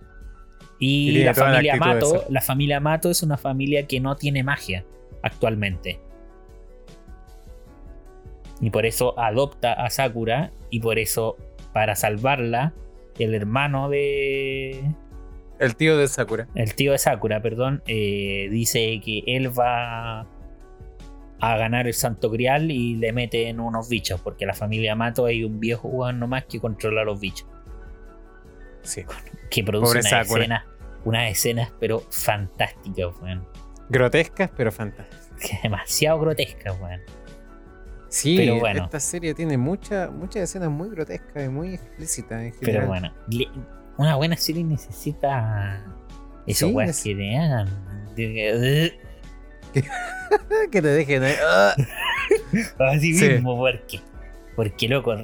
Y, 0.79 1.23
la 1.23 1.33
familia 1.33 1.77
Mato, 1.77 2.25
la 2.29 2.41
familia 2.41 2.79
Mato 2.79 3.09
es 3.09 3.23
una 3.23 3.37
familia 3.37 3.87
que 3.87 3.99
no 3.99 4.15
tiene 4.15 4.43
magia 4.43 4.85
actualmente. 5.21 5.99
Y 8.59 8.69
por 8.69 8.85
eso 8.85 9.17
adopta 9.19 9.73
a 9.73 9.89
Sakura. 9.89 10.51
Y 10.69 10.79
por 10.79 10.99
eso, 10.99 11.37
para 11.73 11.95
salvarla, 11.95 12.73
el 13.19 13.33
hermano 13.33 13.89
de, 13.89 14.83
el 15.59 15.75
tío 15.75 15.97
de 15.97 16.07
Sakura. 16.07 16.47
El 16.55 16.75
tío 16.75 16.91
de 16.91 16.97
Sakura, 16.97 17.41
perdón, 17.41 17.81
eh, 17.87 18.49
dice 18.51 18.99
que 19.03 19.23
él 19.25 19.57
va 19.57 20.27
a 21.39 21.57
ganar 21.57 21.87
el 21.87 21.93
Santo 21.93 22.29
Grial 22.29 22.71
y 22.71 22.95
le 22.95 23.11
mete 23.11 23.49
en 23.49 23.59
unos 23.59 23.89
bichos, 23.89 24.21
porque 24.21 24.45
la 24.45 24.53
familia 24.53 24.95
Mato 24.95 25.25
hay 25.25 25.43
un 25.43 25.59
viejo 25.59 25.89
jugador 25.89 26.15
nomás 26.15 26.45
que 26.45 26.59
controla 26.59 27.03
los 27.03 27.19
bichos. 27.19 27.47
Sí. 28.83 29.03
Que 29.49 29.63
produce 29.63 29.99
unas 29.99 30.27
escenas, 30.27 30.63
unas 31.03 31.31
escenas, 31.31 31.73
pero 31.79 32.01
fantásticas, 32.09 33.13
weón. 33.21 33.47
Grotescas, 33.89 34.51
pero 34.55 34.71
fantásticas. 34.71 35.61
Demasiado 35.63 36.19
grotescas, 36.19 36.79
weón. 36.79 37.01
Sí, 38.09 38.37
pero 38.37 38.59
bueno. 38.59 38.85
esta 38.85 38.99
serie 38.99 39.33
tiene 39.33 39.57
muchas 39.57 40.09
muchas 40.09 40.43
escenas 40.43 40.69
muy 40.69 40.89
grotescas 40.89 41.45
y 41.45 41.49
muy 41.49 41.73
explícitas 41.73 42.43
en 42.43 42.53
general. 42.53 42.61
Pero 42.61 42.87
bueno, 42.87 43.13
una 43.97 44.15
buena 44.15 44.37
serie 44.37 44.63
necesita 44.63 45.83
eso, 46.47 46.67
weas 46.69 47.03
que 47.03 47.15
te 47.15 47.37
hagan. 47.37 47.67
que 50.71 50.81
te 50.81 50.87
dejen 50.87 51.23
ahí. 51.23 51.35
Así 52.79 53.13
mismo, 53.13 53.57
porque. 53.57 53.99
Porque, 54.55 54.87
loco, 54.87 55.15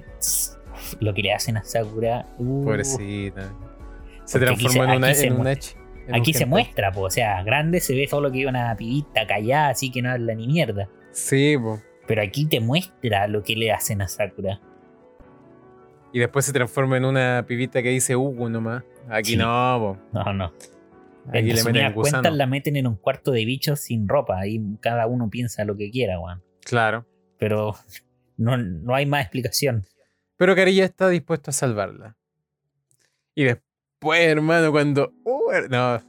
lo 0.99 1.14
que 1.14 1.22
le 1.22 1.34
hacen 1.34 1.58
a 1.58 1.64
Sakura. 1.64 2.26
Uh, 2.38 2.66
Pobrecita. 2.66 3.54
Se 4.26 4.39
transformó 4.39 4.84
en, 4.84 4.91
una, 4.91 5.12
en 5.12 5.34
un 5.34 5.47
Aquí 6.14 6.34
se 6.34 6.45
muestra, 6.45 6.91
po, 6.91 7.02
o 7.02 7.10
sea, 7.10 7.43
grande 7.43 7.80
se 7.80 7.93
ve 7.95 8.08
solo 8.08 8.32
que 8.32 8.45
una 8.45 8.76
pibita 8.76 9.26
callada, 9.28 9.70
así 9.70 9.91
que 9.91 10.02
no 10.02 10.12
habla 10.12 10.34
ni 10.36 10.47
mierda. 10.47 10.89
Sí, 11.12 11.58
po. 11.58 11.80
Pero 12.08 12.22
aquí 12.22 12.45
te 12.45 12.60
muestra 12.60 13.28
lo 13.28 13.43
que 13.43 13.56
le 13.56 13.72
hacen 13.72 14.02
a 14.02 14.08
Sakura. 14.08 14.60
Y 16.14 16.20
después 16.20 16.45
se 16.45 16.52
transforma 16.52 16.97
en 16.97 17.06
una 17.06 17.45
pibita 17.47 17.82
que 17.82 17.89
dice 17.89 18.16
Hugo 18.16 18.49
nomás. 18.49 18.84
Aquí 19.10 19.38
no, 19.38 19.97
No, 20.12 20.34
no. 20.34 20.54
Aquí 21.30 21.53
le 21.53 21.63
meten 21.63 21.93
cuentas 21.93 22.34
la 22.34 22.47
meten 22.47 22.76
en 22.76 22.88
un 22.88 22.95
cuarto 22.95 23.32
de 23.32 23.45
bichos 23.45 23.80
sin 23.80 24.07
ropa. 24.07 24.39
Ahí 24.39 24.61
cada 24.80 25.07
uno 25.07 25.30
piensa 25.30 25.63
lo 25.65 25.76
que 25.78 25.91
quiera, 25.91 26.19
weón. 26.19 26.43
Claro. 26.63 27.05
Pero 27.38 27.76
no, 28.38 28.57
no 28.57 28.95
hay 28.95 29.05
más 29.05 29.22
explicación. 29.22 29.86
Pero 30.38 30.55
Carilla 30.55 30.86
está 30.86 31.09
dispuesto 31.09 31.51
a 31.51 31.53
salvarla. 31.53 32.17
Y 33.36 33.43
después, 33.43 34.22
hermano, 34.22 34.72
cuando. 34.72 35.13
Uh, 35.24 35.67
no. 35.69 36.01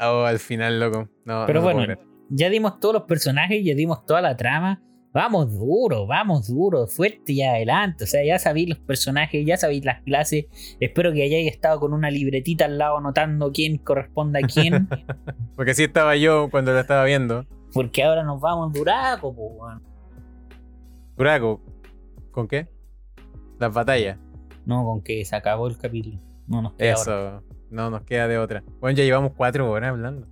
Oh, 0.00 0.24
al 0.24 0.38
final, 0.38 0.78
loco. 0.78 1.08
No, 1.24 1.44
Pero 1.46 1.62
bueno, 1.62 1.94
ya 2.28 2.50
dimos 2.50 2.78
todos 2.78 2.94
los 2.94 3.02
personajes, 3.04 3.64
ya 3.64 3.74
dimos 3.74 4.04
toda 4.06 4.20
la 4.20 4.36
trama 4.36 4.82
vamos 5.12 5.52
duro, 5.52 6.06
vamos 6.06 6.48
duro, 6.48 6.86
fuerte 6.86 7.32
y 7.32 7.42
adelante. 7.42 8.04
O 8.04 8.06
sea, 8.06 8.24
ya 8.24 8.38
sabéis 8.38 8.68
los 8.70 8.78
personajes, 8.78 9.44
ya 9.46 9.56
sabéis 9.56 9.84
las 9.84 10.02
clases. 10.02 10.46
Espero 10.80 11.12
que 11.12 11.22
hayáis 11.22 11.50
estado 11.50 11.80
con 11.80 11.92
una 11.92 12.10
libretita 12.10 12.66
al 12.66 12.78
lado 12.78 12.98
anotando 12.98 13.50
quién 13.52 13.78
corresponde 13.78 14.40
a 14.40 14.46
quién. 14.46 14.88
Porque 15.56 15.72
así 15.72 15.84
estaba 15.84 16.16
yo 16.16 16.48
cuando 16.50 16.72
lo 16.72 16.80
estaba 16.80 17.04
viendo. 17.04 17.44
Porque 17.72 18.02
ahora 18.02 18.22
nos 18.22 18.40
vamos 18.40 18.72
Duraco, 18.72 19.34
pues, 19.34 19.82
Duraco, 21.16 21.60
¿con 22.30 22.48
qué? 22.48 22.68
Las 23.58 23.72
batallas. 23.72 24.18
No, 24.64 24.84
con 24.84 25.02
que 25.02 25.24
se 25.24 25.34
acabó 25.36 25.66
el 25.66 25.76
capítulo. 25.76 26.18
No 26.46 26.62
nos 26.62 26.74
queda 26.74 26.92
Eso, 26.92 27.42
no 27.70 27.90
nos 27.90 28.02
queda 28.02 28.28
de 28.28 28.38
otra. 28.38 28.62
Bueno, 28.80 28.96
ya 28.96 29.04
llevamos 29.04 29.32
cuatro 29.36 29.70
horas 29.70 29.90
hablando. 29.90 30.26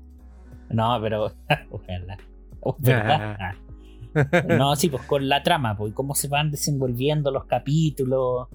No, 0.71 0.99
pero 1.03 1.33
ojalá. 1.71 2.17
No, 4.59 4.77
sí, 4.77 4.89
pues 4.89 5.03
con 5.05 5.29
la 5.29 5.43
trama, 5.43 5.77
pues 5.77 5.93
cómo 5.93 6.15
se 6.15 6.29
van 6.29 6.51
desenvolviendo 6.51 7.31
los 7.31 7.45
capítulos. 7.45 8.49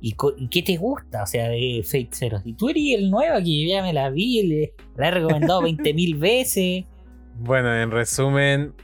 ¿Y, 0.00 0.14
qué 0.50 0.62
te 0.62 0.76
gusta? 0.76 1.22
O 1.22 1.26
sea, 1.26 1.48
de 1.48 1.82
Fate 1.84 2.10
Zero. 2.12 2.40
Y 2.44 2.52
tú 2.54 2.68
eres 2.68 2.82
el 2.98 3.10
nuevo 3.10 3.38
que 3.38 3.66
ya 3.66 3.82
me 3.82 3.92
la 3.92 4.10
vi, 4.10 4.42
le, 4.42 4.74
la 4.96 5.08
he 5.08 5.10
recomendado 5.10 5.62
20.000 5.62 6.18
veces. 6.18 6.84
Bueno, 7.38 7.74
en 7.74 7.90
resumen, 7.90 8.74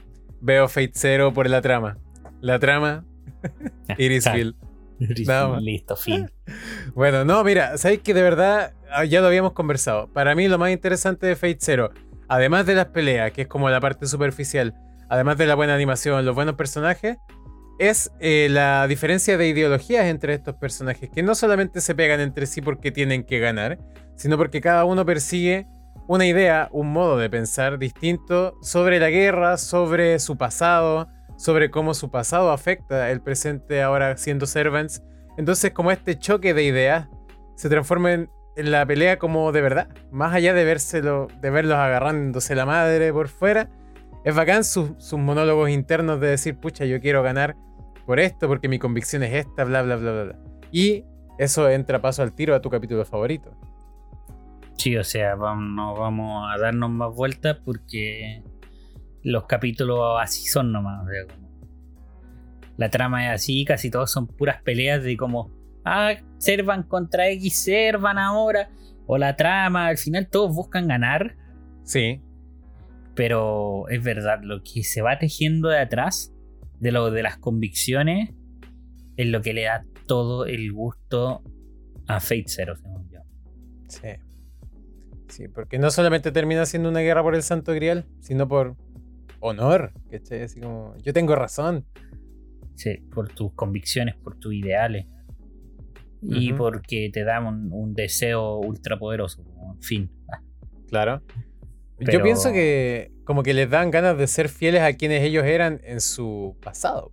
veo 0.41 0.67
Fate 0.67 0.91
Zero 0.95 1.33
por 1.33 1.49
la 1.49 1.61
trama. 1.61 1.97
La 2.41 2.59
trama, 2.59 3.05
Irisville. 3.97 4.55
Listo, 4.99 5.95
fin. 5.95 6.29
Bueno, 6.93 7.25
no, 7.25 7.43
mira, 7.43 7.77
sabéis 7.77 8.01
que 8.01 8.13
de 8.13 8.21
verdad 8.21 8.73
ah, 8.91 9.05
ya 9.05 9.21
lo 9.21 9.27
habíamos 9.27 9.53
conversado. 9.53 10.07
Para 10.07 10.35
mí, 10.35 10.47
lo 10.47 10.57
más 10.57 10.71
interesante 10.71 11.25
de 11.25 11.35
Fate 11.35 11.57
Zero, 11.59 11.91
además 12.27 12.65
de 12.65 12.75
las 12.75 12.87
peleas, 12.87 13.31
que 13.31 13.43
es 13.43 13.47
como 13.47 13.69
la 13.69 13.79
parte 13.79 14.05
superficial, 14.05 14.75
además 15.13 15.37
de 15.37 15.45
la 15.45 15.53
buena 15.53 15.75
animación, 15.75 16.25
los 16.25 16.33
buenos 16.33 16.55
personajes, 16.55 17.17
es 17.77 18.11
eh, 18.19 18.47
la 18.49 18.87
diferencia 18.87 19.37
de 19.37 19.47
ideologías 19.47 20.05
entre 20.05 20.33
estos 20.33 20.55
personajes, 20.55 21.11
que 21.11 21.21
no 21.21 21.35
solamente 21.35 21.81
se 21.81 21.93
pegan 21.93 22.19
entre 22.19 22.47
sí 22.47 22.61
porque 22.61 22.91
tienen 22.91 23.23
que 23.23 23.37
ganar, 23.37 23.77
sino 24.15 24.37
porque 24.37 24.59
cada 24.59 24.85
uno 24.85 25.05
persigue 25.05 25.67
una 26.07 26.25
idea, 26.25 26.67
un 26.71 26.91
modo 26.91 27.17
de 27.17 27.29
pensar 27.29 27.77
distinto 27.77 28.57
sobre 28.63 28.99
la 28.99 29.11
guerra, 29.11 29.57
sobre 29.57 30.17
su 30.17 30.35
pasado, 30.35 31.07
sobre 31.37 31.69
cómo 31.69 31.93
su 31.93 32.09
pasado 32.09 32.51
afecta 32.51 33.11
el 33.11 33.21
presente 33.21 33.83
ahora 33.83 34.17
siendo 34.17 34.47
servants. 34.47 35.03
Entonces 35.37 35.73
como 35.73 35.91
este 35.91 36.17
choque 36.17 36.55
de 36.55 36.63
ideas 36.63 37.07
se 37.55 37.69
transforma 37.69 38.13
en, 38.13 38.31
la 38.55 38.83
pelea 38.83 39.19
como 39.19 39.51
de 39.51 39.61
verdad, 39.61 39.89
más 40.11 40.33
allá 40.33 40.55
de, 40.55 40.65
vérselo, 40.65 41.27
de 41.39 41.49
verlos 41.51 41.77
agarrándose 41.77 42.55
la 42.55 42.65
madre 42.65 43.13
por 43.13 43.27
fuera, 43.27 43.69
es 44.23 44.35
bacán 44.35 44.63
sus, 44.63 44.91
sus 44.97 45.19
monólogos 45.19 45.69
internos 45.69 46.19
de 46.19 46.27
decir, 46.27 46.57
pucha, 46.57 46.85
yo 46.85 46.99
quiero 47.01 47.23
ganar 47.23 47.55
por 48.05 48.19
esto, 48.19 48.47
porque 48.47 48.67
mi 48.67 48.79
convicción 48.79 49.23
es 49.23 49.33
esta, 49.33 49.63
bla, 49.63 49.81
bla, 49.81 49.95
bla, 49.95 50.11
bla. 50.11 50.23
bla. 50.23 50.39
Y 50.71 51.05
eso 51.37 51.69
entra 51.69 52.01
paso 52.01 52.23
al 52.23 52.33
tiro 52.33 52.55
a 52.55 52.61
tu 52.61 52.69
capítulo 52.69 53.05
favorito. 53.05 53.55
Sí, 54.77 54.97
o 54.97 55.03
sea, 55.03 55.35
vamos, 55.35 55.71
no 55.75 55.95
vamos 55.95 56.47
a 56.51 56.59
darnos 56.59 56.89
más 56.89 57.13
vueltas 57.13 57.57
porque 57.63 58.43
los 59.23 59.45
capítulos 59.45 60.17
así 60.19 60.45
son 60.47 60.71
nomás. 60.71 61.05
la 62.77 62.89
trama 62.89 63.27
es 63.27 63.41
así, 63.41 63.65
casi 63.65 63.89
todos 63.89 64.11
son 64.11 64.27
puras 64.27 64.61
peleas 64.61 65.03
de 65.03 65.15
como, 65.15 65.51
ah, 65.85 66.13
Servan 66.37 66.83
contra 66.83 67.29
X, 67.29 67.63
Servan 67.63 68.17
ahora. 68.17 68.69
O 69.05 69.17
la 69.17 69.35
trama, 69.35 69.87
al 69.87 69.97
final 69.97 70.29
todos 70.29 70.55
buscan 70.55 70.87
ganar. 70.87 71.35
Sí. 71.83 72.21
Pero 73.15 73.87
es 73.89 74.03
verdad, 74.03 74.39
lo 74.41 74.63
que 74.63 74.83
se 74.83 75.01
va 75.01 75.19
tejiendo 75.19 75.69
de 75.69 75.79
atrás, 75.79 76.33
de 76.79 76.91
lo 76.91 77.11
de 77.11 77.23
las 77.23 77.37
convicciones, 77.37 78.31
es 79.17 79.27
lo 79.27 79.41
que 79.41 79.53
le 79.53 79.63
da 79.63 79.85
todo 80.07 80.45
el 80.45 80.71
gusto 80.71 81.43
a 82.07 82.19
Fate 82.19 82.45
Zero, 82.47 82.75
según 82.75 83.09
yo. 83.09 83.19
Sí. 83.87 84.09
Sí, 85.29 85.47
porque 85.47 85.79
no 85.79 85.89
solamente 85.89 86.31
termina 86.31 86.65
siendo 86.65 86.89
una 86.89 86.99
guerra 86.99 87.23
por 87.23 87.35
el 87.35 87.43
Santo 87.43 87.73
Grial, 87.73 88.05
sino 88.19 88.47
por 88.47 88.75
honor, 89.39 89.91
¿cachai? 90.09 90.43
Así 90.43 90.59
como, 90.59 90.95
yo 90.97 91.13
tengo 91.13 91.35
razón. 91.35 91.85
Sí, 92.75 92.97
por 93.13 93.29
tus 93.29 93.53
convicciones, 93.53 94.15
por 94.15 94.37
tus 94.37 94.53
ideales. 94.53 95.07
Y 96.21 96.53
porque 96.53 97.09
te 97.11 97.25
da 97.25 97.41
un, 97.41 97.93
deseo 97.93 98.57
ultrapoderoso, 98.57 99.43
en 99.73 99.81
fin. 99.81 100.11
Claro. 100.87 101.21
Yo 101.99 102.21
pienso 102.21 102.51
que 102.51 103.11
como 103.23 103.43
que 103.43 103.53
les 103.53 103.69
dan 103.69 103.91
ganas 103.91 104.17
de 104.17 104.27
ser 104.27 104.49
fieles 104.49 104.81
a 104.81 104.93
quienes 104.93 105.23
ellos 105.23 105.45
eran 105.45 105.79
en 105.83 106.01
su 106.01 106.57
pasado. 106.61 107.11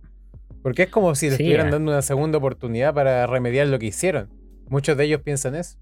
Porque 0.61 0.83
es 0.83 0.89
como 0.89 1.15
si 1.15 1.27
les 1.27 1.33
estuvieran 1.33 1.69
eh. 1.69 1.71
dando 1.71 1.91
una 1.91 2.01
segunda 2.01 2.37
oportunidad 2.37 2.93
para 2.93 3.25
remediar 3.27 3.67
lo 3.67 3.79
que 3.79 3.87
hicieron. 3.87 4.29
Muchos 4.67 4.97
de 4.97 5.05
ellos 5.05 5.21
piensan 5.21 5.55
eso. 5.55 5.77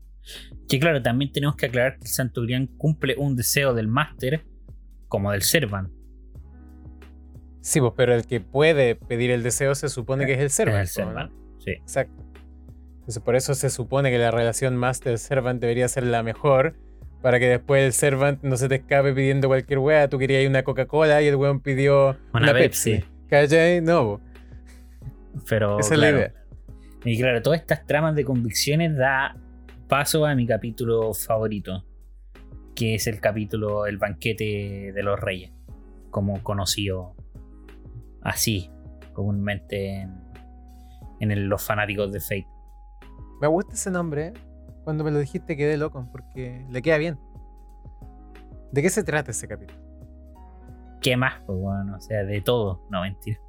Que 0.67 0.79
claro, 0.79 1.01
también 1.01 1.31
tenemos 1.31 1.55
que 1.55 1.65
aclarar 1.65 1.97
que 1.97 2.05
el 2.05 2.11
Santurian 2.11 2.67
cumple 2.67 3.15
un 3.17 3.35
deseo 3.35 3.73
del 3.73 3.87
máster 3.87 4.45
como 5.07 5.31
del 5.31 5.41
Servan. 5.41 5.91
Sí, 7.61 7.79
pues, 7.79 7.93
pero 7.95 8.13
el 8.13 8.25
que 8.25 8.39
puede 8.39 8.95
pedir 8.95 9.31
el 9.31 9.43
deseo 9.43 9.75
se 9.75 9.89
supone 9.89 10.25
que 10.25 10.33
es 10.33 10.39
el 10.39 10.49
Servan. 10.49 10.81
Es 10.81 10.97
el 10.97 11.05
Servan, 11.05 11.31
sí. 11.59 11.71
Exacto. 11.71 12.23
Entonces 12.99 13.23
por 13.23 13.35
eso 13.35 13.55
se 13.55 13.69
supone 13.69 14.11
que 14.11 14.17
la 14.17 14.31
relación 14.31 14.77
Master-Servant 14.77 15.59
debería 15.59 15.87
ser 15.87 16.03
la 16.03 16.23
mejor. 16.23 16.75
Para 17.21 17.39
que 17.39 17.49
después 17.49 17.83
el 17.83 17.93
Servant 17.93 18.41
no 18.43 18.55
se 18.55 18.69
te 18.69 18.75
escape 18.75 19.13
pidiendo 19.13 19.47
cualquier 19.47 19.79
wea. 19.79 20.07
Tú 20.07 20.17
querías 20.17 20.47
una 20.47 20.63
Coca-Cola 20.63 21.21
y 21.21 21.27
el 21.27 21.35
weón 21.35 21.59
pidió 21.59 22.17
una, 22.33 22.53
Pepsi. 22.53 23.03
¿Cachai? 23.29 23.81
No. 23.81 24.21
Pero. 25.47 25.79
Esa 25.79 25.95
es 25.95 25.99
la 25.99 26.09
idea. 26.09 26.33
Y 27.03 27.19
claro, 27.19 27.41
todas 27.41 27.59
estas 27.59 27.85
tramas 27.85 28.15
de 28.15 28.25
convicciones 28.25 28.95
da 28.95 29.35
paso 29.87 30.25
a 30.25 30.35
mi 30.35 30.45
capítulo 30.45 31.13
favorito, 31.13 31.85
que 32.75 32.95
es 32.95 33.07
el 33.07 33.19
capítulo 33.19 33.85
El 33.85 33.97
banquete 33.97 34.91
de 34.93 35.03
los 35.03 35.19
reyes, 35.19 35.51
como 36.09 36.41
conocido 36.43 37.15
así 38.21 38.69
comúnmente 39.13 40.07
en, 41.19 41.49
los 41.49 41.61
fanáticos 41.61 42.11
de 42.11 42.19
Fate. 42.21 42.47
Me 43.41 43.47
gusta 43.47 43.73
ese 43.73 43.91
nombre, 43.91 44.27
¿eh? 44.27 44.33
Cuando 44.89 45.03
me 45.03 45.11
lo 45.11 45.19
dijiste 45.19 45.55
quedé 45.55 45.77
loco, 45.77 46.03
porque 46.11 46.65
le 46.67 46.81
queda 46.81 46.97
bien. 46.97 47.19
¿De 48.71 48.81
qué 48.81 48.89
se 48.89 49.03
trata 49.03 49.29
ese 49.29 49.47
capítulo? 49.47 49.79
¿Qué 50.99 51.15
más? 51.15 51.35
Pues 51.45 51.59
bueno, 51.59 51.95
o 51.95 52.01
sea, 52.01 52.23
de 52.23 52.41
todo, 52.41 52.81
no 52.89 53.01
mentira. 53.01 53.39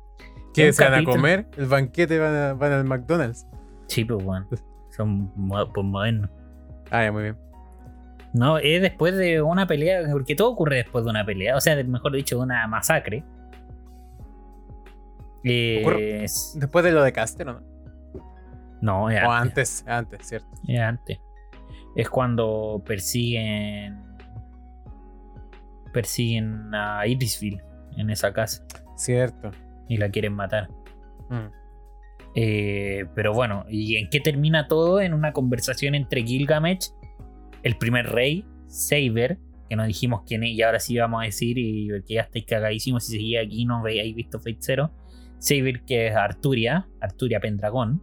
¿Qué 0.53 0.71
se 0.71 0.85
van 0.85 1.01
a 1.01 1.05
comer? 1.05 1.47
¿El 1.57 1.65
banquete 1.65 2.19
van, 2.19 2.59
van 2.59 2.73
al 2.73 2.85
McDonald's? 2.85 3.47
Sí, 3.87 4.05
pues 4.05 4.23
bueno. 4.25 4.47
Son 4.91 5.33
pues, 5.49 5.87
modernos. 5.87 6.29
Ah, 6.91 7.05
ya, 7.05 7.13
muy 7.13 7.23
bien. 7.23 7.39
No, 8.35 8.59
es 8.59 8.83
después 8.83 9.17
de 9.17 9.41
una 9.41 9.67
pelea, 9.67 10.03
porque 10.13 10.35
todo 10.35 10.51
ocurre 10.51 10.77
después 10.77 11.05
de 11.05 11.11
una 11.11 11.25
pelea, 11.25 11.57
o 11.57 11.61
sea, 11.63 11.83
mejor 11.85 12.13
dicho, 12.13 12.37
de 12.37 12.43
una 12.43 12.67
masacre. 12.67 13.25
después 15.43 16.85
de 16.85 16.93
lo 16.93 17.03
de 17.03 17.13
Caster, 17.15 17.47
¿no? 17.47 17.63
No, 18.83 19.09
es 19.09 19.25
o 19.25 19.33
antes. 19.33 19.85
antes, 19.87 20.27
cierto. 20.27 20.49
Es 20.69 20.81
antes. 20.81 21.19
Es 21.97 22.09
cuando 22.09 22.83
persiguen. 22.87 24.03
Persiguen 25.93 26.75
a 26.75 27.07
Irisville 27.07 27.63
en 27.97 28.11
esa 28.11 28.33
casa. 28.33 28.65
Cierto. 28.97 29.51
Y 29.89 29.97
la 29.97 30.11
quieren 30.11 30.35
matar. 30.35 30.69
Mm. 31.29 31.61
Eh, 32.35 33.07
pero 33.15 33.33
bueno, 33.33 33.65
¿y 33.69 33.97
en 33.97 34.09
qué 34.09 34.21
termina 34.21 34.69
todo? 34.69 35.01
En 35.01 35.15
una 35.15 35.33
conversación 35.33 35.95
entre 35.95 36.23
Gilgamesh, 36.23 36.93
el 37.63 37.77
primer 37.77 38.07
rey, 38.07 38.45
Saber, 38.67 39.39
que 39.69 39.77
nos 39.77 39.87
dijimos 39.87 40.23
quién 40.27 40.45
es, 40.45 40.51
y 40.51 40.63
ahora 40.63 40.79
sí 40.79 40.97
vamos 40.97 41.23
a 41.23 41.25
decir, 41.25 41.59
y 41.59 41.89
que 42.07 42.15
ya 42.15 42.23
estáis 42.23 42.45
cagadísimos 42.45 43.05
si 43.05 43.13
seguía 43.13 43.41
aquí 43.41 43.65
no 43.65 43.83
veis 43.83 44.15
visto 44.15 44.39
Fate 44.39 44.59
Zero. 44.61 44.93
Saber, 45.39 45.83
que 45.85 46.09
es 46.09 46.15
Arturia, 46.15 46.89
Arturia 47.01 47.41
Pendragón, 47.41 48.03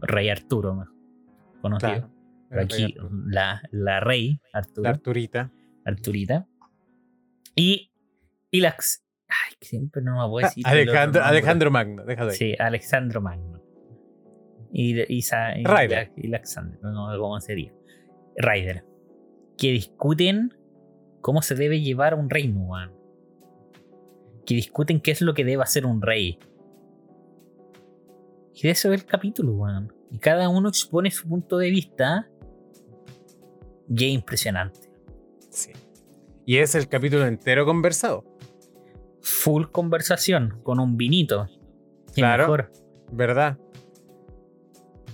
Rey 0.00 0.30
Arturo, 0.30 0.84
conocido. 1.60 2.10
Aquí 2.50 2.94
la, 3.26 3.62
la, 3.70 4.00
rey 4.00 4.40
Arturo. 4.52 4.88
Arturita. 4.88 5.52
Arturita. 5.84 6.46
Y, 7.54 7.90
y 8.50 8.60
las, 8.60 9.04
Ay, 9.28 9.56
siempre 9.60 10.02
no 10.02 10.18
me 10.18 10.26
voy 10.28 10.44
a 10.44 10.46
decir. 10.46 10.64
Alejandro, 10.66 11.22
Alejandro 11.22 11.70
Magno, 11.70 12.04
déjalo 12.04 12.30
ahí. 12.30 12.36
Sí, 12.36 12.56
Alejandro 12.58 13.20
Magno. 13.20 13.62
Y, 14.72 15.00
y, 15.00 15.20
y, 15.20 15.64
Alexander, 16.26 16.78
no 16.82 17.10
sé 17.12 17.18
cómo 17.18 17.40
sería. 17.40 17.72
Ryder. 18.36 18.84
Que 19.56 19.72
discuten 19.72 20.54
cómo 21.20 21.42
se 21.42 21.54
debe 21.54 21.80
llevar 21.80 22.14
un 22.14 22.30
reino, 22.30 22.66
man. 22.66 22.92
Que 24.46 24.54
discuten 24.54 25.00
qué 25.00 25.10
es 25.10 25.20
lo 25.20 25.34
que 25.34 25.44
debe 25.44 25.62
hacer 25.62 25.84
un 25.84 26.00
rey. 26.00 26.38
Y 28.54 28.62
de 28.62 28.70
eso 28.70 28.92
es 28.92 29.00
el 29.00 29.06
capítulo, 29.06 29.54
man. 29.54 29.92
Y 30.10 30.18
cada 30.18 30.48
uno 30.48 30.68
expone 30.68 31.10
su 31.10 31.28
punto 31.28 31.58
de 31.58 31.70
vista. 31.70 32.28
Y 33.88 34.04
es 34.04 34.10
impresionante. 34.12 34.90
Sí. 35.50 35.72
Y 36.44 36.58
es 36.58 36.74
el 36.74 36.88
capítulo 36.88 37.26
entero 37.26 37.64
conversado 37.64 38.24
full 39.28 39.66
conversación 39.70 40.60
con 40.62 40.80
un 40.80 40.96
vinito. 40.96 41.48
Claro. 42.14 42.68
¿Verdad? 43.12 43.58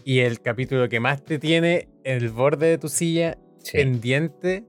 Y 0.05 0.21
el 0.21 0.41
capítulo 0.41 0.89
que 0.89 1.01
más 1.01 1.25
te 1.25 1.39
tiene 1.39 1.89
en 2.05 2.23
el 2.23 2.31
borde 2.31 2.69
de 2.69 2.79
tu 2.79 2.89
silla, 2.89 3.39
pendiente 3.73 4.65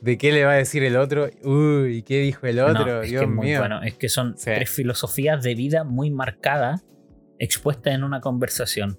de 0.00 0.18
qué 0.18 0.32
le 0.32 0.44
va 0.44 0.52
a 0.52 0.56
decir 0.56 0.82
el 0.82 0.96
otro. 0.96 1.28
Uy, 1.44 2.02
¿qué 2.02 2.20
dijo 2.20 2.46
el 2.46 2.58
otro? 2.60 3.02
es 3.02 3.10
Dios 3.10 3.28
mío. 3.28 3.60
Bueno, 3.60 3.82
es 3.82 3.94
que 3.94 4.08
son 4.08 4.34
tres 4.34 4.68
filosofías 4.70 5.42
de 5.42 5.54
vida 5.54 5.84
muy 5.84 6.10
marcadas, 6.10 6.84
expuestas 7.38 7.94
en 7.94 8.04
una 8.04 8.20
conversación. 8.20 8.98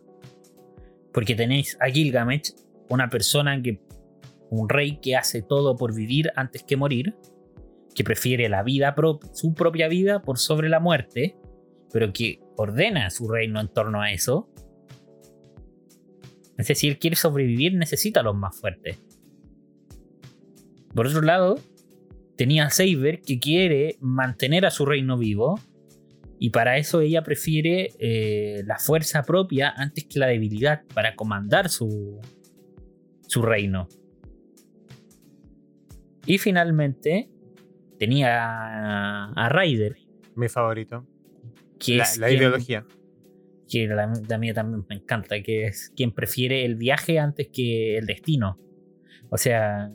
Porque 1.13 1.35
tenéis 1.35 1.77
a 1.81 1.87
Gilgamesh, 1.87 2.53
una 2.89 3.09
persona 3.09 3.61
que. 3.61 3.81
Un 4.49 4.69
rey 4.69 4.99
que 5.01 5.15
hace 5.15 5.41
todo 5.41 5.75
por 5.75 5.93
vivir 5.93 6.31
antes 6.35 6.63
que 6.63 6.77
morir 6.77 7.15
que 7.97 8.03
prefiere 8.03 8.47
la 8.47 8.61
vida, 8.61 8.93
su 9.33 9.55
propia 9.55 9.87
vida 9.87 10.21
por 10.21 10.37
sobre 10.37 10.69
la 10.69 10.79
muerte, 10.79 11.35
pero 11.91 12.13
que 12.13 12.39
ordena 12.55 13.09
su 13.09 13.27
reino 13.27 13.59
en 13.59 13.69
torno 13.69 14.03
a 14.03 14.11
eso. 14.11 14.51
Es 16.59 16.67
decir, 16.67 16.99
quiere 16.99 17.15
sobrevivir, 17.15 17.73
necesita 17.73 18.19
a 18.19 18.23
los 18.23 18.35
más 18.35 18.55
fuertes. 18.55 19.01
Por 20.93 21.07
otro 21.07 21.23
lado, 21.23 21.55
tenía 22.35 22.67
a 22.67 22.69
Saber 22.69 23.21
que 23.21 23.39
quiere 23.39 23.97
mantener 23.99 24.67
a 24.67 24.71
su 24.71 24.85
reino 24.85 25.17
vivo. 25.17 25.59
Y 26.37 26.51
para 26.51 26.77
eso 26.77 27.01
ella 27.01 27.23
prefiere 27.23 27.89
eh, 27.97 28.61
la 28.67 28.77
fuerza 28.77 29.23
propia 29.23 29.71
antes 29.75 30.05
que 30.05 30.19
la 30.19 30.27
debilidad 30.27 30.83
para 30.93 31.15
comandar 31.15 31.69
su, 31.69 32.21
su 33.27 33.41
reino. 33.41 33.87
Y 36.27 36.37
finalmente, 36.37 37.29
tenía 37.97 39.25
a 39.31 39.49
Ryder. 39.49 39.97
Mi 40.35 40.49
favorito. 40.49 41.07
Que 41.79 42.01
la, 42.19 42.31
ideología. 42.31 42.85
Que 43.69 43.87
la, 43.87 44.07
mía 44.37 44.53
también 44.53 44.85
me 44.89 44.95
encanta, 44.95 45.41
que 45.41 45.65
es 45.67 45.91
quien 45.95 46.11
prefiere 46.11 46.65
el 46.65 46.75
viaje 46.75 47.17
antes 47.17 47.49
que 47.51 47.97
el 47.97 48.05
destino. 48.05 48.59
O 49.29 49.37
sea. 49.37 49.91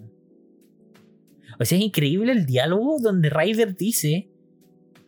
O 1.59 1.65
sea, 1.65 1.79
es 1.79 1.85
increíble 1.85 2.33
el 2.33 2.47
diálogo 2.47 2.97
donde 2.99 3.29
Ryder 3.29 3.77
dice 3.77 4.31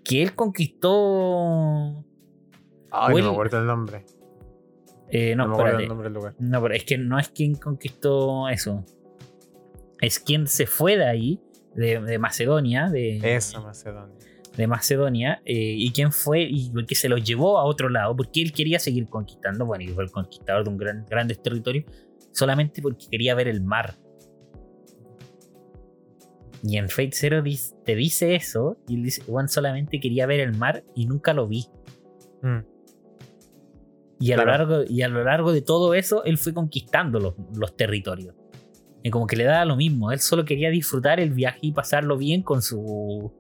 que 0.05 0.23
él 0.23 0.35
conquistó. 0.35 2.05
Ay, 2.91 3.17
no 3.17 3.23
me 3.23 3.29
acuerdo 3.31 3.61
el 3.61 3.67
nombre. 3.67 4.05
Eh, 5.09 5.35
no, 5.35 5.47
no, 5.47 5.67
el 5.67 5.89
nombre 5.89 6.05
del 6.05 6.15
lugar. 6.15 6.35
no, 6.39 6.63
pero 6.63 6.75
es 6.75 6.85
que 6.85 6.99
no 6.99 7.19
es 7.19 7.29
quien 7.29 7.55
conquistó 7.55 8.49
eso. 8.49 8.85
Es 10.05 10.19
quien 10.19 10.47
se 10.47 10.67
fue 10.67 10.97
de 10.97 11.07
ahí, 11.07 11.41
de, 11.75 12.19
Macedonia. 12.19 12.89
De, 12.89 13.21
Eso, 13.37 13.63
Macedonia. 13.63 14.15
De 14.57 14.67
Macedonia. 14.67 15.43
Eh, 15.45 15.75
y 15.79 15.93
quien 15.93 16.13
fue 16.13 16.43
y 16.43 16.71
que 16.87 16.95
se 16.95 17.09
lo 17.09 17.17
llevó 17.17 17.59
a 17.59 17.65
otro 17.65 17.89
lado, 17.89 18.15
porque 18.15 18.43
él 18.43 18.53
quería 18.53 18.79
seguir 18.79 19.09
conquistando. 19.09 19.67
Bueno, 19.67 19.85
y 19.85 19.89
fue 19.89 20.05
el 20.05 20.11
conquistador 20.11 20.65
de 20.65 20.71
un 20.71 20.77
gran, 20.77 21.07
grandes 21.07 21.41
territorios, 21.43 21.87
solamente 22.33 22.83
porque 22.83 23.07
quería 23.11 23.35
ver 23.35 23.49
el 23.49 23.63
mar. 23.63 23.95
Y 26.63 26.79
en 26.79 26.89
Fate 26.89 27.13
Zero 27.13 27.43
te 27.85 27.95
dice 27.95 28.35
eso, 28.35 28.79
y 28.89 28.97
él 28.97 29.03
dice, 29.03 29.23
Juan 29.25 29.49
solamente 29.49 30.01
quería 30.01 30.27
ver 30.27 30.41
el 30.41 30.57
mar 30.57 30.83
y 30.95 31.07
nunca 31.07 31.35
lo 31.35 31.47
vi. 31.47 31.67
Mm. 32.43 32.61
Y 34.21 34.33
a, 34.33 34.37
lo 34.37 34.47
largo, 34.47 34.85
y 34.89 35.03
a 35.03 35.09
lo 35.09 35.23
largo 35.25 35.53
de 35.53 35.61
todo 35.61 35.93
eso, 35.93 36.25
él 36.25 36.39
fue 36.39 36.55
conquistando 36.55 37.21
los, 37.21 37.35
los, 37.55 37.77
territorios. 37.77 38.35
Y 39.05 39.11
como 39.11 39.29
que 39.29 39.37
le 39.37 39.45
daba 39.45 39.65
lo 39.65 39.77
mismo, 39.77 40.11
él 40.11 40.19
solo 40.19 40.45
quería 40.45 40.71
disfrutar 40.71 41.21
el 41.21 41.31
viaje 41.31 41.61
y 41.63 41.73
pasarlo 41.73 42.19
bien 42.19 42.43
con, 42.43 42.61
su, 42.61 43.33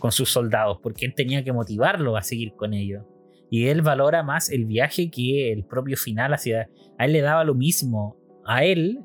con 0.00 0.10
sus 0.10 0.30
soldados, 0.30 0.78
porque 0.82 1.06
él 1.06 1.14
tenía 1.14 1.44
que 1.44 1.52
motivarlo 1.52 2.16
a 2.16 2.22
seguir 2.22 2.54
con 2.56 2.74
ellos. 2.74 3.04
Y 3.48 3.68
él 3.68 3.82
valora 3.82 4.24
más 4.24 4.50
el 4.50 4.64
viaje 4.64 5.10
que 5.10 5.52
el 5.52 5.64
propio 5.64 5.96
final 5.96 6.34
hacia... 6.34 6.68
A 6.98 7.04
él 7.04 7.12
le 7.12 7.20
daba 7.20 7.44
lo 7.44 7.54
mismo. 7.54 8.16
A 8.44 8.64
él, 8.64 9.00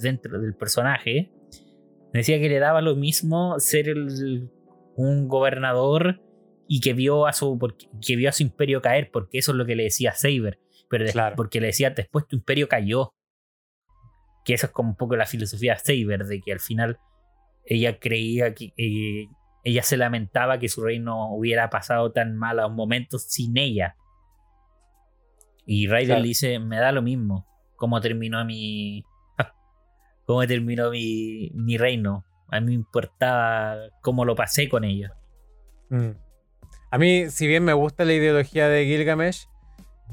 dentro 0.00 0.40
del 0.40 0.54
personaje, 0.54 1.32
Decía 2.12 2.40
que 2.40 2.48
le 2.48 2.58
daba 2.58 2.80
lo 2.80 2.96
mismo 2.96 3.58
ser 3.60 3.94
un 4.96 5.28
gobernador 5.28 6.20
y 6.66 6.80
que 6.80 6.92
vio, 6.92 7.26
a 7.26 7.32
su, 7.32 7.58
que 8.04 8.16
vio 8.16 8.28
a 8.28 8.32
su 8.32 8.42
imperio 8.42 8.82
caer, 8.82 9.10
porque 9.12 9.38
eso 9.38 9.52
es 9.52 9.58
lo 9.58 9.66
que 9.66 9.76
le 9.76 9.84
decía 9.84 10.12
Saber. 10.12 10.58
Pero 10.88 11.06
porque 11.36 11.60
le 11.60 11.68
decía, 11.68 11.90
después 11.90 12.26
tu 12.26 12.36
imperio 12.36 12.68
cayó. 12.68 13.14
Que 14.44 14.54
eso 14.54 14.66
es 14.66 14.72
como 14.72 14.90
un 14.90 14.96
poco 14.96 15.16
la 15.16 15.26
filosofía 15.26 15.74
de 15.74 15.80
Saber, 15.80 16.24
de 16.26 16.40
que 16.40 16.52
al 16.52 16.60
final 16.60 16.98
ella 17.64 17.98
creía 17.98 18.54
que. 18.54 18.72
Eh, 18.76 19.28
ella 19.62 19.82
se 19.82 19.98
lamentaba 19.98 20.58
que 20.58 20.70
su 20.70 20.82
reino 20.82 21.34
hubiera 21.34 21.68
pasado 21.68 22.12
tan 22.12 22.36
mal 22.36 22.60
a 22.60 22.66
un 22.66 22.74
momento 22.74 23.18
sin 23.18 23.58
ella. 23.58 23.96
Y 25.66 25.86
Ryder 25.86 26.20
le 26.20 26.28
dice: 26.28 26.58
Me 26.58 26.78
da 26.78 26.92
lo 26.92 27.02
mismo 27.02 27.46
cómo 27.76 28.00
terminó 28.00 28.44
mi, 28.44 29.04
cómo 30.26 30.46
terminó 30.46 30.90
mi, 30.90 31.50
mi 31.54 31.76
reino. 31.76 32.24
A 32.48 32.60
mí 32.60 32.66
me 32.66 32.72
importaba 32.74 33.76
cómo 34.02 34.24
lo 34.24 34.34
pasé 34.34 34.68
con 34.68 34.84
ellos. 34.84 35.10
Mm. 35.88 36.10
A 36.90 36.98
mí, 36.98 37.30
si 37.30 37.46
bien 37.46 37.64
me 37.64 37.72
gusta 37.72 38.04
la 38.04 38.12
ideología 38.12 38.68
de 38.68 38.84
Gilgamesh, 38.84 39.46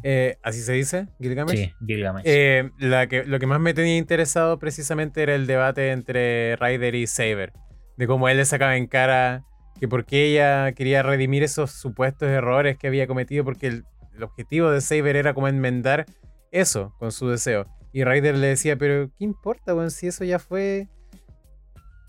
eh, 0.03 0.37
¿así 0.43 0.61
se 0.61 0.73
dice? 0.73 1.07
¿Gilgamesh? 1.19 1.57
Sí, 1.57 1.73
Gilgamesh. 1.85 2.23
Eh, 2.25 2.71
la 2.79 3.07
que, 3.07 3.23
lo 3.23 3.39
que 3.39 3.47
más 3.47 3.59
me 3.59 3.73
tenía 3.73 3.97
interesado 3.97 4.59
precisamente 4.59 5.23
era 5.23 5.35
el 5.35 5.47
debate 5.47 5.91
entre 5.91 6.55
Ryder 6.57 6.95
y 6.95 7.07
Saber. 7.07 7.53
De 7.97 8.07
cómo 8.07 8.29
él 8.29 8.37
le 8.37 8.45
sacaba 8.45 8.77
en 8.77 8.87
cara 8.87 9.43
que 9.79 9.87
por 9.87 10.05
qué 10.05 10.25
ella 10.27 10.71
quería 10.73 11.03
redimir 11.03 11.43
esos 11.43 11.71
supuestos 11.71 12.29
errores 12.29 12.77
que 12.77 12.87
había 12.87 13.07
cometido, 13.07 13.43
porque 13.43 13.67
el, 13.67 13.85
el 14.15 14.23
objetivo 14.23 14.71
de 14.71 14.81
Saber 14.81 15.15
era 15.15 15.33
como 15.33 15.47
enmendar 15.47 16.05
eso 16.51 16.93
con 16.99 17.11
su 17.11 17.29
deseo. 17.29 17.65
Y 17.93 18.03
Ryder 18.03 18.35
le 18.35 18.47
decía, 18.47 18.77
pero 18.77 19.09
¿qué 19.17 19.23
importa, 19.23 19.73
weón? 19.73 19.91
Si 19.91 20.07
eso 20.07 20.23
ya 20.23 20.39
fue. 20.39 20.87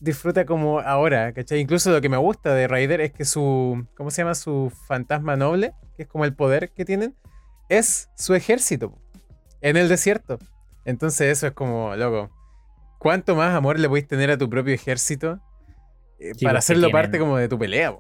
Disfruta 0.01 0.45
como 0.45 0.79
ahora, 0.81 1.33
¿cachai? 1.33 1.59
Incluso 1.59 1.91
lo 1.91 2.01
que 2.01 2.09
me 2.09 2.17
gusta 2.17 2.55
de 2.55 2.69
Ryder 2.69 3.01
es 3.01 3.13
que 3.13 3.25
su. 3.25 3.87
¿Cómo 3.97 4.11
se 4.11 4.23
llama? 4.23 4.35
Su 4.35 4.73
fantasma 4.87 5.37
noble, 5.37 5.73
que 5.97 6.03
es 6.03 6.09
como 6.09 6.25
el 6.25 6.35
poder 6.35 6.71
que 6.71 6.85
tienen, 6.85 7.17
es 7.69 8.11
su 8.15 8.35
ejército 8.35 8.99
en 9.61 9.77
el 9.77 9.89
desierto. 9.89 10.39
Entonces, 10.85 11.29
eso 11.39 11.47
es 11.49 11.53
como, 11.53 11.95
loco. 11.97 12.31
¿Cuánto 12.99 13.37
más 13.37 13.55
amor 13.55 13.79
le 13.79 13.89
podéis 13.89 14.09
tener 14.09 14.31
a 14.31 14.39
tu 14.39 14.49
propio 14.49 14.75
ejército 14.75 15.41
eh, 16.19 16.33
para 16.43 16.55
pues, 16.55 16.65
hacerlo 16.65 16.91
parte 16.91 17.19
como 17.19 17.37
de 17.37 17.49
tu 17.49 17.59
pelea? 17.59 17.97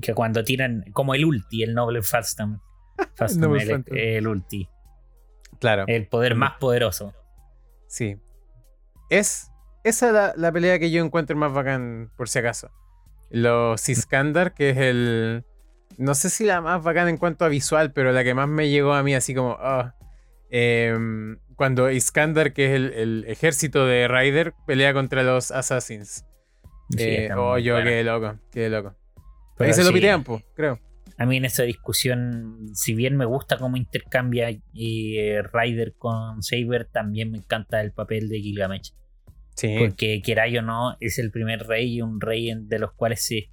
Que 0.00 0.14
cuando 0.14 0.42
tiran, 0.44 0.84
como 0.92 1.14
el 1.14 1.24
ulti, 1.24 1.62
el 1.62 1.74
noble 1.74 2.02
Fastam. 2.02 2.60
Fastam 3.14 3.54
el, 3.56 3.84
el 3.90 4.26
ulti. 4.26 4.68
Claro. 5.60 5.84
El 5.86 6.06
poder 6.06 6.34
más 6.34 6.54
poderoso. 6.58 7.12
Sí. 7.88 8.16
Es 9.10 9.50
esa 9.84 10.12
la, 10.12 10.34
la, 10.36 10.52
pelea 10.52 10.78
que 10.78 10.90
yo 10.90 11.04
encuentro 11.04 11.36
más 11.36 11.52
bacán, 11.52 12.10
por 12.16 12.28
si 12.28 12.38
acaso. 12.38 12.70
Los 13.30 13.88
Iskandar, 13.88 14.54
que 14.54 14.70
es 14.70 14.76
el. 14.78 15.44
No 15.98 16.14
sé 16.14 16.30
si 16.30 16.44
la 16.44 16.60
más 16.60 16.82
bacán 16.82 17.08
en 17.08 17.18
cuanto 17.18 17.44
a 17.44 17.48
visual, 17.48 17.92
pero 17.92 18.12
la 18.12 18.24
que 18.24 18.32
más 18.32 18.48
me 18.48 18.70
llegó 18.70 18.94
a 18.94 19.02
mí, 19.02 19.14
así 19.14 19.34
como. 19.34 19.58
Em, 20.50 21.38
cuando 21.56 21.90
Iskandar, 21.90 22.54
que 22.54 22.66
es 22.66 22.72
el, 22.72 23.24
ejército 23.28 23.84
de 23.84 24.08
Ryder, 24.08 24.54
pelea 24.66 24.94
contra 24.94 25.22
los 25.22 25.50
Assassins. 25.50 26.24
Eh, 26.96 27.28
oh, 27.36 27.58
yo, 27.58 27.82
qué 27.82 28.02
loco, 28.02 28.38
qué 28.50 28.70
loco. 28.70 28.94
Ahí 29.58 29.74
se 29.74 29.84
lo 29.84 29.92
tiempo, 29.92 30.40
creo 30.54 30.80
a 31.18 31.26
mí 31.26 31.36
en 31.36 31.44
esa 31.44 31.64
discusión, 31.64 32.68
si 32.74 32.94
bien 32.94 33.16
me 33.16 33.24
gusta 33.24 33.58
cómo 33.58 33.76
intercambia 33.76 34.50
eh, 34.50 35.42
Ryder 35.52 35.94
con 35.98 36.44
Saber, 36.44 36.86
también 36.86 37.32
me 37.32 37.38
encanta 37.38 37.80
el 37.80 37.92
papel 37.92 38.28
de 38.28 38.40
Gilgamesh. 38.40 38.94
Sí. 39.56 39.74
Porque 39.76 40.22
quiera 40.22 40.44
o 40.58 40.62
no, 40.62 40.96
es 41.00 41.18
el 41.18 41.32
primer 41.32 41.66
rey 41.66 41.96
y 41.96 42.02
un 42.02 42.20
rey 42.20 42.52
de 42.56 42.78
los 42.78 42.92
cuales 42.92 43.20
se, 43.20 43.50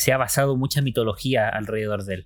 se 0.00 0.14
ha 0.14 0.16
basado 0.16 0.56
mucha 0.56 0.80
mitología 0.80 1.46
alrededor 1.46 2.04
de 2.04 2.14
él. 2.14 2.24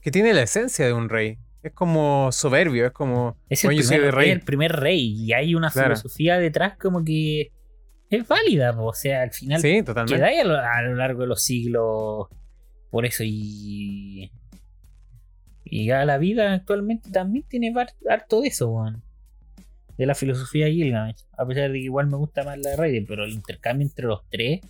Que 0.00 0.10
tiene 0.10 0.32
la 0.32 0.40
esencia 0.40 0.86
de 0.86 0.94
un 0.94 1.10
rey. 1.10 1.36
Es 1.62 1.72
como 1.72 2.32
soberbio, 2.32 2.86
es 2.86 2.92
como. 2.92 3.36
Es 3.50 3.64
el, 3.64 3.76
primer, 3.76 4.14
rey. 4.14 4.30
el 4.30 4.40
primer 4.40 4.72
rey 4.72 5.12
y 5.14 5.34
hay 5.34 5.54
una 5.54 5.70
filosofía 5.70 6.38
detrás 6.38 6.78
como 6.78 7.04
que 7.04 7.52
es 8.08 8.26
válida. 8.26 8.74
O 8.80 8.94
sea, 8.94 9.20
al 9.20 9.32
final 9.32 9.60
sí, 9.60 9.82
totalmente. 9.82 10.16
queda 10.16 10.74
a 10.74 10.82
lo 10.84 10.94
largo 10.94 11.20
de 11.20 11.26
los 11.26 11.42
siglos 11.42 12.28
por 12.90 13.04
eso 13.04 13.22
y. 13.22 14.32
Y 15.66 15.84
ya 15.84 16.06
la 16.06 16.16
vida 16.16 16.54
actualmente 16.54 17.10
también 17.10 17.44
tiene 17.46 17.74
harto 18.08 18.40
de 18.40 18.48
eso, 18.48 18.70
weón. 18.70 19.02
De 19.98 20.06
la 20.06 20.14
filosofía 20.14 20.64
de 20.64 20.72
Gilgamesh. 20.72 21.26
A 21.36 21.46
pesar 21.46 21.70
de 21.70 21.74
que 21.74 21.84
igual 21.84 22.06
me 22.06 22.16
gusta 22.16 22.42
más 22.42 22.56
la 22.56 22.70
de 22.70 22.76
Raiden, 22.76 23.04
pero 23.04 23.24
el 23.24 23.32
intercambio 23.32 23.86
entre 23.86 24.06
los 24.06 24.26
tres. 24.30 24.60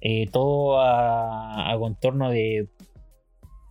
Eh, 0.00 0.28
todo 0.30 0.80
a, 0.80 1.74
contorno 1.78 2.30
de. 2.30 2.68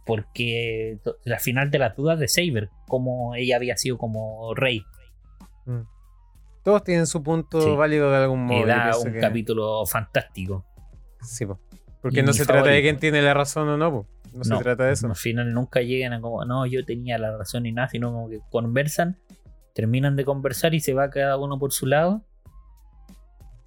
Porque 0.06 1.00
la 1.26 1.40
final 1.40 1.70
de 1.70 1.80
las 1.80 1.96
dudas 1.96 2.18
de 2.20 2.28
Saber, 2.28 2.70
como 2.88 3.36
ella 3.36 3.58
había 3.58 3.76
sido 3.78 3.98
como 3.98 4.54
rey. 4.56 4.84
Mm. 5.66 5.82
Todos 6.64 6.84
tienen 6.84 7.08
su 7.08 7.24
punto 7.24 7.76
válido 7.76 8.10
de 8.12 8.18
algún 8.18 8.46
modo. 8.46 8.64
Y 8.64 8.66
da 8.66 8.98
un 8.98 9.14
capítulo 9.20 9.86
fantástico. 9.86 10.66
Sí. 11.22 11.46
Porque 12.02 12.24
no 12.24 12.34
se 12.34 12.46
trata 12.46 12.70
de 12.70 12.82
quién 12.82 13.00
tiene 13.00 13.22
la 13.22 13.34
razón 13.34 13.68
o 13.68 13.78
no, 13.78 14.08
no, 14.34 14.44
se 14.44 14.64
trata 14.64 14.86
de 14.86 14.94
eso. 14.94 15.08
Al 15.08 15.16
final 15.16 15.54
nunca 15.54 15.82
llegan 15.82 16.14
a 16.14 16.22
como, 16.22 16.46
no, 16.46 16.66
yo 16.66 16.86
tenía 16.86 17.18
la 17.18 17.38
razón 17.38 17.64
ni 17.64 17.72
nada, 17.72 17.90
sino 17.90 18.12
como 18.12 18.30
que 18.30 18.40
conversan, 18.50 19.18
terminan 19.74 20.16
de 20.16 20.26
conversar 20.26 20.74
y 20.74 20.80
se 20.80 20.94
va 20.94 21.10
cada 21.10 21.38
uno 21.38 21.58
por 21.60 21.72
su 21.74 21.86
lado, 21.86 22.24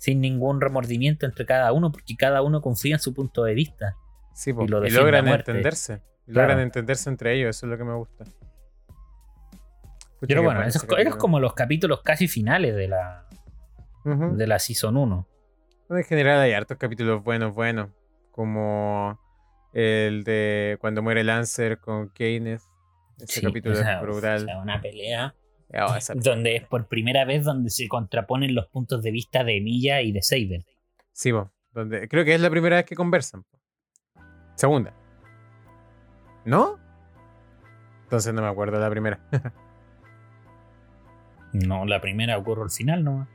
sin 0.00 0.22
ningún 0.22 0.62
remordimiento 0.62 1.26
entre 1.26 1.44
cada 1.44 1.72
uno, 1.74 1.92
porque 1.92 2.16
cada 2.16 2.40
uno 2.40 2.62
confía 2.62 2.94
en 2.94 3.00
su 3.00 3.12
punto 3.12 3.44
de 3.44 3.52
vista. 3.52 3.96
Sí, 4.32 4.50
y, 4.50 4.66
logran 4.66 5.28
entenderse. 5.28 6.00
Logran 6.26 6.58
entenderse 6.58 7.10
entre 7.10 7.34
ellos, 7.34 7.54
eso 7.54 7.66
es 7.66 7.70
lo 7.70 7.76
que 7.76 7.84
me 7.84 7.94
gusta. 7.94 8.24
Pero 10.26 10.42
bueno, 10.42 10.62
eso 10.62 10.80
es, 10.96 11.14
como 11.16 11.38
los 11.38 11.52
capítulos 11.52 12.00
casi 12.02 12.28
finales 12.28 12.74
de 12.76 12.88
la, 12.88 13.28
de 14.04 14.46
la 14.46 14.58
Season 14.58 14.96
1. 14.96 15.28
En 15.90 16.04
general 16.04 16.40
hay 16.40 16.54
hartos 16.54 16.78
capítulos 16.78 17.22
buenos, 17.22 17.54
buenos 17.54 17.90
como 18.30 19.20
el 19.74 20.24
de 20.24 20.78
cuando 20.80 21.02
muere 21.02 21.24
Lancer 21.24 21.78
con 21.78 22.08
Keynes. 22.08 22.66
Ese 23.18 23.42
capítulo 23.42 23.78
es 23.78 24.00
brutal. 24.00 24.46
una 24.62 24.80
pelea. 24.80 25.34
Oh, 25.72 25.94
donde 26.16 26.56
es 26.56 26.66
por 26.66 26.88
primera 26.88 27.24
vez 27.24 27.44
donde 27.44 27.70
se 27.70 27.86
contraponen 27.86 28.54
los 28.54 28.66
puntos 28.66 29.02
de 29.02 29.12
vista 29.12 29.44
de 29.44 29.60
Milla 29.60 30.02
y 30.02 30.10
de 30.10 30.22
Saber. 30.22 30.64
Sí, 31.12 31.32
donde, 31.72 32.08
creo 32.08 32.24
que 32.24 32.34
es 32.34 32.40
la 32.40 32.50
primera 32.50 32.76
vez 32.76 32.86
que 32.86 32.96
conversan. 32.96 33.44
Segunda. 34.56 34.92
¿No? 36.44 36.78
Entonces 38.02 38.34
no 38.34 38.42
me 38.42 38.48
acuerdo 38.48 38.78
de 38.78 38.82
la 38.82 38.90
primera. 38.90 39.20
no, 41.52 41.86
la 41.86 42.00
primera 42.00 42.36
ocurre 42.36 42.62
al 42.62 42.70
final, 42.70 43.04
¿no? 43.04 43.28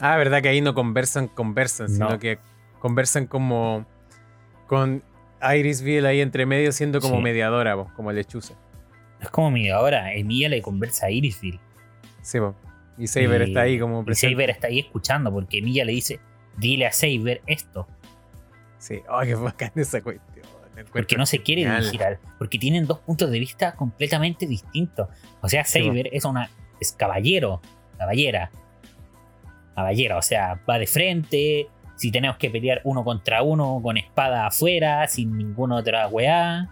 Ah, 0.00 0.16
verdad 0.16 0.42
que 0.42 0.48
ahí 0.48 0.60
no 0.60 0.74
conversan, 0.74 1.28
conversan, 1.28 1.88
sino 1.88 2.18
que 2.18 2.38
conversan 2.80 3.26
como 3.26 3.86
con 4.66 5.02
Irisville 5.42 6.06
ahí 6.06 6.20
entre 6.20 6.46
medio 6.46 6.72
siendo 6.72 7.00
como 7.00 7.20
mediadora, 7.20 7.76
como 7.94 8.12
lechuza. 8.12 8.54
Es 9.20 9.30
como 9.30 9.50
mediadora. 9.50 10.12
Emilia 10.14 10.48
le 10.48 10.62
conversa 10.62 11.06
a 11.06 11.10
Irisville. 11.10 11.60
Sí, 12.22 12.38
y 12.98 13.06
Saber 13.06 13.42
está 13.42 13.62
ahí 13.62 13.78
como 13.78 14.04
presente. 14.04 14.32
Y 14.32 14.34
Saber 14.34 14.50
está 14.50 14.66
ahí 14.66 14.80
escuchando 14.80 15.32
porque 15.32 15.58
Emilia 15.58 15.84
le 15.84 15.92
dice, 15.92 16.20
dile 16.56 16.86
a 16.86 16.92
Saber 16.92 17.42
esto. 17.46 17.86
Sí, 18.78 19.00
oh, 19.08 19.20
qué 19.22 19.34
bacán 19.34 19.72
esa 19.76 20.00
cuestión. 20.02 20.46
Porque 20.92 21.16
no 21.16 21.26
se 21.26 21.42
quiere 21.42 21.68
dirigir 21.68 22.02
al. 22.04 22.18
Porque 22.38 22.58
tienen 22.58 22.86
dos 22.86 23.00
puntos 23.00 23.30
de 23.30 23.38
vista 23.38 23.74
completamente 23.74 24.46
distintos. 24.46 25.08
O 25.40 25.48
sea, 25.48 25.64
Saber 25.64 26.08
es 26.12 26.24
una. 26.24 26.50
es 26.80 26.92
caballero, 26.92 27.60
caballera. 27.96 28.50
Caballera, 29.74 30.18
o 30.18 30.22
sea, 30.22 30.60
va 30.68 30.78
de 30.78 30.86
frente. 30.86 31.68
Si 31.96 32.12
tenemos 32.12 32.36
que 32.36 32.50
pelear 32.50 32.80
uno 32.84 33.02
contra 33.02 33.42
uno 33.42 33.80
con 33.82 33.96
espada 33.96 34.46
afuera, 34.46 35.06
sin 35.08 35.36
ninguna 35.36 35.76
otra 35.76 36.06
weá. 36.06 36.68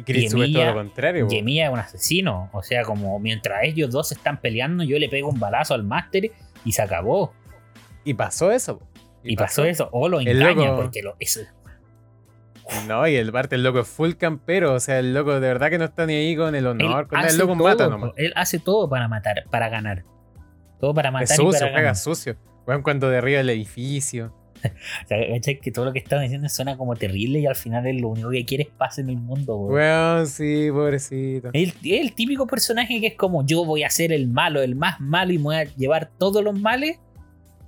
Y 0.00 0.02
Chris 0.02 0.30
todo 0.32 0.46
lo 0.46 0.74
contrario. 0.74 1.26
Y 1.30 1.36
Emilia 1.36 1.66
es 1.66 1.72
un 1.72 1.78
asesino. 1.78 2.48
O 2.52 2.62
sea, 2.62 2.82
como 2.84 3.18
mientras 3.18 3.64
ellos 3.64 3.90
dos 3.90 4.12
están 4.12 4.40
peleando, 4.40 4.82
yo 4.82 4.98
le 4.98 5.08
pego 5.08 5.28
un 5.28 5.38
balazo 5.38 5.74
al 5.74 5.84
máster 5.84 6.32
y 6.64 6.72
se 6.72 6.82
acabó. 6.82 7.34
Y 8.04 8.14
pasó 8.14 8.50
eso. 8.50 8.80
Y, 9.22 9.36
pasó, 9.36 9.64
eso. 9.64 9.90
O 9.92 10.08
lo 10.08 10.20
engaña 10.20 10.74
porque 10.74 11.02
lo, 11.02 11.14
eso, 11.20 11.40
no, 12.86 13.06
y 13.06 13.16
el 13.16 13.30
Bart, 13.32 13.52
el 13.52 13.62
loco 13.62 13.80
es 13.80 13.88
full 13.88 14.12
campero. 14.12 14.74
O 14.74 14.80
sea, 14.80 14.98
el 14.98 15.12
loco 15.12 15.34
de 15.34 15.40
verdad 15.40 15.70
que 15.70 15.78
no 15.78 15.84
está 15.84 16.06
ni 16.06 16.14
ahí 16.14 16.36
con 16.36 16.54
el 16.54 16.66
honor. 16.66 17.08
Con 17.08 17.20
el 17.20 17.36
loco 17.36 17.54
mata 17.54 17.88
nomás. 17.88 18.12
Él 18.16 18.32
hace 18.36 18.58
todo 18.58 18.88
para 18.88 19.08
matar, 19.08 19.44
para 19.50 19.68
ganar. 19.68 20.04
Todo 20.78 20.94
para 20.94 21.10
matar. 21.10 21.24
Es 21.24 21.36
sucio, 21.36 21.58
y 21.58 21.60
para 21.60 21.72
juega 21.72 21.94
sucio. 21.94 22.36
Juegan 22.64 22.82
cuando 22.82 23.10
derriba 23.10 23.40
el 23.40 23.50
edificio. 23.50 24.34
o 25.04 25.08
sea, 25.08 25.54
que 25.60 25.70
todo 25.70 25.84
lo 25.84 25.92
que 25.92 25.98
están 25.98 26.22
diciendo 26.22 26.48
suena 26.48 26.76
como 26.76 26.96
terrible 26.96 27.40
y 27.40 27.46
al 27.46 27.56
final 27.56 27.86
es 27.86 28.00
lo 28.00 28.08
único 28.08 28.30
que 28.30 28.44
quiere 28.44 28.64
es 28.64 28.68
paz 28.70 28.98
en 28.98 29.10
el 29.10 29.16
mundo, 29.16 29.56
weón. 29.56 30.26
sí, 30.26 30.68
pobrecito. 30.70 31.50
Es 31.52 31.74
el, 31.82 32.14
típico 32.14 32.46
personaje 32.46 33.00
que 33.00 33.08
es 33.08 33.14
como 33.14 33.44
yo 33.44 33.64
voy 33.64 33.82
a 33.82 33.90
ser 33.90 34.12
el 34.12 34.28
malo, 34.28 34.62
el 34.62 34.76
más 34.76 35.00
malo 35.00 35.32
y 35.32 35.38
me 35.38 35.44
voy 35.44 35.56
a 35.56 35.64
llevar 35.64 36.10
todos 36.18 36.42
los 36.42 36.58
males 36.58 36.98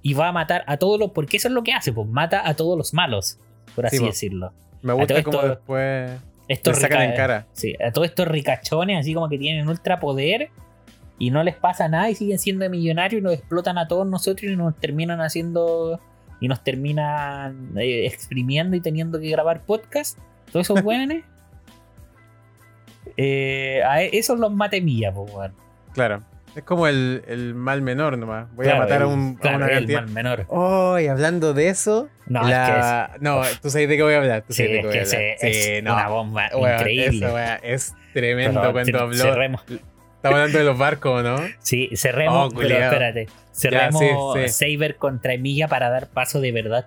y 0.03 0.15
va 0.15 0.29
a 0.29 0.33
matar 0.33 0.65
a 0.67 0.77
todos 0.77 0.99
los. 0.99 1.13
Porque 1.13 1.37
eso 1.37 1.49
es 1.49 1.55
lo 1.55 1.63
que 1.63 1.73
hace, 1.73 1.93
pues 1.93 2.09
mata 2.09 2.47
a 2.47 2.55
todos 2.55 2.77
los 2.77 2.93
malos, 2.95 3.39
por 3.75 3.87
así 3.87 4.05
decirlo. 4.05 4.53
Me 4.83 4.93
gusta 4.93 5.23
como 5.23 5.43
después 5.43 6.11
esto 6.49 6.75
sacan 6.75 7.03
en 7.03 7.17
cara. 7.17 7.47
Sí, 7.53 7.75
a 7.83 7.93
todos 7.93 8.09
estos 8.09 8.29
ricachones, 8.29 9.01
así 9.01 9.15
como 9.15 9.29
que 9.29 9.39
tienen 9.39 9.69
ultra 9.69 10.01
poder 10.01 10.51
y 11.19 11.31
no 11.31 11.43
les 11.43 11.55
pasa 11.55 11.89
nada 11.89 12.11
y 12.11 12.15
siguen 12.15 12.39
siendo 12.39 12.69
millonarios 12.69 13.21
y 13.21 13.23
nos 13.23 13.35
explotan 13.35 13.79
a 13.79 13.87
todos 13.87 14.07
nosotros 14.07 14.51
y 14.51 14.57
nos 14.57 14.77
terminan 14.77 15.21
haciendo 15.21 16.01
y 16.43 16.49
nos 16.49 16.65
terminan 16.65 17.71
eh, 17.77 18.05
exprimiendo 18.05 18.77
y 18.77 18.81
teniendo 18.81 19.21
que 19.21 19.31
grabar 19.31 19.61
podcast. 19.61 20.19
Todos 20.51 20.67
esos 20.67 20.83
buenos. 20.85 21.19
eh, 23.17 23.81
a 23.87 24.03
e, 24.03 24.11
esos 24.13 24.41
los 24.41 24.53
matemilla, 24.53 25.15
pues, 25.15 25.33
bueno. 25.33 25.55
Claro. 25.93 26.21
Es 26.57 26.65
como 26.65 26.89
el, 26.89 27.23
el, 27.29 27.55
mal 27.55 27.81
menor 27.81 28.19
nomás. 28.19 28.53
Voy 28.57 28.69
a 28.69 28.75
matar 28.75 29.03
a, 29.03 29.07
un, 29.07 29.37
claro, 29.37 29.67
el 29.69 29.87
mal 29.87 30.09
menor. 30.09 30.45
Oh, 30.49 30.99
y 30.99 31.07
hablando 31.07 31.55
de 31.55 31.69
eso. 31.69 32.09
No, 32.27 32.47
es 32.47 33.21
no 33.21 33.43
tú 33.63 33.71
sabes 33.71 33.89
de 33.89 33.97
qué 33.97 34.03
voy 34.03 34.15
a 34.15 34.19
hablar. 34.19 34.45
sí, 34.49 34.65
es 34.65 35.15
que 35.15 35.37
es 35.79 35.83
una 35.83 36.09
bomba 36.09 36.51
increíble. 36.53 37.29
es 37.63 37.95
tremendo 38.13 38.73
cuando 38.73 38.99
habló. 38.99 39.17
Cerremos. 39.17 39.63
Estamos 40.23 40.39
hablando 40.39 40.59
de 40.59 40.65
los 40.65 40.79
barcos, 40.79 41.25
¿no? 41.25 41.37
Sí, 41.59 41.91
cerremos. 41.97 42.53
Oh, 42.53 42.57
pero 42.57 42.79
espérate. 42.79 43.27
Cerremos 43.51 44.01
Saber 44.53 44.95
contra 44.95 45.35
Emilia 45.35 45.67
para 45.67 45.91
dar 45.91 46.07
paso 46.11 46.41
de 46.41 46.53
verdad 46.53 46.87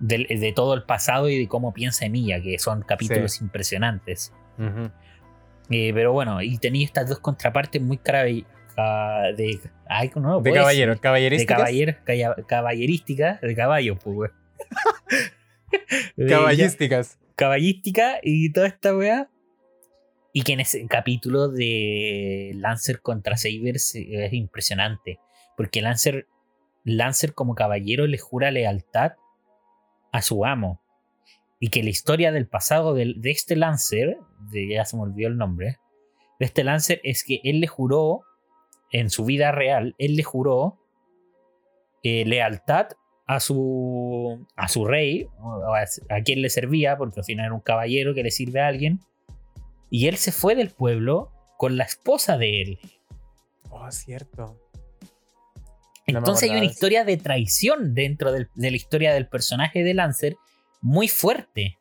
de, 0.00 0.26
de, 0.28 0.52
todo 0.54 0.72
el 0.72 0.84
pasado 0.84 1.28
y 1.28 1.38
de 1.38 1.48
cómo 1.48 1.74
piensa 1.74 2.06
Emilia, 2.06 2.40
que 2.40 2.58
son 2.58 2.80
capítulos 2.80 3.42
impresionantes. 3.42 4.32
Eh, 5.68 5.90
pero 5.92 6.14
bueno, 6.14 6.40
y 6.40 6.56
tenía 6.56 6.86
estas 6.86 7.10
dos 7.10 7.18
contrapartes 7.18 7.82
muy 7.82 7.98
de, 7.98 9.60
ay, 9.86 10.10
no, 10.14 10.40
de 10.40 10.52
caballero, 10.52 10.98
caballerísticas. 10.98 11.58
De 11.58 12.44
caballerística, 12.46 13.38
de 13.42 13.54
caballo, 13.54 13.98
pues, 13.98 14.30
Caballísticas. 16.28 17.18
Caballística 17.34 18.18
y 18.22 18.50
toda 18.50 18.68
esta 18.68 18.96
weá. 18.96 19.28
Y 20.36 20.42
que 20.42 20.52
en 20.52 20.60
ese 20.60 20.86
capítulo 20.86 21.48
de 21.48 22.52
Lancer 22.56 23.00
contra 23.00 23.38
Saber 23.38 23.76
es 23.76 23.94
impresionante. 24.34 25.18
Porque 25.56 25.80
Lancer, 25.80 26.26
Lancer 26.84 27.32
como 27.32 27.54
caballero 27.54 28.06
le 28.06 28.18
jura 28.18 28.50
lealtad 28.50 29.12
a 30.12 30.20
su 30.20 30.44
amo. 30.44 30.82
Y 31.58 31.70
que 31.70 31.82
la 31.82 31.88
historia 31.88 32.32
del 32.32 32.46
pasado 32.46 32.92
de, 32.92 33.16
este 33.22 33.56
Lancer, 33.56 34.18
de, 34.50 34.68
ya 34.68 34.84
se 34.84 34.98
me 34.98 35.04
olvidó 35.04 35.28
el 35.28 35.38
nombre, 35.38 35.78
de 36.38 36.44
este 36.44 36.64
Lancer 36.64 37.00
es 37.02 37.24
que 37.24 37.40
él 37.42 37.60
le 37.60 37.66
juró 37.66 38.20
en 38.92 39.08
su 39.08 39.24
vida 39.24 39.52
real, 39.52 39.94
él 39.96 40.16
le 40.16 40.22
juró 40.22 40.78
eh, 42.02 42.26
lealtad 42.26 42.88
a 43.26 43.40
su, 43.40 44.46
a 44.54 44.68
su 44.68 44.84
rey, 44.84 45.28
a, 46.10 46.20
quien 46.20 46.42
le 46.42 46.50
servía, 46.50 46.98
porque 46.98 47.20
al 47.20 47.24
final 47.24 47.46
era 47.46 47.54
un 47.54 47.62
caballero 47.62 48.12
que 48.12 48.22
le 48.22 48.30
sirve 48.30 48.60
a 48.60 48.66
alguien, 48.66 49.00
y 49.90 50.08
él 50.08 50.16
se 50.16 50.32
fue 50.32 50.54
del 50.54 50.70
pueblo 50.70 51.32
con 51.58 51.76
la 51.76 51.84
esposa 51.84 52.36
de 52.38 52.62
él. 52.62 52.78
Oh, 53.70 53.90
cierto. 53.90 54.60
Entonces 56.06 56.50
hay 56.50 56.56
una 56.56 56.66
historia 56.66 57.04
de 57.04 57.16
traición 57.16 57.94
dentro 57.94 58.32
de 58.32 58.48
la 58.54 58.76
historia 58.76 59.12
del 59.12 59.26
personaje 59.26 59.82
de 59.82 59.94
Lancer 59.94 60.36
muy 60.80 61.08
fuerte. 61.08 61.78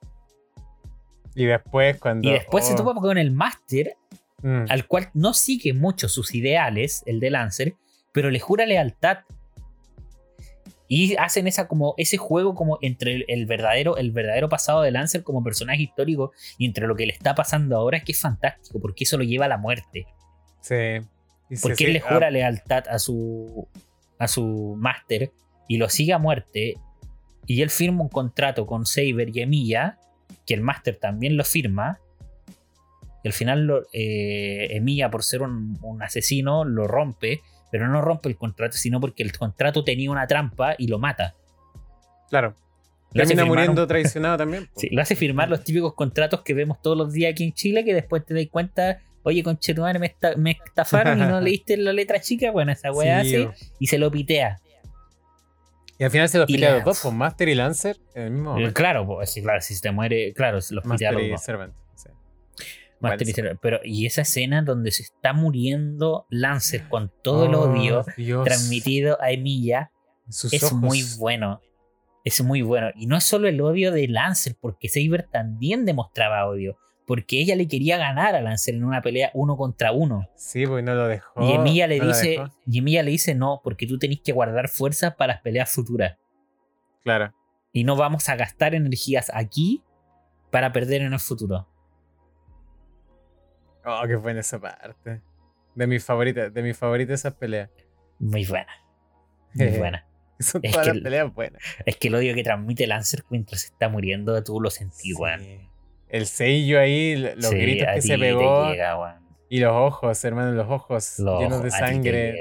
Y 1.36 1.45
después 1.45 1.99
cuando... 1.99 2.28
Y 2.28 2.32
después 2.32 2.66
se 2.66 2.74
oh. 2.74 2.78
topa 2.78 2.95
con 2.95 3.18
el 3.18 3.32
máster 3.32 3.97
Mm. 4.45 4.66
al 4.70 4.86
cual 4.86 5.10
no 5.16 5.34
sigue 5.34 5.74
mucho 5.74 6.08
sus 6.08 6.36
ideales, 6.36 7.01
el 7.08 7.20
de 7.20 7.32
Lancer, 7.32 7.74
pero 8.12 8.30
le 8.30 8.39
jura 8.39 8.68
lealtad. 8.68 9.20
Y 10.88 11.15
hacen 11.15 11.47
esa 11.47 11.67
como, 11.67 11.95
ese 11.97 12.17
juego 12.17 12.53
como 12.53 12.77
entre 12.81 13.25
el, 13.27 13.45
verdadero, 13.45 13.97
el 13.97 14.11
verdadero 14.11 14.49
pasado 14.49 14.81
de 14.81 14.91
Lancer 14.91 15.23
como 15.23 15.43
personaje 15.43 15.83
histórico 15.83 16.31
y 16.57 16.65
entre 16.65 16.88
lo 16.88 16.95
que 16.95 17.05
le 17.05 17.13
está 17.13 17.33
pasando 17.33 17.75
ahora, 17.75 18.01
que 18.01 18.11
es 18.11 18.21
fantástico, 18.21 18.79
porque 18.79 19.03
eso 19.03 19.17
lo 19.17 19.23
lleva 19.23 19.45
a 19.45 19.49
la 19.49 19.57
muerte. 19.57 20.05
Sí. 20.61 21.01
porque 21.61 21.86
él 21.86 21.93
le 21.93 21.99
jura 22.01 22.27
ah. 22.27 22.31
lealtad 22.31 22.86
a 22.89 22.99
su, 22.99 23.67
a 24.19 24.27
su 24.27 24.75
máster 24.77 25.31
y 25.67 25.77
lo 25.77 25.89
sigue 25.89 26.13
a 26.13 26.19
muerte. 26.19 26.75
Y 27.47 27.61
él 27.61 27.69
firma 27.69 28.01
un 28.01 28.09
contrato 28.09 28.65
con 28.65 28.86
Saber 28.86 29.29
y 29.36 29.41
Emilia, 29.41 29.99
que 30.45 30.53
el 30.53 30.61
máster 30.61 30.97
también 30.97 31.38
lo 31.38 31.43
firma, 31.43 31.99
y 33.25 33.27
al 33.27 33.33
final 33.33 33.88
eh, 33.91 34.67
Emilia, 34.69 35.09
por 35.09 35.23
ser 35.23 35.41
un, 35.41 35.79
asesino, 35.99 36.63
lo 36.63 36.86
rompe, 36.86 37.41
pero 37.78 37.89
no 37.89 38.01
rompe 38.01 38.30
el 38.30 38.38
contrato, 38.38 38.78
sino 38.78 39.01
porque 39.01 39.21
el 39.21 39.38
contrato 39.38 39.84
tenía 39.84 40.09
una 40.09 40.26
trampa 40.28 40.76
y 40.78 40.88
lo 40.88 40.97
mata. 40.97 41.36
Claro. 42.30 42.55
Termina 43.11 43.43
muriendo 43.43 43.86
traicionado 43.86 44.38
también. 44.38 44.69
Sí, 44.78 44.88
lo 44.91 45.01
hace 45.01 45.17
firmar 45.17 45.49
los 45.49 45.61
típicos 45.65 45.93
contratos 45.93 46.39
que 46.43 46.53
vemos 46.53 46.82
todos 46.82 46.97
los 46.97 47.11
días 47.11 47.34
aquí 47.34 47.43
en 47.43 47.51
Chile, 47.51 47.84
que 47.84 47.93
después 47.93 48.26
te 48.26 48.34
das 48.34 48.45
cuenta, 48.49 49.01
oye, 49.23 49.43
con 49.43 49.59
me, 49.99 50.15
me 50.38 50.51
estafaron 50.65 51.19
y 51.19 51.23
no 51.23 51.41
leíste 51.41 51.76
la 51.76 51.91
letra 51.91 52.21
chica. 52.21 52.49
Bueno, 52.51 52.71
esa 52.71 52.93
weá 52.93 53.19
hace 53.19 53.49
y 53.78 53.88
se 53.88 53.97
lo 53.97 54.09
pitea. 54.09 54.61
Y 55.97 56.05
al 56.05 56.11
final 56.11 56.30
se 56.30 56.38
los 56.38 56.47
pitea 56.47 56.71
a 56.71 56.76
los 56.76 56.86
dos, 56.86 57.01
con 57.01 57.17
Master 57.17 57.49
y 57.49 57.55
Lancer 57.55 57.97
en 58.13 58.23
el 58.23 58.32
mismo 58.32 58.51
momento. 58.51 58.73
Claro, 58.73 59.05
pues, 59.05 59.38
claro, 59.41 59.59
si 59.59 59.76
se 59.76 59.82
te 59.82 59.91
muere, 59.91 60.32
claro, 60.34 60.61
se 60.61 60.73
los 60.73 60.86
pitea 60.86 61.11
los 61.11 61.30
dos. 61.30 61.43
Servant. 61.43 61.73
Pero, 63.61 63.79
y 63.83 64.05
esa 64.05 64.21
escena 64.21 64.61
donde 64.61 64.91
se 64.91 65.03
está 65.03 65.33
muriendo 65.33 66.25
Lancer 66.29 66.87
con 66.89 67.11
todo 67.21 67.45
el 67.45 67.55
odio 67.55 68.05
transmitido 68.43 69.21
a 69.21 69.31
Emilia 69.31 69.91
es 70.51 70.73
muy 70.73 71.03
bueno. 71.17 71.61
Es 72.23 72.41
muy 72.41 72.63
bueno. 72.63 72.87
Y 72.95 73.05
no 73.05 73.17
es 73.17 73.23
solo 73.23 73.47
el 73.47 73.61
odio 73.61 73.91
de 73.91 74.07
Lancer, 74.07 74.55
porque 74.59 74.89
Saber 74.89 75.27
también 75.31 75.85
demostraba 75.85 76.47
odio. 76.47 76.77
Porque 77.05 77.39
ella 77.39 77.55
le 77.55 77.67
quería 77.67 77.97
ganar 77.97 78.33
a 78.33 78.41
Lancer 78.41 78.73
en 78.73 78.83
una 78.83 79.03
pelea 79.03 79.29
uno 79.35 79.55
contra 79.57 79.91
uno. 79.91 80.27
Sí, 80.35 80.65
pues 80.65 80.83
no 80.83 80.95
lo 80.95 81.07
dejó. 81.07 81.39
Y 81.47 81.51
Emilia 81.51 81.85
le 81.85 81.99
dice, 81.99 82.39
y 82.65 82.79
Emilia 82.79 83.03
le 83.03 83.11
dice 83.11 83.35
no, 83.35 83.61
porque 83.63 83.85
tú 83.85 83.99
tenés 83.99 84.21
que 84.21 84.31
guardar 84.31 84.69
fuerzas 84.69 85.13
para 85.13 85.33
las 85.33 85.43
peleas 85.43 85.69
futuras. 85.69 86.17
Claro. 87.03 87.31
Y 87.71 87.83
no 87.83 87.95
vamos 87.95 88.27
a 88.29 88.35
gastar 88.35 88.73
energías 88.73 89.29
aquí 89.31 89.83
para 90.49 90.71
perder 90.71 91.03
en 91.03 91.13
el 91.13 91.19
futuro. 91.19 91.67
Oh, 93.86 94.01
qué 94.07 94.15
buena 94.15 94.39
esa 94.39 94.59
parte. 94.59 95.21
De 95.75 95.88
mis 95.88 96.03
favoritas, 96.03 96.53
de 96.53 96.63
mis 96.63 96.77
favoritas 96.77 97.19
esas 97.19 97.33
peleas. 97.33 97.69
Muy 98.19 98.45
buena. 98.45 98.71
Muy 99.53 99.77
buena. 99.77 100.05
Son 100.39 100.61
todas 100.61 100.88
las 100.88 100.97
peleas 100.99 101.33
buenas. 101.33 101.61
Es 101.86 101.95
que 101.97 102.09
el 102.09 102.15
odio 102.15 102.33
que 102.36 102.43
transmite 102.43 102.88
Lancer 102.88 103.23
mientras 103.29 103.61
se 103.61 103.67
está 103.67 103.88
muriendo, 103.88 104.43
tú 104.43 104.59
lo 104.59 104.69
sentí, 104.69 105.13
sí. 105.13 105.69
El 106.09 106.25
sello 106.27 106.79
ahí, 106.79 107.15
los 107.15 107.51
gritos 107.51 107.88
que 107.95 108.01
se 108.01 108.17
pegó. 108.17 108.71
y 109.49 109.59
los 109.59 109.71
ojos, 109.71 110.23
hermano, 110.25 110.51
los 110.51 110.69
ojos 110.69 111.17
llenos 111.17 111.63
de 111.63 111.71
sangre. 111.71 112.36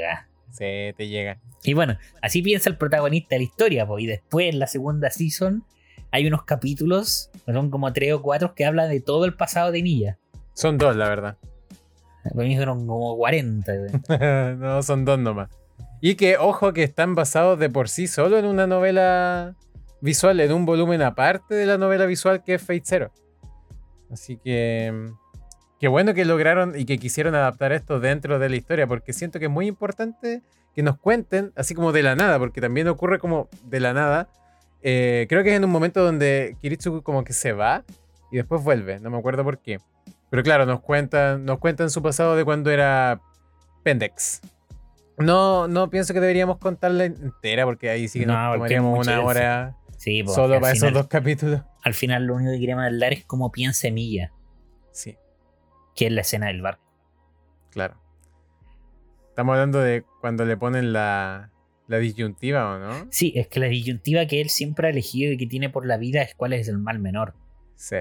Sí, 0.50 0.94
te 0.96 1.08
llega. 1.08 1.40
Y 1.64 1.74
bueno, 1.74 1.98
así 2.20 2.42
piensa 2.42 2.68
el 2.68 2.76
protagonista 2.76 3.34
de 3.34 3.40
la 3.40 3.44
historia, 3.44 3.86
pues, 3.86 4.04
y 4.04 4.06
después 4.06 4.52
en 4.52 4.58
la 4.58 4.66
segunda 4.66 5.10
season 5.10 5.64
hay 6.10 6.26
unos 6.28 6.44
capítulos, 6.44 7.30
son 7.46 7.70
como 7.70 7.92
tres 7.92 8.12
o 8.12 8.22
cuatro, 8.22 8.54
que 8.54 8.64
hablan 8.64 8.88
de 8.88 9.00
todo 9.00 9.24
el 9.24 9.34
pasado 9.34 9.72
de 9.72 9.82
Milla. 9.82 10.18
Son 10.54 10.78
dos, 10.78 10.96
la 10.96 11.08
verdad. 11.08 11.36
Para 12.22 12.46
mí 12.46 12.56
fueron 12.56 12.86
como 12.86 13.16
40. 13.16 13.72
no, 14.56 14.82
son 14.82 15.04
dos 15.04 15.18
nomás. 15.18 15.50
Y 16.00 16.14
que, 16.14 16.38
ojo, 16.38 16.72
que 16.72 16.82
están 16.82 17.14
basados 17.14 17.58
de 17.58 17.68
por 17.68 17.88
sí 17.88 18.06
solo 18.06 18.38
en 18.38 18.46
una 18.46 18.66
novela 18.66 19.54
visual, 20.00 20.40
en 20.40 20.52
un 20.52 20.64
volumen 20.64 21.02
aparte 21.02 21.54
de 21.54 21.66
la 21.66 21.78
novela 21.78 22.06
visual 22.06 22.42
que 22.42 22.54
es 22.54 22.62
Fate 22.62 22.82
Zero. 22.84 23.12
Así 24.10 24.38
que. 24.38 25.10
Qué 25.80 25.88
bueno 25.88 26.14
que 26.14 26.24
lograron 26.24 26.78
y 26.78 26.86
que 26.86 26.98
quisieron 26.98 27.34
adaptar 27.34 27.72
esto 27.72 28.00
dentro 28.00 28.38
de 28.38 28.48
la 28.48 28.56
historia, 28.56 28.86
porque 28.86 29.12
siento 29.12 29.38
que 29.38 29.46
es 29.46 29.50
muy 29.50 29.66
importante 29.66 30.40
que 30.74 30.82
nos 30.82 30.96
cuenten, 30.98 31.52
así 31.56 31.74
como 31.74 31.92
de 31.92 32.02
la 32.02 32.16
nada, 32.16 32.38
porque 32.38 32.60
también 32.60 32.88
ocurre 32.88 33.18
como 33.18 33.48
de 33.64 33.80
la 33.80 33.92
nada. 33.92 34.28
Eh, 34.82 35.26
creo 35.28 35.42
que 35.42 35.50
es 35.50 35.56
en 35.56 35.64
un 35.64 35.70
momento 35.70 36.02
donde 36.02 36.56
Kiritsugu 36.62 37.02
como 37.02 37.24
que 37.24 37.32
se 37.32 37.52
va 37.52 37.84
y 38.30 38.36
después 38.36 38.62
vuelve, 38.62 38.98
no 39.00 39.10
me 39.10 39.18
acuerdo 39.18 39.44
por 39.44 39.58
qué. 39.58 39.78
Pero 40.34 40.42
claro, 40.42 40.66
nos 40.66 40.80
cuentan, 40.80 41.44
nos 41.44 41.60
cuentan 41.60 41.90
su 41.90 42.02
pasado 42.02 42.34
de 42.34 42.44
cuando 42.44 42.72
era 42.72 43.20
Pendex. 43.84 44.40
No, 45.16 45.68
no 45.68 45.90
pienso 45.90 46.12
que 46.12 46.18
deberíamos 46.18 46.58
contarla 46.58 47.04
entera, 47.04 47.64
porque 47.64 47.88
ahí 47.88 48.08
sí 48.08 48.18
que 48.18 48.26
nos 48.26 48.54
tomaríamos 48.54 49.06
una 49.06 49.20
hora 49.20 49.76
solo 50.26 50.60
para 50.60 50.72
esos 50.72 50.92
dos 50.92 51.06
capítulos. 51.06 51.60
Al 51.84 51.94
final 51.94 52.26
lo 52.26 52.34
único 52.34 52.50
que 52.50 52.58
queremos 52.58 52.84
hablar 52.84 53.12
es 53.12 53.24
cómo 53.24 53.52
piensa 53.52 53.88
Milla. 53.92 54.32
Sí. 54.90 55.16
Que 55.94 56.06
es 56.06 56.12
la 56.12 56.22
escena 56.22 56.48
del 56.48 56.62
barco. 56.62 56.82
Claro. 57.70 57.94
Estamos 59.28 59.52
hablando 59.52 59.78
de 59.78 60.04
cuando 60.20 60.44
le 60.44 60.56
ponen 60.56 60.92
la, 60.92 61.52
la 61.86 61.98
disyuntiva, 61.98 62.74
¿o 62.74 62.78
no? 62.80 63.06
Sí, 63.12 63.34
es 63.36 63.46
que 63.46 63.60
la 63.60 63.66
disyuntiva 63.66 64.26
que 64.26 64.40
él 64.40 64.48
siempre 64.48 64.88
ha 64.88 64.90
elegido 64.90 65.30
y 65.30 65.36
que 65.36 65.46
tiene 65.46 65.70
por 65.70 65.86
la 65.86 65.96
vida 65.96 66.22
es 66.22 66.34
cuál 66.34 66.54
es 66.54 66.66
el 66.66 66.78
mal 66.78 66.98
menor. 66.98 67.34
Sí 67.76 67.98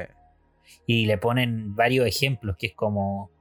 y 0.86 1.05
le 1.05 1.17
ponen 1.17 1.76
varios 1.76 2.07
ejemplos, 2.07 2.55
que 2.57 2.67
es 2.67 2.74
como. 2.74 3.32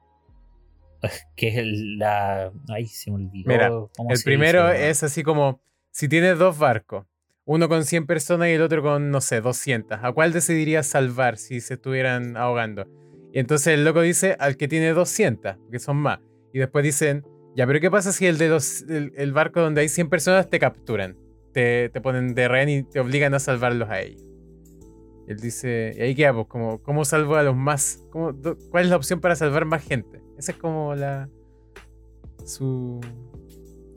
que 1.37 1.49
es 1.49 1.67
la. 1.99 2.53
Ay, 2.69 2.87
se 2.87 3.11
me 3.11 3.17
olvidó. 3.17 3.49
Mira, 3.49 3.71
el 4.09 4.23
primero 4.25 4.69
es 4.71 5.03
así 5.03 5.23
como: 5.23 5.61
si 5.91 6.09
tienes 6.09 6.39
dos 6.39 6.59
barcos, 6.59 7.07
uno 7.45 7.69
con 7.69 7.85
100 7.85 8.07
personas 8.07 8.49
y 8.49 8.53
el 8.53 8.63
otro 8.63 8.83
con, 8.83 9.11
no 9.11 9.21
sé, 9.21 9.41
200, 9.41 9.99
¿a 10.03 10.13
cuál 10.13 10.33
decidirías 10.33 10.87
salvar 10.87 11.37
si 11.37 11.61
se 11.61 11.75
estuvieran 11.75 12.37
ahogando? 12.37 12.87
Y 13.33 13.39
entonces 13.39 13.75
el 13.75 13.85
loco 13.85 14.03
dice 14.03 14.37
al 14.39 14.57
que 14.57 14.69
tiene 14.69 14.91
200, 14.93 15.57
que 15.71 15.79
son 15.79 15.97
más. 15.97 16.21
Y 16.53 16.59
después 16.59 16.85
dicen, 16.85 17.25
ya, 17.57 17.67
pero 17.67 17.81
¿qué 17.81 17.91
pasa 17.91 18.13
si 18.13 18.27
el 18.27 18.39
de 18.39 18.49
los, 18.49 18.83
el, 18.83 19.33
barco 19.33 19.61
donde 19.61 19.81
hay 19.81 19.89
100 19.89 20.09
personas 20.09 20.49
te 20.49 20.59
capturan? 20.59 21.17
Te, 21.53 21.89
te 21.91 22.01
ponen 22.01 22.35
de 22.35 22.49
rehén 22.49 22.69
y 22.69 22.83
te 22.83 23.01
obligan 23.01 23.35
a 23.35 23.39
salvarlos 23.39 23.89
a 23.91 24.01
ellos. 24.01 24.23
Él 25.33 25.39
dice, 25.41 25.95
y 25.97 26.01
ahí 26.01 26.15
queda, 26.15 26.35
pues, 26.35 26.47
como, 26.47 26.83
¿cómo 26.83 27.05
salvo 27.05 27.37
a 27.37 27.43
los 27.43 27.57
más? 27.57 28.05
¿Cómo, 28.11 28.33
¿Cuál 28.71 28.85
es 28.85 28.91
la 28.91 28.97
opción 28.97 29.21
para 29.21 29.35
salvar 29.35 29.65
más 29.65 29.85
gente? 29.85 30.21
Esa 30.39 30.53
es 30.53 30.59
como 30.59 30.95
la. 30.95 31.29
su. 32.45 33.01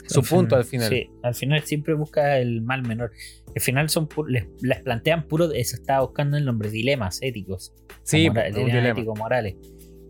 su 0.08 0.22
punto 0.24 0.56
al 0.56 0.66
final. 0.66 0.90
Sí, 0.90 1.10
al 1.24 1.36
final 1.36 1.62
siempre 1.64 1.94
busca 1.94 2.38
el 2.38 2.62
mal 2.62 2.84
menor. 2.84 3.12
Al 3.56 3.62
final 3.62 3.90
son 3.90 4.08
les, 4.28 4.48
plantean 4.84 5.28
puro. 5.28 5.52
Eso 5.52 5.76
estaba 5.76 6.02
buscando 6.02 6.38
el 6.38 6.46
nombre, 6.46 6.70
dilemas 6.70 7.20
éticos. 7.22 7.74
Sí, 8.04 8.30
dilemas 8.30 8.98
éticos 8.98 9.18
morales. 9.18 9.56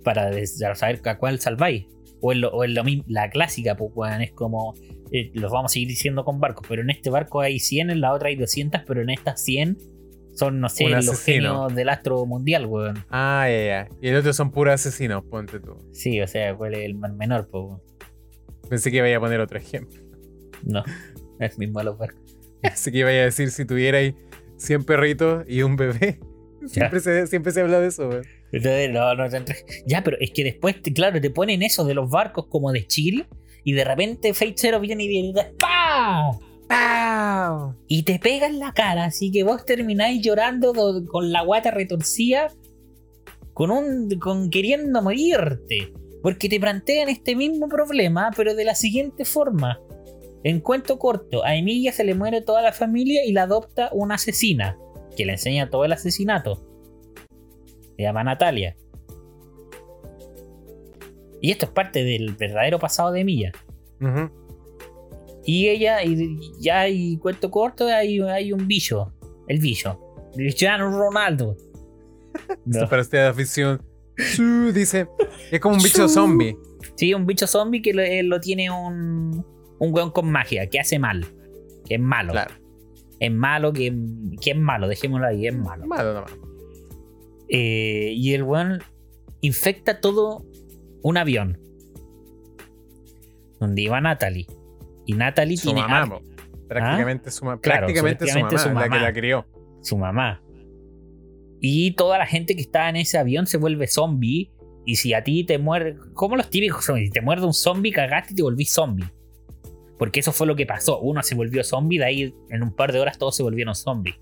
Para 0.03 0.31
saber 0.75 1.01
a 1.05 1.17
cuál 1.17 1.39
salváis. 1.39 1.85
O 2.21 2.31
en, 2.31 2.41
lo, 2.41 2.51
o 2.51 2.65
lo 2.65 2.83
la 3.07 3.29
clásica, 3.29 3.75
pues, 3.75 4.11
es 4.21 4.31
como. 4.31 4.73
Eh, 5.11 5.31
los 5.33 5.51
vamos 5.51 5.71
a 5.71 5.73
seguir 5.73 5.87
diciendo 5.87 6.25
con 6.25 6.39
barcos, 6.39 6.65
pero 6.67 6.81
en 6.81 6.89
este 6.89 7.09
barco 7.09 7.41
hay 7.41 7.59
100, 7.59 7.91
en 7.91 8.01
la 8.01 8.11
otra 8.11 8.29
hay 8.29 8.35
200, 8.35 8.81
pero 8.87 9.01
en 9.01 9.11
estas 9.11 9.41
100 9.41 9.77
son, 10.35 10.59
no 10.59 10.69
sé, 10.69 10.89
los 10.89 11.23
genios 11.23 11.73
del 11.73 11.89
astro 11.89 12.25
mundial, 12.25 12.65
weón. 12.65 13.03
Ah, 13.09 13.47
ya, 13.49 13.65
ya. 13.65 13.89
Y 14.01 14.09
el 14.09 14.17
otro 14.17 14.33
son 14.33 14.51
puros 14.51 14.73
asesinos, 14.73 15.23
ponte 15.23 15.59
tú. 15.59 15.77
Sí, 15.91 16.21
o 16.21 16.27
sea, 16.27 16.55
¿cuál 16.55 16.75
es 16.75 16.85
el 16.85 16.95
menor, 16.95 17.47
pues, 17.49 17.81
Pensé 18.69 18.91
que 18.91 18.97
iba 18.97 19.15
a 19.15 19.19
poner 19.19 19.39
otro 19.39 19.57
ejemplo. 19.57 20.01
No, 20.63 20.83
es 21.39 21.57
mismo 21.57 21.79
a 21.79 21.83
los 21.83 21.97
barcos. 21.97 22.37
Pensé 22.61 22.91
que 22.91 22.99
iba 22.99 23.09
a 23.09 23.13
decir 23.13 23.51
si 23.51 23.65
tuvierais 23.65 24.15
100 24.57 24.83
perritos 24.83 25.45
y 25.47 25.61
un 25.61 25.75
bebé. 25.75 26.19
Siempre 26.65 26.99
se, 26.99 27.27
siempre 27.27 27.51
se 27.51 27.61
habla 27.61 27.79
de 27.79 27.87
eso, 27.87 28.09
weón. 28.09 28.23
No, 28.93 29.15
no, 29.15 29.27
ya, 29.85 30.03
pero 30.03 30.17
es 30.19 30.31
que 30.31 30.43
después, 30.43 30.77
claro, 30.93 31.19
te 31.19 31.29
ponen 31.29 31.61
eso 31.61 31.83
de 31.83 31.93
los 31.93 32.09
barcos 32.09 32.47
como 32.47 32.71
de 32.71 32.87
Chile 32.87 33.27
y 33.63 33.73
de 33.73 33.83
repente 33.83 34.33
Fate 34.33 34.53
Zero 34.55 34.79
viene 34.79 35.03
y 35.03 35.07
dice 35.07 35.53
¡Pah! 36.67 37.75
Y 37.87 38.03
te 38.03 38.19
pega 38.19 38.47
en 38.47 38.59
la 38.59 38.73
cara, 38.73 39.05
así 39.05 39.31
que 39.31 39.43
vos 39.43 39.65
termináis 39.65 40.21
llorando 40.21 40.73
con 41.05 41.31
la 41.31 41.41
guata 41.41 41.71
retorcida, 41.71 42.51
con 43.53 43.71
un. 43.71 44.09
con 44.19 44.49
queriendo 44.49 45.01
morirte. 45.01 45.93
Porque 46.21 46.49
te 46.49 46.59
plantean 46.59 47.09
este 47.09 47.35
mismo 47.35 47.67
problema, 47.67 48.31
pero 48.35 48.55
de 48.55 48.65
la 48.65 48.73
siguiente 48.73 49.25
forma. 49.25 49.79
En 50.43 50.59
cuento 50.59 50.97
corto, 50.97 51.43
a 51.43 51.55
Emilia 51.55 51.91
se 51.91 52.03
le 52.03 52.15
muere 52.15 52.41
toda 52.41 52.61
la 52.61 52.71
familia 52.71 53.23
y 53.25 53.31
la 53.31 53.43
adopta 53.43 53.89
una 53.93 54.15
asesina, 54.15 54.77
que 55.15 55.25
le 55.25 55.33
enseña 55.33 55.69
todo 55.69 55.85
el 55.85 55.93
asesinato. 55.93 56.63
Se 57.95 58.03
llama 58.03 58.23
Natalia. 58.23 58.75
Y 61.41 61.51
esto 61.51 61.65
es 61.65 61.71
parte 61.71 62.03
del 62.03 62.33
verdadero 62.33 62.79
pasado 62.79 63.11
de 63.11 63.21
Emilia. 63.21 63.51
Y 65.45 65.67
ella, 65.67 66.03
y 66.03 66.39
ya 66.59 66.81
hay 66.81 67.17
cuento 67.17 67.51
corto, 67.51 67.87
hay, 67.87 68.19
hay 68.21 68.51
un 68.51 68.67
bicho. 68.67 69.13
El 69.47 69.59
bicho. 69.59 69.99
Cristiano 70.33 70.89
Ronaldo. 70.89 71.55
Esto 72.69 72.89
para 72.89 73.01
esta 73.01 73.29
afición. 73.29 73.81
Dice, 74.73 75.07
es 75.51 75.59
como 75.59 75.75
un 75.75 75.83
bicho 75.83 76.07
zombie. 76.07 76.57
Sí, 76.95 77.13
un 77.13 77.25
bicho 77.25 77.47
zombie 77.47 77.81
que 77.81 78.23
lo, 78.23 78.39
tiene 78.39 78.69
un, 78.69 79.45
un 79.79 79.93
weón 79.93 80.11
con 80.11 80.31
magia, 80.31 80.67
que 80.67 80.79
hace 80.79 80.99
mal. 80.99 81.25
Que 81.85 81.95
es 81.95 82.01
malo. 82.01 82.31
Claro. 82.31 82.55
Es 83.19 83.31
malo, 83.31 83.71
que, 83.71 83.93
que 84.41 84.51
es 84.51 84.57
malo, 84.57 84.87
dejémoslo 84.87 85.27
ahí, 85.27 85.47
es 85.47 85.57
malo. 85.57 85.85
Malo 85.85 86.13
nomás. 86.13 86.33
Eh, 87.49 88.13
y 88.15 88.33
el 88.33 88.43
weón 88.43 88.81
infecta 89.41 89.99
todo 89.99 90.45
un 91.01 91.17
avión. 91.17 91.59
Donde 93.59 93.83
iba 93.83 94.01
Natalie. 94.01 94.47
Y 95.05 95.13
Natalie 95.13 95.57
su 95.57 95.73
mamá, 95.73 96.19
prácticamente, 96.67 97.31
su, 97.31 97.45
prácticamente 97.61 98.27
su 98.27 98.69
mamá, 98.69 98.81
la 98.81 98.89
que 98.89 98.99
la 98.99 99.13
crió. 99.13 99.45
Su 99.81 99.97
mamá. 99.97 100.41
Y 101.61 101.91
toda 101.91 102.17
la 102.17 102.25
gente 102.25 102.55
que 102.55 102.61
está 102.61 102.89
en 102.89 102.97
ese 102.97 103.17
avión 103.17 103.47
se 103.47 103.57
vuelve 103.57 103.87
zombie. 103.87 104.51
Y 104.85 104.97
si 104.97 105.13
a 105.13 105.23
ti 105.23 105.43
te 105.43 105.57
muerde. 105.57 105.97
¿Cómo 106.13 106.35
los 106.35 106.49
típicos 106.49 106.85
zombies? 106.85 107.07
Si 107.07 107.13
te 107.13 107.21
muerde 107.21 107.45
un 107.45 107.53
zombie, 107.53 107.91
cagaste 107.91 108.33
y 108.33 108.35
te 108.35 108.43
volví 108.43 108.65
zombie. 108.65 109.05
Porque 109.97 110.19
eso 110.19 110.31
fue 110.31 110.45
lo 110.45 110.55
que 110.55 110.65
pasó. 110.65 110.99
Uno 110.99 111.23
se 111.23 111.35
volvió 111.35 111.63
zombie, 111.63 111.97
de 111.97 112.05
ahí 112.05 112.35
en 112.49 112.63
un 112.63 112.75
par 112.75 112.91
de 112.91 112.99
horas 112.99 113.17
todos 113.17 113.35
se 113.35 113.43
volvieron 113.43 113.75
zombies. 113.75 114.15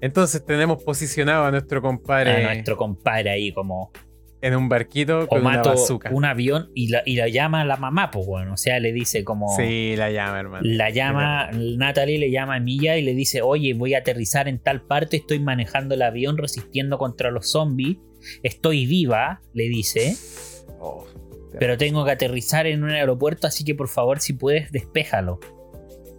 Entonces 0.00 0.44
tenemos 0.44 0.82
posicionado 0.82 1.44
a 1.44 1.50
nuestro 1.50 1.82
compadre. 1.82 2.46
A 2.46 2.54
nuestro 2.54 2.76
compadre 2.76 3.30
ahí 3.30 3.52
como 3.52 3.90
en 4.40 4.56
un 4.56 4.68
barquito 4.68 5.26
con 5.26 5.44
o 5.44 5.48
una 5.48 5.62
un 6.10 6.24
avión 6.24 6.70
y 6.74 6.88
la, 6.88 7.02
y 7.04 7.16
la 7.16 7.28
llama 7.28 7.64
la 7.64 7.76
mamá, 7.76 8.10
pues 8.10 8.26
bueno, 8.26 8.54
o 8.54 8.56
sea, 8.56 8.78
le 8.78 8.92
dice 8.92 9.24
como... 9.24 9.54
Sí, 9.56 9.94
la 9.96 10.10
llama, 10.10 10.40
hermano. 10.40 10.62
La 10.64 10.90
llama, 10.90 11.50
Natalie 11.52 12.18
le 12.18 12.30
llama 12.30 12.56
a 12.56 12.60
Milla 12.60 12.96
y 12.96 13.02
le 13.02 13.14
dice, 13.14 13.42
oye, 13.42 13.74
voy 13.74 13.94
a 13.94 13.98
aterrizar 13.98 14.48
en 14.48 14.58
tal 14.58 14.82
parte, 14.82 15.16
estoy 15.16 15.40
manejando 15.40 15.94
el 15.94 16.02
avión 16.02 16.38
resistiendo 16.38 16.98
contra 16.98 17.30
los 17.30 17.50
zombies, 17.50 17.98
estoy 18.42 18.86
viva, 18.86 19.40
le 19.54 19.68
dice, 19.68 20.14
oh, 20.78 21.06
pero 21.58 21.76
tengo 21.76 22.04
que 22.04 22.12
aterrizar 22.12 22.66
en 22.66 22.84
un 22.84 22.90
aeropuerto, 22.90 23.46
así 23.46 23.64
que 23.64 23.74
por 23.74 23.88
favor, 23.88 24.20
si 24.20 24.34
puedes, 24.34 24.70
despéjalo. 24.70 25.40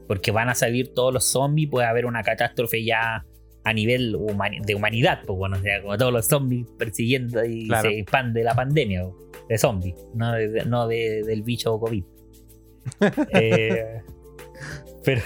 Porque 0.08 0.32
van 0.32 0.50
a 0.50 0.56
salir 0.56 0.94
todos 0.94 1.14
los 1.14 1.24
zombies, 1.24 1.70
puede 1.70 1.88
haber 1.88 2.06
una 2.06 2.24
catástrofe 2.24 2.84
ya 2.84 3.26
a 3.70 3.74
nivel 3.74 4.18
de 4.66 4.76
humanidad, 4.76 5.22
pues 5.26 5.38
bueno, 5.38 5.58
o 5.58 5.62
sea, 5.62 5.82
como 5.82 5.96
todos 5.96 6.12
los 6.12 6.26
zombies 6.26 6.66
persiguiendo 6.78 7.46
y 7.46 7.70
se 7.82 8.00
expande 8.00 8.44
la 8.44 8.56
pandemia 8.56 9.08
de 9.48 9.58
zombies, 9.58 9.96
no, 10.16 10.34
no 10.66 10.88
del 10.88 11.44
bicho 11.44 11.80
COVID. 11.80 12.04
eh, 13.34 14.02
pero. 15.06 15.22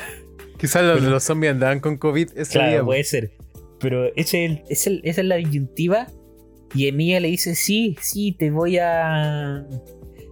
Quizás 0.57 1.01
los, 1.01 1.23
zombies 1.23 1.53
andaban 1.53 1.79
con 1.79 1.97
COVID 1.97 2.29
ese 2.35 2.53
Claro, 2.53 2.85
puede 2.85 3.03
ser. 3.03 3.31
Pero 3.79 4.13
ese 4.15 4.63
es 4.69 4.87
esa 4.87 5.21
es 5.21 5.27
la 5.27 5.35
disyuntiva. 5.35 6.07
Y 6.73 6.87
Emilia 6.87 7.19
le 7.19 7.29
dice: 7.29 7.55
Sí, 7.55 7.95
sí, 8.01 8.33
te 8.37 8.51
voy 8.51 8.77
a. 8.77 9.65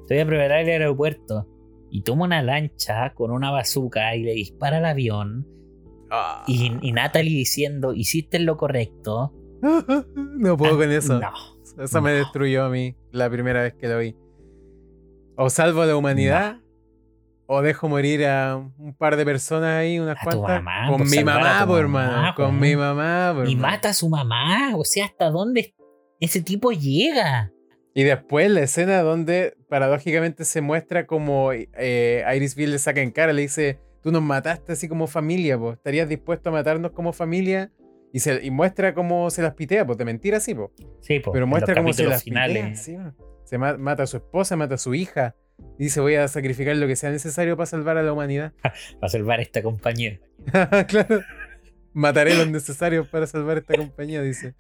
Te 0.07 0.16
voy 0.16 0.20
a 0.20 0.26
preparar 0.26 0.62
el 0.62 0.70
aeropuerto. 0.70 1.47
Y 1.89 2.03
toma 2.03 2.26
una 2.26 2.41
lancha 2.41 3.14
con 3.14 3.32
una 3.32 3.51
bazooka 3.51 4.16
y 4.16 4.24
le 4.24 4.34
dispara 4.34 4.78
al 4.78 4.86
avión 4.86 5.45
Ah. 6.12 6.43
Y, 6.45 6.91
Natalie 6.91 7.38
diciendo, 7.38 7.93
hiciste 7.93 8.38
lo 8.39 8.57
correcto. 8.57 9.34
no 10.16 10.57
puedo 10.57 10.78
con 10.78 10.91
eso. 10.91 11.20
No. 11.20 11.32
Eso 11.82 12.01
me 12.01 12.12
destruyó 12.12 12.66
a 12.66 12.70
mí 12.70 12.95
la 13.12 13.30
primera 13.30 13.64
vez 13.64 13.74
que 13.74 13.88
lo 13.88 13.99
vi. 13.99 14.16
O 15.38 15.49
salvo 15.49 15.82
a 15.82 15.86
la 15.86 15.95
humanidad, 15.95 16.57
o 17.47 17.62
dejo 17.62 17.88
morir 17.88 18.26
a 18.26 18.57
un 18.57 18.93
par 18.93 19.16
de 19.16 19.26
personas 19.26 19.80
ahí, 19.80 19.99
unas 19.99 20.18
cuantas. 20.22 20.62
con 20.89 21.09
mi 21.09 21.24
mamá, 21.24 21.66
por 21.66 21.80
hermano. 21.80 22.36
con 22.36 22.59
mi 22.59 22.76
mamá, 22.76 23.43
Y 23.47 23.55
mata 23.55 23.89
a 23.89 23.93
su 23.93 24.09
mamá. 24.09 24.76
O 24.76 24.84
sea, 24.84 25.05
¿hasta 25.05 25.30
dónde 25.30 25.74
ese 26.20 26.41
tipo 26.41 26.72
llega? 26.72 27.51
Y 27.93 28.03
después 28.03 28.49
la 28.49 28.62
escena 28.62 29.01
donde 29.01 29.55
paradójicamente 29.70 30.45
se 30.45 30.62
muestra 30.62 31.05
como 31.05 31.51
eh, 31.53 32.24
Irisville 32.36 32.74
le 32.74 32.80
saca 32.80 33.01
en 33.01 33.12
cara, 33.12 33.34
le 33.34 33.41
dice, 33.41 33.80
tú 34.02 34.12
nos 34.12 34.22
mataste 34.22 34.74
así 34.74 34.88
como 34.88 35.08
familia, 35.08 35.58
pues, 35.58 35.78
¿estarías 35.78 36.10
dispuesto 36.10 36.49
a 36.49 36.52
matarnos 36.52 36.91
como 36.91 37.14
familia? 37.14 37.72
Y, 38.14 38.20
se, 38.20 38.43
y 38.43 38.52
muestra 38.52 38.93
cómo 38.93 39.30
se 39.30 39.41
las 39.41 39.54
pitea, 39.54 39.86
pues 39.86 39.97
de 39.97 40.06
mentira 40.06 40.39
sí, 40.39 40.54
pues. 40.54 40.70
Sí, 40.99 41.20
pues. 41.20 41.34
Pero 41.34 41.47
muestra 41.47 41.76
cómo 41.76 41.93
se 41.93 42.04
las 42.06 42.24
pitea. 42.24 42.74
se 43.45 43.58
mata 43.58 44.04
a 44.04 44.08
su 44.08 44.18
esposa, 44.18 44.56
mata 44.58 44.76
a 44.76 44.78
su 44.78 44.93
hija. 44.93 45.36
Y 45.78 45.86
dice, 45.86 46.02
voy 46.02 46.16
a 46.16 46.28
sacrificar 46.28 46.76
lo 46.76 46.88
que 46.88 46.95
sea 46.95 47.12
necesario 47.12 47.56
para 47.56 47.68
salvar 47.68 47.97
a 47.97 48.04
la 48.04 48.12
humanidad. 48.12 48.54
para 48.99 49.10
salvar 49.10 49.39
esta 49.39 49.62
compañía. 49.62 50.20
claro. 50.88 51.22
Mataré 51.93 52.36
lo 52.36 52.45
necesario 52.45 53.10
para 53.10 53.28
salvar 53.28 53.60
esta 53.60 53.76
compañía, 53.76 54.22
dice. 54.22 54.56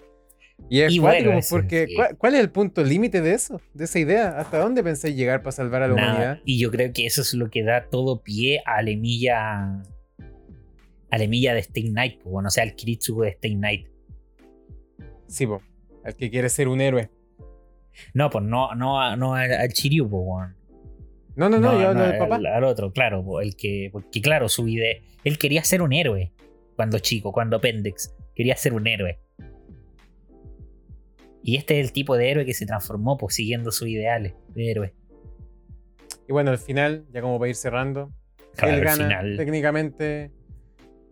Y 0.69 0.81
es 0.81 0.97
bueno, 0.99 1.39
porque 1.49 1.87
¿cuál, 2.17 2.35
es 2.35 2.41
el 2.41 2.49
punto 2.49 2.83
límite 2.83 3.21
de 3.21 3.33
eso? 3.33 3.59
De 3.73 3.85
esa 3.85 3.99
idea. 3.99 4.39
¿Hasta 4.39 4.59
dónde 4.59 4.83
pensé 4.83 5.13
llegar 5.13 5.41
para 5.41 5.51
salvar 5.51 5.83
a 5.83 5.87
la 5.87 5.93
humanidad? 5.95 6.39
Y 6.45 6.59
yo 6.59 6.71
creo 6.71 6.93
que 6.93 7.05
eso 7.05 7.21
es 7.21 7.33
lo 7.33 7.49
que 7.49 7.63
da 7.63 7.89
todo 7.89 8.21
pie 8.21 8.61
a 8.65 8.81
la 8.81 8.91
emilla. 8.91 9.83
A 11.09 11.17
la 11.17 11.25
de 11.25 11.59
Stay 11.59 11.89
Knight, 11.89 12.23
bueno, 12.23 12.47
o 12.47 12.49
sea, 12.49 12.63
al 12.63 12.73
Kiritsugo 12.73 13.23
de 13.23 13.31
Stay 13.31 13.55
Knight. 13.55 13.87
Sí, 15.27 15.45
pues. 15.45 15.61
Al 16.05 16.15
que 16.15 16.29
quiere 16.29 16.47
ser 16.47 16.69
un 16.69 16.79
héroe. 16.79 17.09
No, 18.13 18.29
pues 18.29 18.43
no, 18.45 18.73
no, 18.75 19.15
no 19.17 19.35
al 19.35 19.73
Chiryu, 19.73 20.09
pues, 20.09 20.23
bueno. 20.23 20.55
No, 21.35 21.49
no, 21.49 21.59
no, 21.59 21.79
yo 21.79 21.89
hablo 21.89 22.03
del 22.03 22.17
papá. 22.17 22.35
Al, 22.35 22.63
otro, 22.63 22.91
claro, 22.91 23.41
el 23.41 23.55
que, 23.55 23.89
porque 23.91 24.21
claro, 24.21 24.49
su 24.49 24.67
idea, 24.67 24.97
él 25.23 25.37
quería 25.37 25.63
ser 25.63 25.81
un 25.81 25.93
héroe 25.93 26.31
cuando 26.75 26.99
chico, 26.99 27.31
cuando 27.31 27.61
Pendex, 27.61 28.13
quería 28.35 28.55
ser 28.55 28.73
un 28.73 28.87
héroe. 28.87 29.19
Y 31.43 31.57
este 31.57 31.79
es 31.79 31.87
el 31.87 31.93
tipo 31.93 32.15
de 32.15 32.29
héroe 32.29 32.45
que 32.45 32.53
se 32.53 32.65
transformó 32.65 33.17
pues, 33.17 33.35
siguiendo 33.35 33.71
sus 33.71 33.87
ideales 33.87 34.33
de 34.49 34.71
héroe. 34.71 34.93
Y 36.27 36.33
bueno, 36.33 36.51
al 36.51 36.59
final, 36.59 37.05
ya 37.11 37.21
como 37.21 37.39
para 37.39 37.49
ir 37.49 37.55
cerrando, 37.55 38.13
él 38.61 38.81
gana 38.81 39.21
técnicamente. 39.37 40.31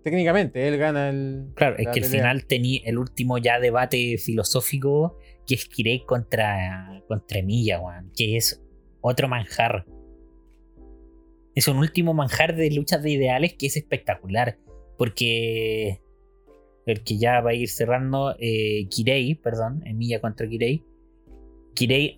Técnicamente, 0.03 0.67
él 0.67 0.77
gana 0.77 1.09
el. 1.09 1.47
Claro, 1.55 1.77
es 1.77 1.87
que 1.89 1.99
el 1.99 2.05
final 2.05 2.45
tenía 2.45 2.81
el 2.85 2.97
último 2.97 3.37
ya 3.37 3.59
debate 3.59 4.17
filosófico 4.17 5.17
que 5.45 5.55
es 5.55 5.65
Kirei 5.65 6.05
contra, 6.05 7.03
contra 7.07 7.41
Milla, 7.41 7.81
que 8.15 8.37
es 8.37 8.63
otro 9.01 9.27
manjar 9.27 9.85
es 11.59 11.67
un 11.67 11.77
último 11.77 12.13
manjar 12.13 12.55
de 12.55 12.71
luchas 12.71 13.03
de 13.03 13.11
ideales 13.11 13.53
que 13.53 13.67
es 13.67 13.77
espectacular. 13.77 14.57
Porque 14.97 16.01
el 16.91 17.03
que 17.03 17.17
ya 17.17 17.41
va 17.41 17.51
a 17.51 17.53
ir 17.53 17.69
cerrando, 17.69 18.35
eh, 18.39 18.87
Kirei, 18.89 19.35
perdón, 19.35 19.81
Emilia 19.85 20.21
contra 20.21 20.47
Kirei. 20.47 20.83
Kirei 21.73 22.17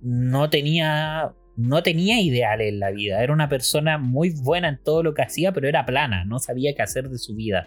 no 0.00 0.50
tenía, 0.50 1.34
no 1.56 1.82
tenía 1.82 2.20
ideales 2.20 2.72
en 2.72 2.80
la 2.80 2.90
vida. 2.90 3.22
Era 3.22 3.32
una 3.32 3.48
persona 3.48 3.98
muy 3.98 4.30
buena 4.30 4.68
en 4.68 4.78
todo 4.82 5.02
lo 5.02 5.14
que 5.14 5.22
hacía, 5.22 5.52
pero 5.52 5.68
era 5.68 5.84
plana, 5.86 6.24
no 6.24 6.38
sabía 6.38 6.74
qué 6.74 6.82
hacer 6.82 7.08
de 7.08 7.18
su 7.18 7.34
vida. 7.34 7.66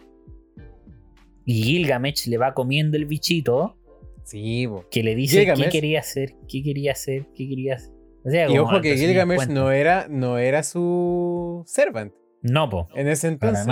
Y 1.46 1.64
Gilgamesh 1.64 2.28
le 2.28 2.38
va 2.38 2.54
comiendo 2.54 2.98
el 2.98 3.06
bichito. 3.06 3.76
Sí, 4.24 4.68
que 4.92 5.02
le 5.02 5.16
dice 5.16 5.52
qué 5.56 5.70
quería 5.70 6.02
hacer, 6.02 6.36
qué 6.48 6.62
quería 6.62 6.92
hacer, 6.92 7.26
qué 7.36 7.48
quería 7.48 7.76
hacer 7.76 8.00
y 8.26 8.58
ojo 8.58 8.82
que 8.82 8.98
Gilgamesh 8.98 9.48
no 9.48 9.72
era, 9.72 10.08
no 10.10 10.38
era 10.38 10.64
su 10.64 11.64
servant. 11.66 12.14
No, 12.42 12.70
po. 12.70 12.88
En 12.96 13.08
ese 13.08 13.28
entonces. 13.28 13.66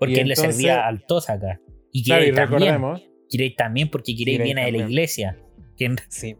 Porque 0.00 0.22
él 0.22 0.28
le 0.28 0.34
servía 0.34 0.86
al 0.86 1.06
Tosaka. 1.06 1.60
Y 1.92 2.02
Kirei 2.02 2.32
también. 2.32 2.82
Kirei 3.28 3.54
también, 3.54 3.88
porque 3.88 4.14
Kirei, 4.16 4.38
viene 4.38 4.64
de 4.66 4.72
la 4.72 4.78
iglesia. 4.78 5.38
sí. 6.08 6.36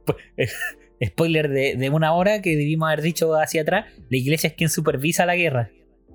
Spoiler 1.03 1.49
de, 1.49 1.91
una 1.91 2.13
hora 2.13 2.43
que 2.43 2.57
debimos 2.57 2.89
haber 2.89 3.03
dicho 3.03 3.35
hacia 3.35 3.63
atrás: 3.63 3.87
la 4.09 4.17
iglesia 4.17 4.49
es 4.49 4.55
quien 4.55 4.69
supervisa 4.69 5.25
la 5.25 5.37
guerra. 5.37 5.71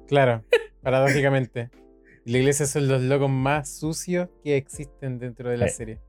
Claro, 0.07 0.43
paradójicamente. 0.83 1.69
la 2.25 2.37
iglesia 2.37 2.65
son 2.65 2.87
los 2.89 3.01
locos 3.01 3.29
más 3.29 3.79
sucios 3.79 4.27
que 4.43 4.57
existen 4.57 5.17
dentro 5.17 5.49
de 5.49 5.57
la 5.57 5.69
serie. 5.69 5.99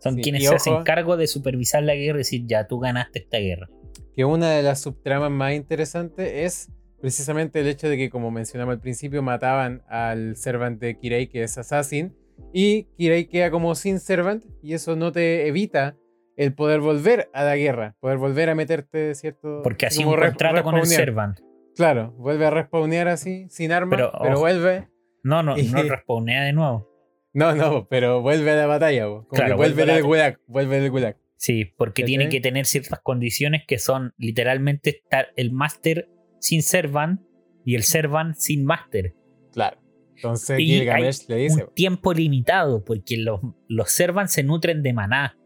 Son 0.00 0.16
quienes 0.16 0.48
se 0.48 0.54
hacen 0.54 0.82
cargo 0.82 1.18
de 1.18 1.26
supervisar 1.26 1.82
la 1.82 1.94
guerra 1.94 2.18
y 2.18 2.22
decir: 2.22 2.46
ya 2.46 2.66
tú 2.66 2.78
ganaste 2.78 3.18
esta 3.18 3.38
guerra 3.38 3.68
que 4.14 4.24
una 4.24 4.50
de 4.52 4.62
las 4.62 4.80
subtramas 4.80 5.30
más 5.30 5.54
interesantes 5.54 6.30
es 6.32 6.70
precisamente 7.00 7.60
el 7.60 7.68
hecho 7.68 7.88
de 7.88 7.96
que, 7.96 8.10
como 8.10 8.30
mencionamos 8.30 8.74
al 8.74 8.80
principio, 8.80 9.22
mataban 9.22 9.82
al 9.88 10.36
servant 10.36 10.80
de 10.80 10.98
Kirei, 10.98 11.28
que 11.28 11.42
es 11.42 11.58
Assassin, 11.58 12.14
y 12.52 12.84
Kirei 12.96 13.26
queda 13.26 13.50
como 13.50 13.74
sin 13.74 14.00
servant, 14.00 14.44
y 14.62 14.74
eso 14.74 14.96
no 14.96 15.12
te 15.12 15.46
evita 15.46 15.96
el 16.36 16.54
poder 16.54 16.80
volver 16.80 17.30
a 17.34 17.44
la 17.44 17.56
guerra, 17.56 17.96
poder 18.00 18.18
volver 18.18 18.50
a 18.50 18.54
meterte, 18.54 19.14
¿cierto? 19.14 19.60
Porque 19.62 19.86
así 19.86 20.04
un 20.04 20.14
contrato 20.14 20.62
con 20.62 20.76
el 20.76 20.86
servant. 20.86 21.38
Claro, 21.76 22.12
vuelve 22.12 22.46
a 22.46 22.50
respawnear 22.50 23.08
así, 23.08 23.46
sin 23.48 23.72
arma, 23.72 23.96
pero, 23.96 24.38
vuelve. 24.38 24.88
No, 25.22 25.42
no, 25.42 25.56
no 25.56 25.82
respawnea 25.82 26.44
de 26.44 26.52
nuevo. 26.52 26.88
No, 27.32 27.54
no, 27.54 27.86
pero 27.88 28.22
vuelve 28.22 28.50
a 28.50 28.56
la 28.56 28.66
batalla, 28.66 29.04
como 29.04 29.28
claro, 29.28 29.56
vuelve, 29.56 29.86
del 29.86 30.02
gulag, 30.02 30.38
vuelve 30.46 30.80
del 30.80 30.90
gulag. 30.90 31.16
Sí, 31.36 31.72
porque 31.76 32.02
tiene 32.02 32.28
que 32.28 32.40
tener 32.40 32.66
ciertas 32.66 33.00
condiciones 33.00 33.62
que 33.66 33.78
son 33.78 34.12
literalmente 34.18 34.90
estar 34.90 35.28
el 35.36 35.52
máster 35.52 36.08
sin 36.40 36.62
servan 36.62 37.24
y 37.64 37.76
el 37.76 37.84
servan 37.84 38.34
sin 38.34 38.64
máster. 38.64 39.14
Claro. 39.52 39.78
Entonces 40.16 40.58
Gilgamesh 40.58 41.28
le 41.28 41.36
dice. 41.36 41.64
Un 41.64 41.74
tiempo 41.74 42.12
limitado, 42.12 42.84
porque 42.84 43.16
los, 43.16 43.40
los 43.68 43.90
servan 43.90 44.28
se 44.28 44.42
nutren 44.42 44.82
de 44.82 44.92
maná. 44.92 45.36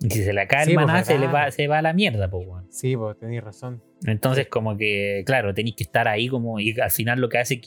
Y 0.00 0.10
si 0.10 0.24
se 0.24 0.32
le 0.32 0.46
cae 0.46 0.68
el 0.68 0.74
maná, 0.74 1.04
se, 1.04 1.18
le 1.18 1.26
va, 1.26 1.50
se 1.50 1.68
va 1.68 1.78
a 1.78 1.82
la 1.82 1.92
mierda, 1.92 2.28
pues, 2.28 2.46
Sí, 2.70 2.96
pues 2.96 3.18
tenéis 3.18 3.42
razón. 3.42 3.82
Entonces, 4.04 4.48
como 4.48 4.76
que, 4.76 5.22
claro, 5.24 5.54
tenéis 5.54 5.76
que 5.76 5.84
estar 5.84 6.06
ahí 6.06 6.28
como. 6.28 6.60
Y 6.60 6.78
al 6.78 6.90
final 6.90 7.20
lo 7.20 7.28
que 7.28 7.38
hace 7.38 7.60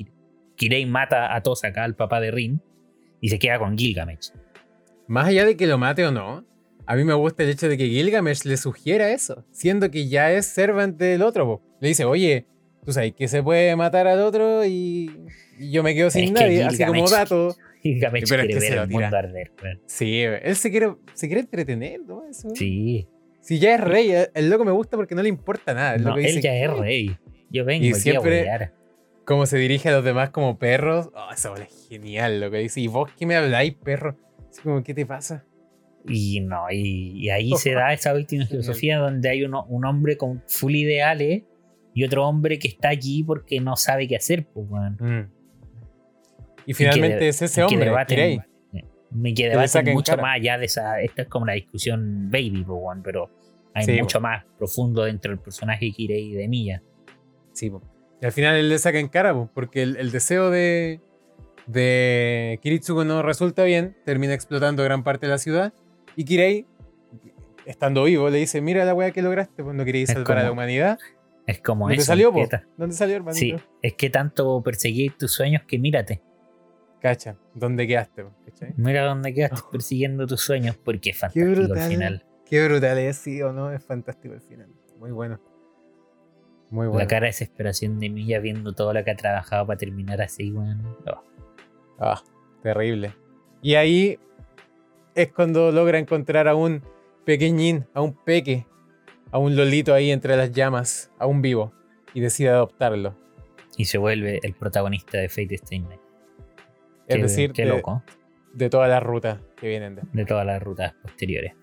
Kirei 0.56 0.86
mata 0.86 1.36
a 1.36 1.42
Tosaka, 1.42 1.84
al 1.84 1.96
papá 1.96 2.20
de 2.20 2.32
Rin, 2.32 2.62
y 3.22 3.30
se 3.30 3.40
queda 3.40 3.58
con 3.58 3.78
Gilgamesh. 3.78 4.32
Más 5.08 5.28
allá 5.28 5.46
de 5.46 5.58
que 5.58 5.66
lo 5.66 5.78
mate 5.78 6.06
o 6.06 6.12
no, 6.12 6.46
a 6.90 6.96
mí 6.96 7.04
me 7.04 7.14
gusta 7.14 7.44
el 7.44 7.50
hecho 7.50 7.70
de 7.70 7.78
que 7.78 7.88
Gilgamesh 7.88 8.46
le 8.46 8.58
sugiera 8.58 9.12
eso, 9.12 9.46
siendo 9.52 9.92
que 9.92 10.08
ya 10.08 10.32
es 10.32 10.48
servant 10.48 10.98
del 10.98 11.22
otro. 11.22 11.62
Le 11.80 11.90
dice, 11.90 12.04
oye, 12.04 12.48
tú 12.84 12.92
sabes 12.92 13.14
que 13.14 13.28
se 13.28 13.44
puede 13.44 13.76
matar 13.76 14.08
al 14.08 14.20
otro 14.22 14.66
y, 14.66 15.12
yo 15.60 15.84
me 15.84 15.94
quedo 15.94 16.10
sin 16.10 16.34
nadie, 16.34 16.64
así 16.64 16.84
como 16.84 17.08
dato. 17.08 17.56
Gilgamesh 17.84 18.28
pero 18.28 18.44
quiere 18.44 18.60
ver 18.60 18.74
el 18.80 18.90
mundo 18.90 19.16
arder. 19.16 19.52
Sí, 19.86 20.22
él 20.22 20.56
se 20.56 20.72
quiere, 20.72 20.96
se 21.14 21.28
quiere 21.28 21.42
entretener, 21.42 22.00
¿no? 22.02 22.24
Sí. 22.56 23.08
Si 23.40 23.60
ya 23.60 23.76
es 23.76 23.82
rey, 23.82 24.12
el 24.34 24.50
loco 24.50 24.66
me 24.66 24.72
gusta 24.72 24.98
porque 24.98 25.14
no 25.14 25.22
le 25.22 25.30
importa 25.30 25.76
nada. 25.76 25.96
No, 26.00 26.18
él 26.18 26.42
ya 26.42 26.56
es 26.56 26.74
rey. 26.76 27.16
Yo 27.52 27.66
vengo 27.66 27.86
y 27.86 27.94
siempre, 27.94 28.50
a 28.50 28.74
como 29.26 29.46
se 29.46 29.60
dirige 29.60 29.90
a 29.90 29.92
los 29.92 30.04
demás 30.04 30.32
como 30.32 30.58
perros, 30.58 31.12
oh, 31.14 31.32
eso 31.32 31.56
es 31.56 31.88
genial 31.88 32.42
lo 32.42 32.50
que 32.50 32.58
dice. 32.58 32.82
¿Y 32.82 32.88
vos 32.88 33.12
qué 33.16 33.28
me 33.28 33.36
habláis, 33.36 33.76
perro? 33.76 34.18
como, 34.64 34.84
¿qué 34.84 34.96
te 34.96 35.06
pasa? 35.06 35.46
Y 36.08 36.40
no, 36.40 36.66
y, 36.72 37.30
ahí 37.30 37.52
se 37.58 37.72
da 37.74 37.94
esa 37.94 38.14
última 38.14 38.46
filosofía 38.46 38.98
donde 38.98 39.30
hay 39.30 39.44
uno, 39.44 39.66
un 39.66 39.86
hombre 39.86 40.18
con 40.18 40.42
full 40.48 40.76
ideales 40.76 41.44
y 41.94 42.04
otro 42.04 42.28
hombre 42.28 42.60
que 42.60 42.68
está 42.68 42.90
allí 42.90 43.24
porque 43.24 43.60
no 43.60 43.76
sabe 43.76 44.08
qué 44.08 44.16
hacer, 44.16 44.46
pues, 44.46 44.68
mm. 44.70 45.40
Y 46.66 46.74
finalmente 46.74 47.28
es 47.28 47.42
ese 47.42 47.64
hombre, 47.64 47.92
que 48.08 48.40
me 49.12 49.34
que 49.34 49.50
debate 49.50 49.92
mucho 49.92 50.16
más 50.18 50.36
allá 50.36 50.60
de 50.60 50.66
esa. 50.66 51.02
Esta 51.02 51.24
es 51.24 51.28
como 51.28 51.48
la 51.48 51.54
discusión 51.54 52.30
baby, 52.30 52.64
pues, 52.64 53.00
pero 53.04 53.32
hay 53.74 54.00
mucho 54.00 54.22
más 54.22 54.46
profundo 54.58 55.04
dentro 55.04 55.32
del 55.32 55.40
personaje 55.40 55.92
Kirei 55.92 56.34
de 56.34 56.48
Milla. 56.48 56.84
Sí, 57.54 57.72
y 58.22 58.26
al 58.26 58.32
final 58.32 58.56
él 58.56 58.70
le 58.70 58.78
saca 58.78 59.00
en 59.00 59.08
cara, 59.08 59.34
porque 59.54 59.82
el 59.82 60.12
deseo 60.12 60.52
de, 60.52 61.02
de 61.70 62.60
Kiritsugo 62.64 63.06
no 63.06 63.22
resulta 63.22 63.64
bien, 63.64 63.96
termina 64.06 64.34
explotando 64.34 64.84
gran 64.84 65.04
parte 65.04 65.28
de 65.28 65.32
la 65.32 65.38
ciudad 65.38 65.74
y 66.16 66.26
Kirei, 66.26 66.66
estando 67.66 68.04
vivo, 68.04 68.30
le 68.30 68.40
dice, 68.40 68.62
mira 68.62 68.86
la 68.86 68.94
weá 68.94 69.12
que 69.12 69.22
lograste 69.22 69.64
cuando 69.64 69.86
queréis 69.86 70.10
salvar 70.10 70.40
a 70.40 70.44
la 70.44 70.52
humanidad. 70.52 71.00
Es 71.46 71.62
como 71.62 71.88
¿Dónde 71.88 72.04
Salió, 72.04 72.32
¿Dónde 72.78 72.96
salió, 72.96 73.16
hermanito? 73.16 73.40
Sí, 73.40 73.56
es 73.82 73.94
que 73.96 74.10
tanto 74.10 74.62
perseguí 74.62 75.10
tus 75.10 75.32
sueños 75.32 75.64
que 75.68 75.80
mírate. 75.80 76.22
Cacha, 77.02 77.38
¿dónde 77.56 77.88
quedaste? 77.88 78.26
Mira 78.76 79.04
dónde 79.06 79.34
quedaste 79.34 79.62
persiguiendo 79.72 80.28
tus 80.28 80.42
sueños 80.42 80.78
porque 80.78 81.12
es 81.12 81.18
fantástico 81.18 81.74
el 81.74 81.82
final. 81.82 82.26
Qué 82.46 82.66
brutal 82.66 82.98
es, 82.98 83.18
sí 83.18 83.42
o 83.42 83.54
no, 83.54 83.72
es 83.72 83.84
fantástico 83.84 84.34
el 84.34 84.42
final. 84.42 84.70
Muy 85.00 85.12
bueno. 85.12 85.40
Muy 86.70 86.88
bueno. 86.88 87.00
La 87.00 87.08
cara 87.08 87.22
de 87.22 87.30
desesperación 87.30 88.00
de 88.00 88.10
Milla 88.10 88.40
viendo 88.40 88.74
todo 88.74 88.94
lo 88.94 89.04
que 89.04 89.12
ha 89.12 89.16
trabajado 89.16 89.66
para 89.66 89.78
terminar 89.78 90.22
así, 90.22 90.52
bueno. 90.52 90.98
Ah, 92.00 92.22
terrible. 92.62 93.16
Y 93.62 93.76
ahí 93.76 94.20
es 95.22 95.34
cuando 95.34 95.72
logra 95.72 96.00
encontrar 96.00 96.48
a 96.48 96.56
un 96.56 96.82
pequeñín, 97.26 97.86
a 97.94 98.02
un 98.02 98.14
peque, 98.14 98.66
a 99.32 99.38
un 99.38 99.56
lolito 99.56 99.94
ahí 99.94 100.12
entre 100.12 100.38
las 100.38 100.52
llamas, 100.52 101.12
a 101.20 101.28
un 101.28 101.42
vivo. 101.42 101.74
y 102.14 102.22
decide 102.22 102.50
adoptarlo. 102.50 103.16
Y 103.78 103.86
se 103.86 103.98
vuelve 103.98 104.40
el 104.44 104.54
protagonista 104.54 105.18
de 105.20 105.30
Fate 105.30 105.56
Stay 105.56 105.80
Night. 105.80 106.02
Es 107.08 107.22
decir, 107.22 107.52
qué 107.52 107.66
loco. 107.66 108.04
de 108.54 108.70
todas 108.70 108.90
las 108.90 109.04
rutas 109.04 109.40
que 109.58 109.68
vienen 109.68 109.96
de. 109.96 110.02
De 110.12 110.26
todas 110.26 110.46
las 110.46 110.62
rutas 110.62 110.94
posteriores. 111.04 111.54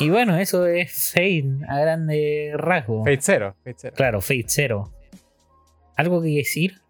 Y 0.00 0.10
bueno, 0.10 0.36
eso 0.36 0.66
es 0.66 1.12
Fate 1.12 1.58
a 1.68 1.80
grande 1.80 2.52
rasgo. 2.54 3.04
Fate 3.04 3.18
0. 3.20 3.56
Fate 3.64 3.90
Claro, 3.92 4.20
Fate 4.20 4.44
0. 4.46 4.92
¿Algo 5.96 6.22
que 6.22 6.28
decir? 6.28 6.80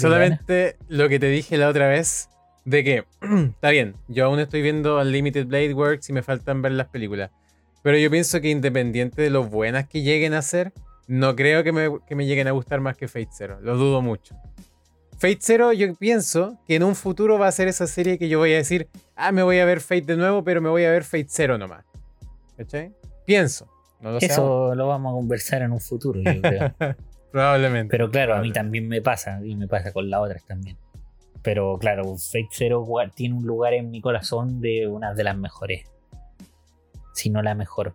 Solamente 0.00 0.76
lo 0.88 1.08
que 1.08 1.18
te 1.18 1.28
dije 1.28 1.56
la 1.56 1.68
otra 1.68 1.88
vez 1.88 2.28
de 2.66 2.84
que 2.84 3.04
está 3.54 3.70
bien, 3.70 3.94
yo 4.08 4.26
aún 4.26 4.38
estoy 4.40 4.60
viendo 4.60 5.00
Unlimited 5.00 5.46
Blade 5.46 5.72
Works 5.72 6.10
y 6.10 6.12
me 6.12 6.22
faltan 6.22 6.60
ver 6.60 6.72
las 6.72 6.88
películas. 6.88 7.30
Pero 7.82 7.96
yo 7.96 8.10
pienso 8.10 8.40
que 8.40 8.50
independiente 8.50 9.22
de 9.22 9.30
lo 9.30 9.44
buenas 9.44 9.88
que 9.88 10.02
lleguen 10.02 10.34
a 10.34 10.42
ser, 10.42 10.72
no 11.06 11.36
creo 11.36 11.62
que 11.62 11.72
me, 11.72 11.98
que 12.06 12.16
me 12.16 12.26
lleguen 12.26 12.48
a 12.48 12.50
gustar 12.50 12.80
más 12.80 12.96
que 12.96 13.06
Fate 13.06 13.28
Zero. 13.32 13.60
Lo 13.62 13.76
dudo 13.76 14.02
mucho. 14.02 14.34
Fate 15.12 15.38
Zero, 15.40 15.72
yo 15.72 15.94
pienso 15.94 16.58
que 16.66 16.74
en 16.74 16.82
un 16.82 16.96
futuro 16.96 17.38
va 17.38 17.46
a 17.46 17.52
ser 17.52 17.68
esa 17.68 17.86
serie 17.86 18.18
que 18.18 18.28
yo 18.28 18.38
voy 18.38 18.52
a 18.52 18.56
decir, 18.56 18.88
ah, 19.14 19.30
me 19.30 19.44
voy 19.44 19.60
a 19.60 19.64
ver 19.64 19.80
Fate 19.80 20.02
de 20.02 20.16
nuevo, 20.16 20.42
pero 20.42 20.60
me 20.60 20.68
voy 20.68 20.84
a 20.84 20.90
ver 20.90 21.04
Fate 21.04 21.28
Zero 21.28 21.56
nomás. 21.56 21.84
¿Cachai? 22.56 22.92
Pienso. 23.24 23.68
Eso 24.20 24.74
lo 24.74 24.88
vamos 24.88 25.12
a 25.12 25.14
conversar 25.14 25.62
en 25.62 25.72
un 25.72 25.80
futuro, 25.80 26.20
yo 26.20 26.40
creo. 26.42 26.74
Probablemente. 27.32 27.90
Pero 27.90 28.10
claro, 28.10 28.34
a 28.34 28.40
mí 28.40 28.52
también 28.52 28.88
me 28.88 29.00
pasa, 29.00 29.40
y 29.44 29.54
me 29.54 29.68
pasa 29.68 29.92
con 29.92 30.10
las 30.10 30.20
otras 30.20 30.44
también. 30.44 30.76
Pero 31.46 31.78
claro, 31.78 32.16
Fate 32.16 32.48
Zero 32.50 32.84
tiene 33.14 33.36
un 33.36 33.46
lugar 33.46 33.72
en 33.72 33.88
mi 33.88 34.00
corazón 34.00 34.60
de 34.60 34.88
una 34.88 35.14
de 35.14 35.22
las 35.22 35.38
mejores. 35.38 35.84
Si 37.14 37.30
no 37.30 37.40
la 37.40 37.54
mejor. 37.54 37.94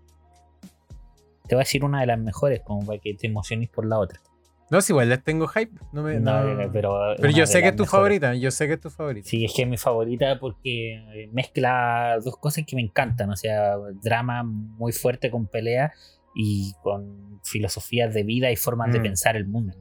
Te 1.50 1.56
voy 1.56 1.64
a 1.64 1.66
decir 1.66 1.84
una 1.84 2.00
de 2.00 2.08
las 2.08 2.18
mejores, 2.18 2.62
como 2.62 2.86
para 2.86 3.00
que 3.00 3.14
te 3.14 3.28
emociones 3.28 3.68
por 3.68 3.86
la 3.86 4.00
otra. 4.00 4.22
No, 4.70 4.80
si 4.80 4.94
igual 4.94 5.10
les 5.10 5.22
tengo 5.22 5.50
hype. 5.50 5.78
No, 5.92 6.02
me, 6.02 6.70
pero, 6.70 6.98
pero 7.18 7.34
yo 7.34 7.46
sé 7.46 7.62
que 7.62 7.68
es 7.68 7.76
tu 7.76 7.86
favorita. 7.86 8.34
Yo 8.36 8.52
sé 8.52 8.68
que 8.68 8.76
es 8.76 8.80
tu 8.80 8.90
favorita. 8.90 9.28
Sí, 9.28 9.44
es 9.44 9.54
que 9.54 9.64
es 9.64 9.68
mi 9.68 9.76
favorita 9.76 10.40
porque 10.40 11.28
mezcla 11.34 12.20
dos 12.24 12.38
cosas 12.38 12.64
que 12.66 12.78
me 12.78 12.82
encantan. 12.82 13.32
O 13.32 13.36
sea, 13.36 13.76
drama 14.02 14.44
muy 14.44 14.94
fuerte 14.94 15.30
con 15.30 15.48
pelea 15.48 15.92
y 16.34 16.72
con 16.84 17.42
filosofías 17.44 18.14
de 18.14 18.24
vida 18.24 18.50
y 18.50 18.56
formas 18.56 18.94
de 18.94 19.00
mm. 19.00 19.04
pensar 19.04 19.36
el 19.36 19.46
mundo. 19.46 19.76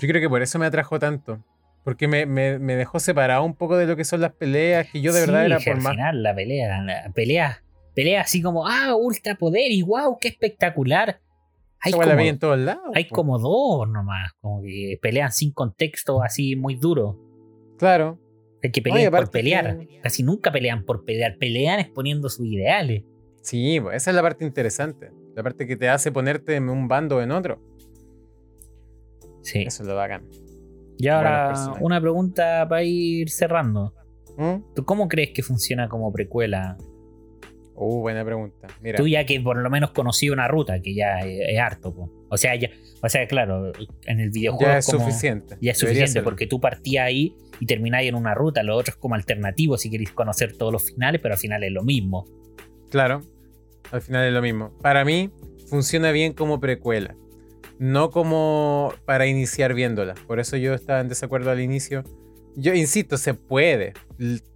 Yo 0.00 0.08
creo 0.08 0.20
que 0.20 0.28
por 0.28 0.42
eso 0.42 0.58
me 0.58 0.66
atrajo 0.66 0.98
tanto. 0.98 1.44
Porque 1.84 2.06
me, 2.06 2.26
dejó 2.58 3.00
separado 3.00 3.42
un 3.44 3.54
poco 3.54 3.76
de 3.76 3.86
lo 3.86 3.96
que 3.96 4.04
son 4.04 4.20
las 4.20 4.32
peleas, 4.32 4.88
que 4.90 5.00
yo 5.00 5.12
de 5.12 5.20
verdad 5.20 5.44
era 5.46 5.58
por 5.58 5.80
más. 5.80 5.92
final, 5.92 6.22
la 6.22 6.34
pelea, 6.34 6.80
la 6.80 7.12
pelea, 7.12 7.64
pelea 7.94 8.20
así 8.20 8.40
como, 8.40 8.66
ah, 8.68 8.94
ultra 8.94 9.34
poder 9.34 9.70
y 9.72 9.82
wow, 9.82 10.18
qué 10.20 10.28
espectacular. 10.28 11.20
Hay, 11.80 11.92
como, 11.92 12.04
en 12.04 12.38
todos 12.38 12.58
lados, 12.58 12.92
hay 12.94 13.08
como 13.08 13.40
dos 13.40 13.88
nomás, 13.88 14.32
como 14.40 14.62
que 14.62 14.98
pelean 15.02 15.32
sin 15.32 15.52
contexto 15.52 16.22
así 16.22 16.54
muy 16.54 16.76
duro. 16.76 17.18
Claro. 17.76 18.20
Hay 18.62 18.70
que 18.70 18.80
pelear 18.80 19.10
por 19.10 19.30
pelear. 19.30 19.78
Casi 20.02 20.22
nunca 20.22 20.52
pelean 20.52 20.84
por 20.84 21.04
pelear, 21.04 21.36
pelean 21.38 21.80
exponiendo 21.80 22.28
sus 22.28 22.46
ideales. 22.46 23.02
Sí, 23.42 23.80
esa 23.92 24.10
es 24.10 24.14
la 24.14 24.22
parte 24.22 24.44
interesante. 24.44 25.10
La 25.34 25.42
parte 25.42 25.66
que 25.66 25.76
te 25.76 25.88
hace 25.88 26.12
ponerte 26.12 26.54
en 26.54 26.68
un 26.68 26.86
bando 26.86 27.16
o 27.16 27.20
en 27.20 27.32
otro. 27.32 27.60
Sí. 29.42 29.62
Eso 29.62 29.82
es 29.82 29.88
lo 29.88 29.96
bacán. 29.96 30.28
Y 31.02 31.08
ahora, 31.08 31.52
una 31.80 32.00
pregunta 32.00 32.64
para 32.68 32.84
ir 32.84 33.28
cerrando. 33.28 33.92
¿Mm? 34.36 34.72
¿Tú 34.72 34.84
cómo 34.84 35.08
crees 35.08 35.30
que 35.30 35.42
funciona 35.42 35.88
como 35.88 36.12
precuela? 36.12 36.76
Uh, 37.74 38.02
buena 38.02 38.24
pregunta. 38.24 38.68
Mira. 38.80 38.98
Tú 38.98 39.08
ya 39.08 39.26
que 39.26 39.40
por 39.40 39.56
lo 39.56 39.68
menos 39.68 39.90
conocí 39.90 40.30
una 40.30 40.46
ruta, 40.46 40.80
que 40.80 40.94
ya 40.94 41.18
es, 41.18 41.58
harto. 41.58 41.92
O 42.28 42.36
sea, 42.36 42.54
ya, 42.54 42.70
o 43.02 43.08
sea, 43.08 43.26
claro, 43.26 43.72
en 44.06 44.20
el 44.20 44.30
videojuego. 44.30 44.70
Ya 44.74 44.78
es 44.78 44.86
suficiente. 44.86 45.56
Ya 45.60 45.72
es 45.72 45.78
suficiente 45.78 46.22
porque 46.22 46.46
tú 46.46 46.60
partías 46.60 47.04
ahí 47.04 47.34
y 47.58 47.66
termináis 47.66 48.08
en 48.08 48.14
una 48.14 48.36
ruta. 48.36 48.62
Lo 48.62 48.76
otro 48.76 48.92
es 48.92 48.96
como 48.96 49.16
alternativo 49.16 49.76
si 49.78 49.90
queréis 49.90 50.12
conocer 50.12 50.56
todos 50.56 50.72
los 50.72 50.84
finales, 50.84 51.20
pero 51.20 51.34
al 51.34 51.40
final 51.40 51.64
es 51.64 51.72
lo 51.72 51.82
mismo. 51.82 52.26
Claro, 52.90 53.22
al 53.90 54.02
final 54.02 54.24
es 54.24 54.32
lo 54.32 54.40
mismo. 54.40 54.78
Para 54.80 55.04
mí, 55.04 55.32
funciona 55.66 56.12
bien 56.12 56.32
como 56.32 56.60
precuela 56.60 57.16
no 57.78 58.10
como 58.10 58.94
para 59.04 59.26
iniciar 59.26 59.74
viéndola. 59.74 60.14
Por 60.26 60.40
eso 60.40 60.56
yo 60.56 60.74
estaba 60.74 61.00
en 61.00 61.08
desacuerdo 61.08 61.50
al 61.50 61.60
inicio. 61.60 62.04
Yo 62.56 62.74
insisto, 62.74 63.16
se 63.16 63.34
puede. 63.34 63.94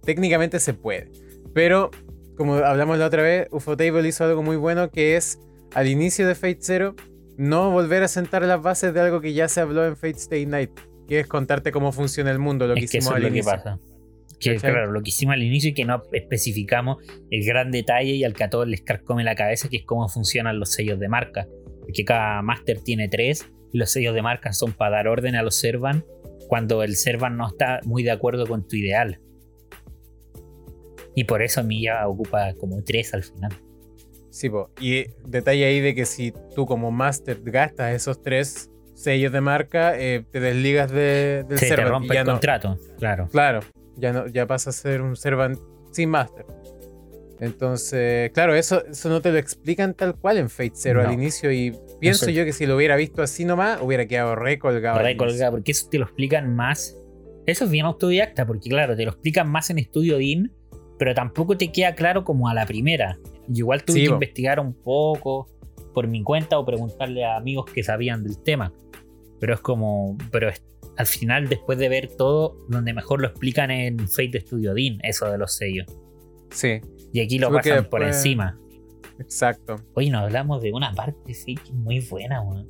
Técnicamente 0.03 0.59
se 0.59 0.73
puede. 0.73 1.11
Pero, 1.53 1.91
como 2.35 2.55
hablamos 2.55 2.97
la 2.97 3.07
otra 3.07 3.23
vez, 3.23 3.47
Ufotable 3.51 4.07
hizo 4.07 4.23
algo 4.23 4.43
muy 4.43 4.55
bueno 4.55 4.91
que 4.91 5.15
es 5.15 5.39
al 5.73 5.87
inicio 5.87 6.27
de 6.27 6.35
Fate 6.35 6.59
Zero 6.61 6.95
no 7.37 7.71
volver 7.71 8.03
a 8.03 8.07
sentar 8.07 8.43
las 8.43 8.61
bases 8.61 8.93
de 8.93 8.99
algo 8.99 9.21
que 9.21 9.33
ya 9.33 9.47
se 9.47 9.61
habló 9.61 9.85
en 9.85 9.95
Fate 9.95 10.17
Stay 10.17 10.45
Night, 10.45 10.71
que 11.07 11.19
es 11.19 11.27
contarte 11.27 11.71
cómo 11.71 11.91
funciona 11.91 12.31
el 12.31 12.39
mundo, 12.39 12.67
lo 12.67 12.73
que 12.73 12.81
hicimos 12.81 13.11
al 13.11 13.27
inicio. 13.27 13.51
Que 13.51 13.57
pasa. 13.57 13.79
Que, 14.39 14.55
claro, 14.57 14.91
lo 14.91 15.01
que 15.01 15.09
hicimos 15.09 15.33
al 15.33 15.41
inicio 15.41 15.71
y 15.71 15.73
que 15.73 15.83
no 15.83 16.03
especificamos 16.11 16.97
el 17.31 17.45
gran 17.45 17.71
detalle 17.71 18.11
y 18.11 18.23
al 18.23 18.33
que 18.33 18.43
a 18.43 18.49
todos 18.49 18.67
les 18.67 18.81
carcome 18.81 19.23
la 19.23 19.35
cabeza, 19.35 19.67
que 19.67 19.77
es 19.77 19.85
cómo 19.85 20.07
funcionan 20.09 20.59
los 20.59 20.71
sellos 20.71 20.99
de 20.99 21.09
marca 21.09 21.47
que 21.93 22.05
cada 22.05 22.41
máster 22.41 22.81
tiene 22.81 23.07
tres 23.07 23.47
y 23.71 23.77
los 23.77 23.91
sellos 23.91 24.13
de 24.13 24.21
marca 24.21 24.53
son 24.53 24.73
para 24.73 24.97
dar 24.97 25.07
orden 25.07 25.35
a 25.35 25.43
los 25.43 25.55
servan 25.55 26.05
cuando 26.47 26.83
el 26.83 26.95
servan 26.95 27.37
no 27.37 27.47
está 27.47 27.79
muy 27.83 28.03
de 28.03 28.11
acuerdo 28.11 28.47
con 28.47 28.67
tu 28.67 28.75
ideal. 28.75 29.19
Y 31.15 31.23
por 31.23 31.41
eso 31.41 31.61
a 31.61 31.63
mí 31.63 31.81
ya 31.81 32.07
ocupa 32.07 32.53
como 32.59 32.83
tres 32.83 33.13
al 33.13 33.23
final. 33.23 33.51
Sí, 34.29 34.51
y 34.79 35.05
detalle 35.25 35.65
ahí 35.65 35.79
de 35.79 35.95
que 35.95 36.05
si 36.05 36.31
tú 36.55 36.65
como 36.65 36.91
máster 36.91 37.41
gastas 37.43 37.95
esos 37.95 38.21
tres 38.21 38.69
sellos 38.93 39.31
de 39.31 39.41
marca, 39.41 39.97
eh, 39.97 40.23
te 40.31 40.39
desligas 40.39 40.91
de, 40.91 41.43
del 41.47 41.57
Se 41.57 41.75
Te 41.75 41.83
rompe 41.83 42.17
el 42.17 42.25
contrato, 42.25 42.77
claro. 42.99 43.27
Claro, 43.31 43.61
ya, 43.95 44.13
no, 44.13 44.27
ya 44.27 44.45
pasa 44.45 44.69
a 44.69 44.73
ser 44.73 45.01
un 45.01 45.15
servan 45.15 45.57
sin 45.91 46.09
máster. 46.09 46.45
Entonces, 47.39 48.31
claro, 48.31 48.55
eso, 48.55 48.85
eso 48.85 49.09
no 49.09 49.21
te 49.21 49.31
lo 49.31 49.37
explican 49.37 49.93
tal 49.93 50.15
cual 50.15 50.37
en 50.37 50.49
Fate 50.49 50.73
Zero 50.73 51.07
al 51.07 51.13
inicio 51.13 51.51
y 51.51 51.75
pienso 51.99 52.29
yo 52.29 52.45
que 52.45 52.53
si 52.53 52.65
lo 52.65 52.75
hubiera 52.75 52.95
visto 52.95 53.21
así 53.21 53.45
nomás, 53.45 53.79
hubiera 53.81 54.07
quedado 54.07 54.35
recolgado. 54.35 54.99
Recolgado, 54.99 55.51
porque 55.51 55.71
eso 55.71 55.87
te 55.89 55.99
lo 55.99 56.05
explican 56.05 56.55
más. 56.55 56.97
Eso 57.45 57.65
es 57.65 57.71
bien 57.71 57.85
autodidacta, 57.85 58.45
porque 58.45 58.69
claro, 58.69 58.95
te 58.95 59.05
lo 59.05 59.11
explican 59.11 59.49
más 59.49 59.69
en 59.69 59.77
Estudio 59.77 60.17
DIN, 60.17 60.51
pero 60.97 61.13
tampoco 61.13 61.57
te 61.57 61.71
queda 61.71 61.93
claro 61.95 62.23
como 62.23 62.49
a 62.49 62.53
la 62.53 62.65
primera. 62.65 63.19
igual 63.53 63.83
tuve 63.83 63.99
que 63.99 64.05
investigar 64.05 64.59
un 64.59 64.73
poco 64.73 65.47
por 65.93 66.07
mi 66.07 66.23
cuenta 66.23 66.59
o 66.59 66.65
preguntarle 66.65 67.23
a 67.23 67.37
amigos 67.37 67.71
que 67.71 67.83
sabían 67.83 68.23
del 68.23 68.41
tema. 68.41 68.73
Pero 69.39 69.53
es 69.53 69.59
como, 69.59 70.17
pero 70.31 70.49
al 70.97 71.05
final, 71.05 71.47
después 71.47 71.77
de 71.77 71.89
ver 71.89 72.09
todo, 72.17 72.57
donde 72.67 72.93
mejor 72.93 73.21
lo 73.21 73.27
explican 73.27 73.69
en 73.69 73.99
Fate 74.09 74.41
Studio 74.41 74.73
DIN, 74.73 74.99
eso 75.03 75.31
de 75.31 75.37
los 75.37 75.55
sellos. 75.55 75.85
Sí. 76.49 76.81
Y 77.13 77.21
aquí 77.21 77.39
lo 77.39 77.51
pasan 77.51 77.85
por 77.85 78.03
encima. 78.03 78.59
Exacto. 79.19 79.77
Oye, 79.93 80.09
nos 80.09 80.23
hablamos 80.23 80.61
de 80.61 80.73
una 80.73 80.93
parte, 80.93 81.33
sí, 81.33 81.55
que 81.55 81.73
muy 81.73 81.99
buena, 81.99 82.41
weón. 82.41 82.67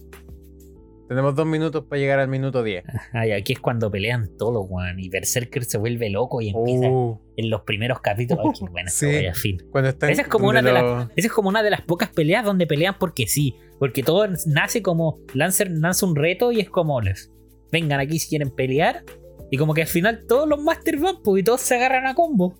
Tenemos 1.07 1.35
dos 1.35 1.45
minutos 1.45 1.85
para 1.85 1.99
llegar 1.99 2.19
al 2.19 2.27
minuto 2.27 2.63
10. 2.63 2.83
Ay, 3.13 3.31
aquí 3.31 3.53
es 3.53 3.59
cuando 3.59 3.89
pelean 3.89 4.29
todos, 4.37 4.65
weón. 4.69 4.99
Y 4.99 5.09
Berserker 5.09 5.63
se 5.63 5.77
vuelve 5.77 6.09
loco 6.09 6.41
y 6.41 6.49
empieza 6.49 6.89
uh. 6.89 7.19
en 7.37 7.49
los 7.49 7.61
primeros 7.61 8.01
capítulos. 8.01 8.45
Ay, 8.45 8.59
qué 8.59 8.65
buena 8.71 8.89
sí. 8.89 9.07
fin. 9.33 9.63
Cuando 9.71 9.89
esa, 9.89 10.21
es 10.21 10.27
como 10.27 10.49
una 10.49 10.61
de 10.61 10.73
las, 10.73 11.07
esa 11.15 11.27
es 11.27 11.33
como 11.33 11.49
una 11.49 11.63
de 11.63 11.69
las 11.69 11.81
pocas 11.81 12.09
peleas 12.09 12.43
donde 12.43 12.67
pelean 12.67 12.95
porque 12.99 13.27
sí. 13.27 13.55
Porque 13.79 14.03
todo 14.03 14.27
nace 14.47 14.81
como. 14.81 15.19
Lancer 15.33 15.71
lanza 15.71 16.05
un 16.05 16.15
reto 16.15 16.51
y 16.51 16.59
es 16.59 16.69
como. 16.69 16.99
Les, 16.99 17.31
vengan 17.71 17.99
aquí 17.99 18.19
si 18.19 18.29
quieren 18.29 18.51
pelear. 18.51 19.03
Y 19.49 19.57
como 19.57 19.73
que 19.73 19.83
al 19.83 19.87
final 19.87 20.25
todos 20.27 20.47
los 20.47 20.61
Master 20.61 20.97
van, 20.97 21.21
pues, 21.23 21.41
y 21.41 21.43
todos 21.43 21.61
se 21.61 21.75
agarran 21.75 22.05
a 22.05 22.15
combo. 22.15 22.55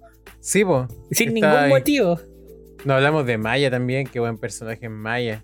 Sí, 0.47 0.63
pues. 0.63 0.87
Sin 1.11 1.33
ningún 1.33 1.67
motivo. 1.67 2.17
No 2.85 2.93
hablamos 2.93 3.25
de 3.25 3.37
Maya 3.37 3.69
también, 3.69 4.07
qué 4.07 4.21
buen 4.21 4.37
personaje 4.37 4.85
en 4.85 4.93
Maya. 4.93 5.43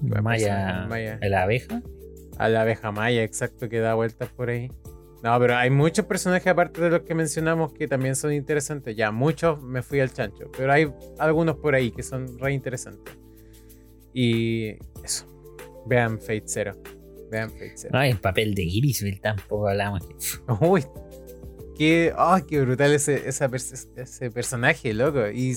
Maya, 0.00 0.86
Maya. 0.88 1.18
¿La 1.20 1.42
abeja? 1.42 1.82
A 2.38 2.48
la 2.48 2.62
abeja 2.62 2.90
Maya, 2.92 3.24
exacto, 3.24 3.68
que 3.68 3.80
da 3.80 3.92
vueltas 3.92 4.30
por 4.30 4.48
ahí. 4.48 4.72
No, 5.22 5.38
pero 5.38 5.54
hay 5.56 5.68
muchos 5.68 6.06
personajes 6.06 6.46
aparte 6.46 6.80
de 6.80 6.88
los 6.88 7.02
que 7.02 7.14
mencionamos 7.14 7.74
que 7.74 7.86
también 7.86 8.16
son 8.16 8.32
interesantes. 8.32 8.96
Ya, 8.96 9.10
muchos 9.10 9.62
me 9.62 9.82
fui 9.82 10.00
al 10.00 10.10
chancho, 10.10 10.50
pero 10.56 10.72
hay 10.72 10.90
algunos 11.18 11.56
por 11.56 11.74
ahí 11.74 11.90
que 11.90 12.02
son 12.02 12.38
re 12.38 12.54
interesantes. 12.54 13.14
Y 14.14 14.78
eso. 15.04 15.26
Vean 15.84 16.18
Fate 16.18 16.44
Zero. 16.46 16.78
Vean 17.30 17.50
Fate 17.50 17.74
Zero. 17.76 17.90
No, 17.92 18.00
el 18.00 18.16
papel 18.16 18.54
de 18.54 18.64
Griswell 18.64 19.20
tampoco 19.20 19.68
hablamos. 19.68 20.08
Uy, 20.62 20.82
qué, 21.76 22.14
qué 22.48 22.60
brutal 22.60 22.92
ese, 22.92 23.28
ese 23.28 24.30
personaje, 24.30 24.92
loco. 24.94 25.28
Y 25.28 25.56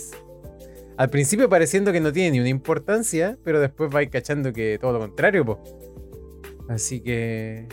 al 0.97 1.09
principio 1.09 1.49
pareciendo 1.49 1.91
que 1.91 1.99
no 1.99 2.11
tiene 2.11 2.31
ni 2.31 2.39
una 2.39 2.49
importancia, 2.49 3.37
pero 3.43 3.59
después 3.59 3.91
vais 3.91 4.09
cachando 4.09 4.53
que 4.53 4.77
todo 4.79 4.93
lo 4.93 4.99
contrario, 4.99 5.45
po. 5.45 5.61
Así 6.69 7.01
que. 7.01 7.67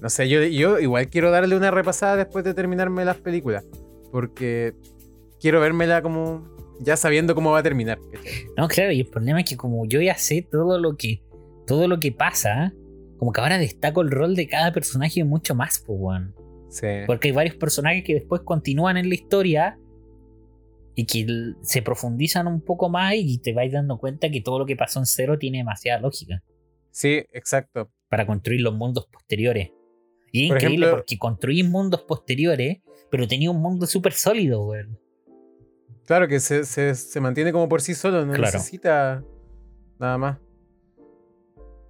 No 0.00 0.10
sé, 0.10 0.28
yo, 0.28 0.42
yo 0.42 0.78
igual 0.78 1.08
quiero 1.08 1.30
darle 1.30 1.56
una 1.56 1.70
repasada 1.70 2.16
después 2.16 2.44
de 2.44 2.54
terminarme 2.54 3.04
las 3.04 3.16
películas. 3.16 3.64
Porque 4.10 4.74
quiero 5.40 5.60
vérmela 5.60 6.02
como. 6.02 6.54
Ya 6.80 6.96
sabiendo 6.96 7.34
cómo 7.34 7.52
va 7.52 7.60
a 7.60 7.62
terminar. 7.62 7.98
No, 8.56 8.68
claro, 8.68 8.92
y 8.92 9.00
el 9.00 9.06
problema 9.06 9.40
es 9.40 9.48
que 9.48 9.56
como 9.56 9.86
yo 9.86 10.00
ya 10.02 10.16
sé 10.18 10.46
todo 10.50 10.78
lo 10.78 10.96
que 10.96 11.22
todo 11.66 11.88
lo 11.88 11.98
que 11.98 12.12
pasa, 12.12 12.72
como 13.18 13.32
que 13.32 13.40
ahora 13.40 13.58
destaco 13.58 14.02
el 14.02 14.10
rol 14.10 14.34
de 14.36 14.46
cada 14.46 14.72
personaje 14.72 15.24
mucho 15.24 15.54
más, 15.54 15.82
pues, 15.84 15.98
weón. 16.00 16.34
Sí. 16.68 16.86
Porque 17.06 17.28
hay 17.28 17.34
varios 17.34 17.56
personajes 17.56 18.04
que 18.04 18.14
después 18.14 18.42
continúan 18.42 18.96
en 18.96 19.08
la 19.08 19.14
historia 19.14 19.78
y 20.94 21.04
que 21.04 21.54
se 21.62 21.82
profundizan 21.82 22.46
un 22.46 22.60
poco 22.60 22.88
más 22.88 23.14
y 23.16 23.38
te 23.38 23.52
vais 23.52 23.72
dando 23.72 23.98
cuenta 23.98 24.30
que 24.30 24.40
todo 24.40 24.58
lo 24.58 24.66
que 24.66 24.76
pasó 24.76 24.98
en 24.98 25.06
cero 25.06 25.38
tiene 25.38 25.58
demasiada 25.58 26.00
lógica. 26.00 26.42
Sí, 26.90 27.22
exacto. 27.32 27.90
Para 28.08 28.26
construir 28.26 28.62
los 28.62 28.74
mundos 28.74 29.06
posteriores. 29.12 29.70
Y 30.32 30.44
es 30.44 30.50
increíble 30.50 30.88
porque 30.88 31.18
construís 31.18 31.68
mundos 31.68 32.02
posteriores, 32.02 32.78
pero 33.10 33.28
tenía 33.28 33.50
un 33.50 33.60
mundo 33.60 33.86
súper 33.86 34.12
sólido, 34.12 34.64
güey. 34.64 34.84
Claro, 36.06 36.28
que 36.28 36.40
se, 36.40 36.64
se, 36.64 37.20
mantiene 37.20 37.52
como 37.52 37.68
por 37.68 37.82
sí 37.82 37.94
solo, 37.94 38.24
no 38.24 38.32
necesita 38.32 39.24
nada 39.98 40.18
más. 40.18 40.38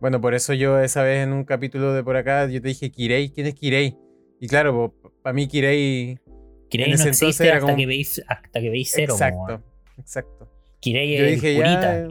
Bueno, 0.01 0.21
por 0.21 0.35
eso 0.35 0.53
yo 0.53 0.79
esa 0.81 1.03
vez 1.03 1.23
en 1.23 1.33
un 1.33 1.45
capítulo 1.45 1.93
de 1.93 2.03
por 2.03 2.17
acá, 2.17 2.47
yo 2.47 2.61
te 2.61 2.69
dije, 2.69 2.91
Kirei, 2.91 3.31
¿quién 3.31 3.47
es 3.47 3.55
Kirei? 3.55 3.97
Y 4.41 4.49
claro, 4.49 4.95
para 5.23 5.33
mí 5.33 5.47
Kirei 5.49 6.19
Kirei 6.69 6.91
no 6.91 6.95
existe 6.97 7.51
hasta, 7.51 7.77
que 7.77 7.87
veis, 7.87 8.23
hasta 8.27 8.61
que 8.61 8.71
veis 8.71 8.91
cero. 8.95 9.15
Exacto, 9.15 9.63
exacto. 9.99 10.51
Kirei 10.81 11.17
es 11.17 11.43
el 11.43 11.57
curita. 11.57 12.09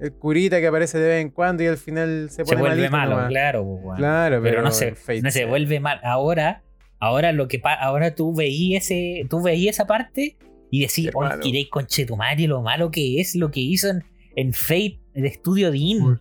el 0.00 0.12
curita 0.14 0.60
que 0.60 0.66
aparece 0.66 0.98
de 0.98 1.08
vez 1.08 1.22
en 1.22 1.30
cuando 1.30 1.62
y 1.62 1.66
al 1.66 1.76
final 1.76 2.28
se, 2.30 2.44
se 2.44 2.56
vuelve 2.56 2.88
malo, 2.90 3.28
claro. 3.28 3.80
Pues, 3.82 3.98
claro, 3.98 4.42
pero, 4.42 4.62
no, 4.62 4.70
se, 4.70 4.94
no 5.22 5.30
se 5.30 5.44
vuelve 5.44 5.80
mal. 5.80 6.00
Ahora, 6.02 6.62
ahora 6.98 7.32
lo 7.32 7.48
que 7.48 7.60
ahora 7.64 8.14
tú 8.14 8.34
veías 8.34 8.84
ese, 8.84 9.26
tú 9.28 9.42
veías 9.42 9.76
esa 9.76 9.86
parte 9.86 10.36
y 10.70 10.80
decís, 10.80 11.10
oh, 11.14 11.28
Kirei 11.40 11.68
conchetumare, 11.68 12.46
lo 12.46 12.62
malo 12.62 12.90
que 12.90 13.20
es 13.20 13.36
lo 13.36 13.50
que 13.50 13.60
hizo 13.60 13.88
en, 13.88 14.04
en 14.36 14.52
Fate, 14.52 14.98
el 15.14 15.26
estudio 15.26 15.70
Dean. 15.70 16.20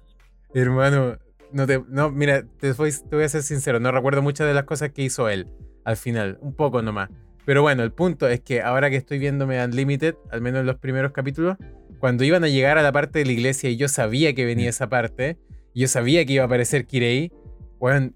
hermano, 0.53 1.17
no 1.51 1.67
te, 1.67 1.83
no, 1.87 2.11
mira, 2.11 2.43
te 2.59 2.71
voy 2.73 3.23
a 3.23 3.29
ser 3.29 3.43
sincero, 3.43 3.79
no 3.79 3.91
recuerdo 3.91 4.21
muchas 4.21 4.47
de 4.47 4.53
las 4.53 4.63
cosas 4.63 4.91
que 4.91 5.03
hizo 5.03 5.29
él 5.29 5.47
al 5.83 5.97
final, 5.97 6.37
un 6.41 6.53
poco 6.53 6.81
nomás. 6.81 7.09
Pero 7.45 7.61
bueno, 7.63 7.83
el 7.83 7.91
punto 7.91 8.27
es 8.27 8.41
que 8.41 8.61
ahora 8.61 8.89
que 8.89 8.95
estoy 8.95 9.17
viéndome 9.17 9.63
Unlimited, 9.63 10.15
al 10.31 10.41
menos 10.41 10.61
en 10.61 10.67
los 10.67 10.77
primeros 10.77 11.11
capítulos, 11.11 11.57
cuando 11.99 12.23
iban 12.23 12.43
a 12.43 12.47
llegar 12.47 12.77
a 12.77 12.83
la 12.83 12.91
parte 12.91 13.19
de 13.19 13.25
la 13.25 13.31
iglesia 13.31 13.69
y 13.69 13.77
yo 13.77 13.87
sabía 13.87 14.33
que 14.33 14.45
venía 14.45 14.69
esa 14.69 14.87
parte, 14.87 15.37
yo 15.73 15.87
sabía 15.87 16.25
que 16.25 16.33
iba 16.33 16.43
a 16.43 16.45
aparecer 16.45 16.85
Kirei, 16.85 17.31
bueno, 17.79 18.11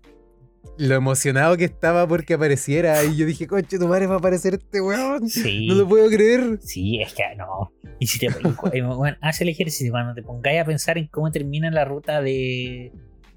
lo 0.78 0.96
emocionado 0.96 1.58
que 1.58 1.66
estaba 1.66 2.08
porque 2.08 2.36
apareciera. 2.36 3.04
Y 3.04 3.16
yo 3.16 3.26
dije, 3.26 3.48
coche, 3.48 3.80
tu 3.80 3.88
madre 3.88 4.08
va 4.08 4.16
a 4.16 4.18
aparecer 4.18 4.56
este 4.56 4.82
weón. 4.82 5.28
Sí. 5.30 5.68
No 5.68 5.76
lo 5.76 5.88
puedo 5.88 6.10
creer. 6.10 6.60
Sí, 6.62 7.02
es 7.02 7.14
que 7.14 7.24
no. 7.38 7.72
Y 8.00 8.08
si 8.08 8.20
te 8.20 8.30
bueno, 8.84 9.18
haz 9.22 9.42
el 9.42 9.50
ejercicio 9.50 9.92
cuando 9.92 10.14
te 10.14 10.24
pongáis 10.24 10.62
a 10.62 10.66
pensar 10.66 10.98
en 10.98 11.08
cómo 11.08 11.32
termina 11.32 11.70
la 11.72 11.86
ruta 11.86 12.22
de, 12.22 12.92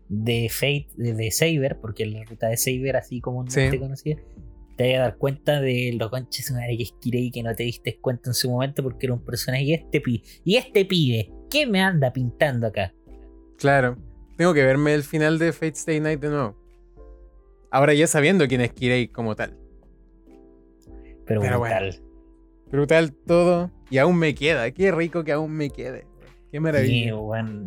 de 0.08 0.48
Fate, 0.50 0.88
de, 0.96 1.30
Saber, 1.30 1.78
porque 1.80 2.06
la 2.06 2.24
ruta 2.24 2.48
de 2.48 2.56
Saber, 2.56 2.96
así 2.96 3.20
como 3.20 3.42
no 3.42 3.50
te 3.50 3.78
conocía, 3.78 4.16
te 4.76 4.92
vas 4.92 4.98
a 4.98 5.02
dar 5.02 5.16
cuenta 5.16 5.60
de 5.60 5.96
lo 5.98 6.10
conches 6.10 6.50
madre 6.52 6.76
que 6.76 6.84
es 6.84 6.92
Kirei 7.00 7.30
que 7.30 7.42
no 7.42 7.54
te 7.54 7.64
diste 7.64 7.98
cuenta 7.98 8.30
en 8.30 8.34
su 8.34 8.50
momento 8.50 8.82
porque 8.82 9.06
era 9.06 9.14
un 9.14 9.24
personaje 9.24 9.64
y 9.64 9.74
este 9.74 10.00
pibe. 10.00 10.22
Y 10.44 10.56
este 10.56 10.84
pibe, 10.84 11.32
¿qué 11.50 11.66
me 11.66 11.80
anda 11.80 12.12
pintando 12.12 12.66
acá? 12.66 12.92
Claro, 13.56 13.96
tengo 14.36 14.52
que 14.52 14.62
verme 14.62 14.94
el 14.94 15.02
final 15.02 15.38
de 15.38 15.52
Fate 15.52 15.72
Stay 15.72 16.00
Night 16.00 16.20
de 16.20 16.28
nuevo. 16.28 16.56
Ahora 17.70 17.94
ya 17.94 18.06
sabiendo 18.06 18.46
quién 18.46 18.60
es 18.60 18.72
Kirei 18.72 19.08
como 19.08 19.34
tal. 19.34 19.56
Pero, 21.26 21.40
brutal. 21.40 22.00
brutal 22.70 23.12
todo. 23.12 23.70
Y 23.90 23.98
aún 23.98 24.16
me 24.18 24.34
queda. 24.34 24.70
Qué 24.70 24.92
rico 24.92 25.24
que 25.24 25.32
aún 25.32 25.52
me 25.52 25.70
quede. 25.70 26.06
Qué 26.50 26.60
maravilla. 26.60 27.14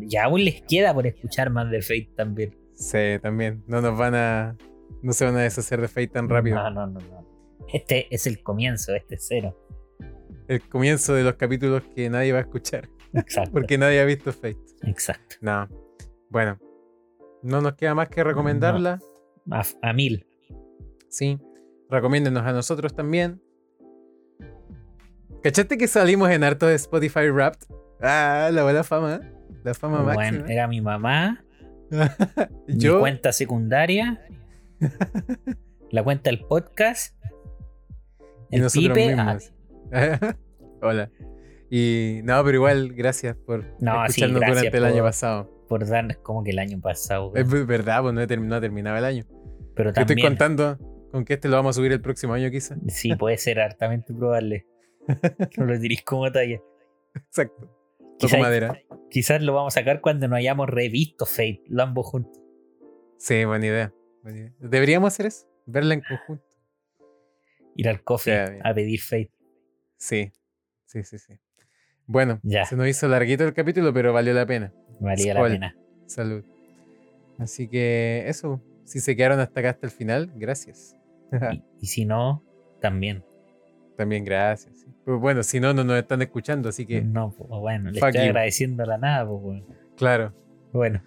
Y, 0.01 0.15
aún 0.18 0.43
les 0.43 0.61
queda 0.61 0.93
por 0.93 1.06
escuchar 1.06 1.49
más 1.49 1.69
de 1.69 1.81
Fate 1.81 2.11
también. 2.15 2.57
Sí, 2.73 3.19
también. 3.22 3.64
No 3.68 3.81
nos 3.81 3.97
van 3.97 4.15
a 4.15 4.57
no 5.01 5.14
se 5.14 5.26
van 5.26 5.35
a 5.38 5.41
deshacer 5.41 5.81
de 5.81 5.88
Fate 5.88 6.07
tan 6.07 6.30
rápido. 6.30 6.56
No, 6.56 6.69
no, 6.69 6.88
no, 6.88 6.99
no. 6.99 7.65
Este 7.72 8.14
es 8.14 8.27
el 8.27 8.41
comienzo, 8.41 8.93
este 8.95 9.15
es 9.15 9.26
cero. 9.27 9.56
El 10.47 10.61
comienzo 10.68 11.14
de 11.14 11.23
los 11.23 11.35
capítulos 11.35 11.84
que 11.95 12.10
nadie 12.10 12.31
va 12.31 12.39
a 12.39 12.41
escuchar. 12.41 12.89
Exacto. 13.14 13.51
Porque 13.53 13.77
nadie 13.77 14.01
ha 14.01 14.06
visto 14.06 14.31
Fate. 14.34 14.57
Exacto. 14.84 15.35
No. 15.41 15.68
Bueno, 16.30 16.57
no 17.43 17.61
nos 17.61 17.76
queda 17.76 17.93
más 17.95 18.10
que 18.10 18.23
recomendarla. 18.23 18.99
A, 19.81 19.93
mil. 19.93 20.26
Sí. 21.07 21.39
Recomiéndenos 21.89 22.43
a 22.45 22.51
nosotros 22.51 22.93
también. 22.93 23.41
¿Cachaste 25.41 25.77
que 25.77 25.88
salimos 25.88 26.30
en 26.30 26.43
harto 26.43 26.68
de 26.68 26.76
Spotify 26.76 27.30
Wrapped? 27.30 27.68
Ah, 28.02 28.50
la 28.52 28.64
buena 28.64 28.84
fama. 28.84 29.22
La 29.64 29.74
fama 29.74 30.04
máxima. 30.04 30.14
Bueno, 30.16 30.46
era 30.48 30.68
mi 30.68 30.82
mamá. 30.82 31.44
¿Yo? 32.68 32.96
Mi 32.96 33.00
cuenta 33.00 33.32
secundaria 33.32 34.22
la 35.92 36.04
cuenta 36.04 36.30
del 36.30 36.40
podcast. 36.40 37.16
El 38.52 38.60
y 38.60 38.62
nosotros 38.62 38.98
Pipe, 38.98 39.16
mismos. 39.16 39.54
Hola. 40.82 41.12
Y 41.70 42.22
no, 42.24 42.44
pero 42.44 42.56
igual, 42.56 42.94
gracias 42.94 43.36
por 43.36 43.66
escucharnos 43.80 44.42
durante 44.42 44.78
el 44.78 44.86
año 44.86 45.04
pasado. 45.04 45.66
Por 45.68 45.88
darnos 45.88 46.18
como 46.18 46.44
que 46.44 46.52
el 46.52 46.60
año 46.60 46.80
pasado. 46.82 47.32
Es 47.36 47.48
verdad, 47.68 48.02
pues 48.02 48.14
no, 48.14 48.22
he 48.22 48.28
terminado 48.28 48.98
el 48.98 49.06
año. 49.06 49.26
Pero 49.76 49.94
también. 49.94 50.18
estoy 50.18 50.30
contando 50.30 50.78
con 51.12 51.26
que 51.26 51.34
este 51.36 51.48
lo 51.48 51.58
vamos 51.58 51.76
a 51.76 51.78
subir 51.78 51.92
el 51.92 52.02
próximo 52.02 52.34
año, 52.34 52.50
quizás. 52.50 52.80
Sí, 52.88 53.16
puede 53.16 53.38
ser 53.38 53.60
hartamente 53.60 54.14
probable. 54.14 54.66
no 55.58 55.66
lo 55.66 55.78
diréis 55.78 56.04
como 56.04 56.32
talla. 56.32 56.60
Exacto. 57.14 57.78
Quizás, 58.20 58.40
madera. 58.40 58.80
Quizás 59.10 59.41
lo 59.41 59.54
vamos 59.54 59.76
a 59.76 59.80
sacar 59.80 60.02
cuando 60.02 60.28
no 60.28 60.36
hayamos 60.36 60.70
revisto 60.70 61.26
Fate, 61.26 61.64
lo 61.68 61.84
ambos 61.84 62.06
juntos. 62.06 62.41
Sí, 63.18 63.46
buena 63.46 63.66
idea. 63.66 63.94
Deberíamos 64.60 65.14
hacer 65.14 65.28
eso, 65.28 65.48
verla 65.66 65.94
en 65.94 66.02
conjunto. 66.02 66.44
Ir 67.76 67.88
al 67.88 68.04
cofre 68.04 68.60
a 68.64 68.74
pedir 68.74 69.00
Fate. 69.00 69.32
Sí, 69.98 70.32
sí, 70.86 71.04
sí, 71.04 71.18
sí. 71.18 71.34
Bueno, 72.06 72.40
ya. 72.44 72.66
se 72.66 72.76
nos 72.76 72.88
hizo 72.88 73.08
larguito 73.08 73.44
el 73.44 73.54
capítulo, 73.54 73.94
pero 73.94 74.12
valió 74.12 74.34
la 74.34 74.46
pena. 74.46 74.74
Valía 75.00 75.34
la 75.34 75.44
pena. 75.44 75.76
Salud. 76.08 76.44
Así 77.38 77.70
que 77.70 78.26
eso, 78.28 78.62
si 78.84 79.00
se 79.00 79.16
quedaron 79.16 79.40
hasta 79.40 79.60
acá 79.60 79.70
hasta 79.70 79.88
el 79.88 79.91
final, 79.91 80.32
gracias. 80.36 80.96
y, 81.80 81.86
si 81.88 82.06
no, 82.06 82.44
también. 82.82 83.24
También 84.00 84.24
gracias. 84.24 84.88
Pues 85.04 85.20
bueno, 85.20 85.44
si 85.44 85.60
no, 85.60 85.74
no 85.74 85.84
nos 85.84 85.98
están 85.98 86.22
escuchando, 86.22 86.70
así 86.70 86.86
que. 86.86 87.02
No, 87.02 87.32
pues 87.38 87.50
bueno, 87.50 87.92
le 87.92 88.00
estoy 88.00 88.16
agradeciendo 88.16 88.86
la 88.86 88.98
nada, 88.98 89.28
pues 89.28 89.42
bueno. 89.42 89.66
Claro. 89.98 90.34
Bueno. 90.72 91.04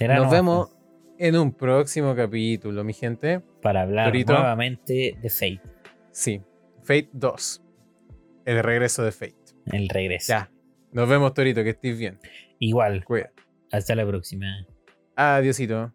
nos 0.00 0.30
vemos 0.30 0.70
en 1.18 1.36
un 1.36 1.52
próximo 1.52 2.14
capítulo, 2.14 2.84
mi 2.84 2.92
gente. 2.92 3.42
Para 3.62 3.82
hablar 3.82 4.14
nuevamente 4.14 5.18
de 5.20 5.28
Fate. 5.28 5.60
Sí, 6.12 6.40
Fate 6.84 7.08
2. 7.12 7.64
El 8.44 8.62
regreso 8.62 9.02
de 9.02 9.10
Fate. 9.10 9.34
El 9.64 9.88
regreso. 9.88 10.34
Ya. 10.34 10.52
Nos 10.92 11.08
vemos, 11.08 11.34
Torito, 11.34 11.64
que 11.64 11.70
estés 11.70 11.98
bien. 11.98 12.20
Igual. 12.60 13.04
Hasta 13.72 13.96
la 13.96 14.06
próxima. 14.06 14.46
Adiósito. 15.16 15.92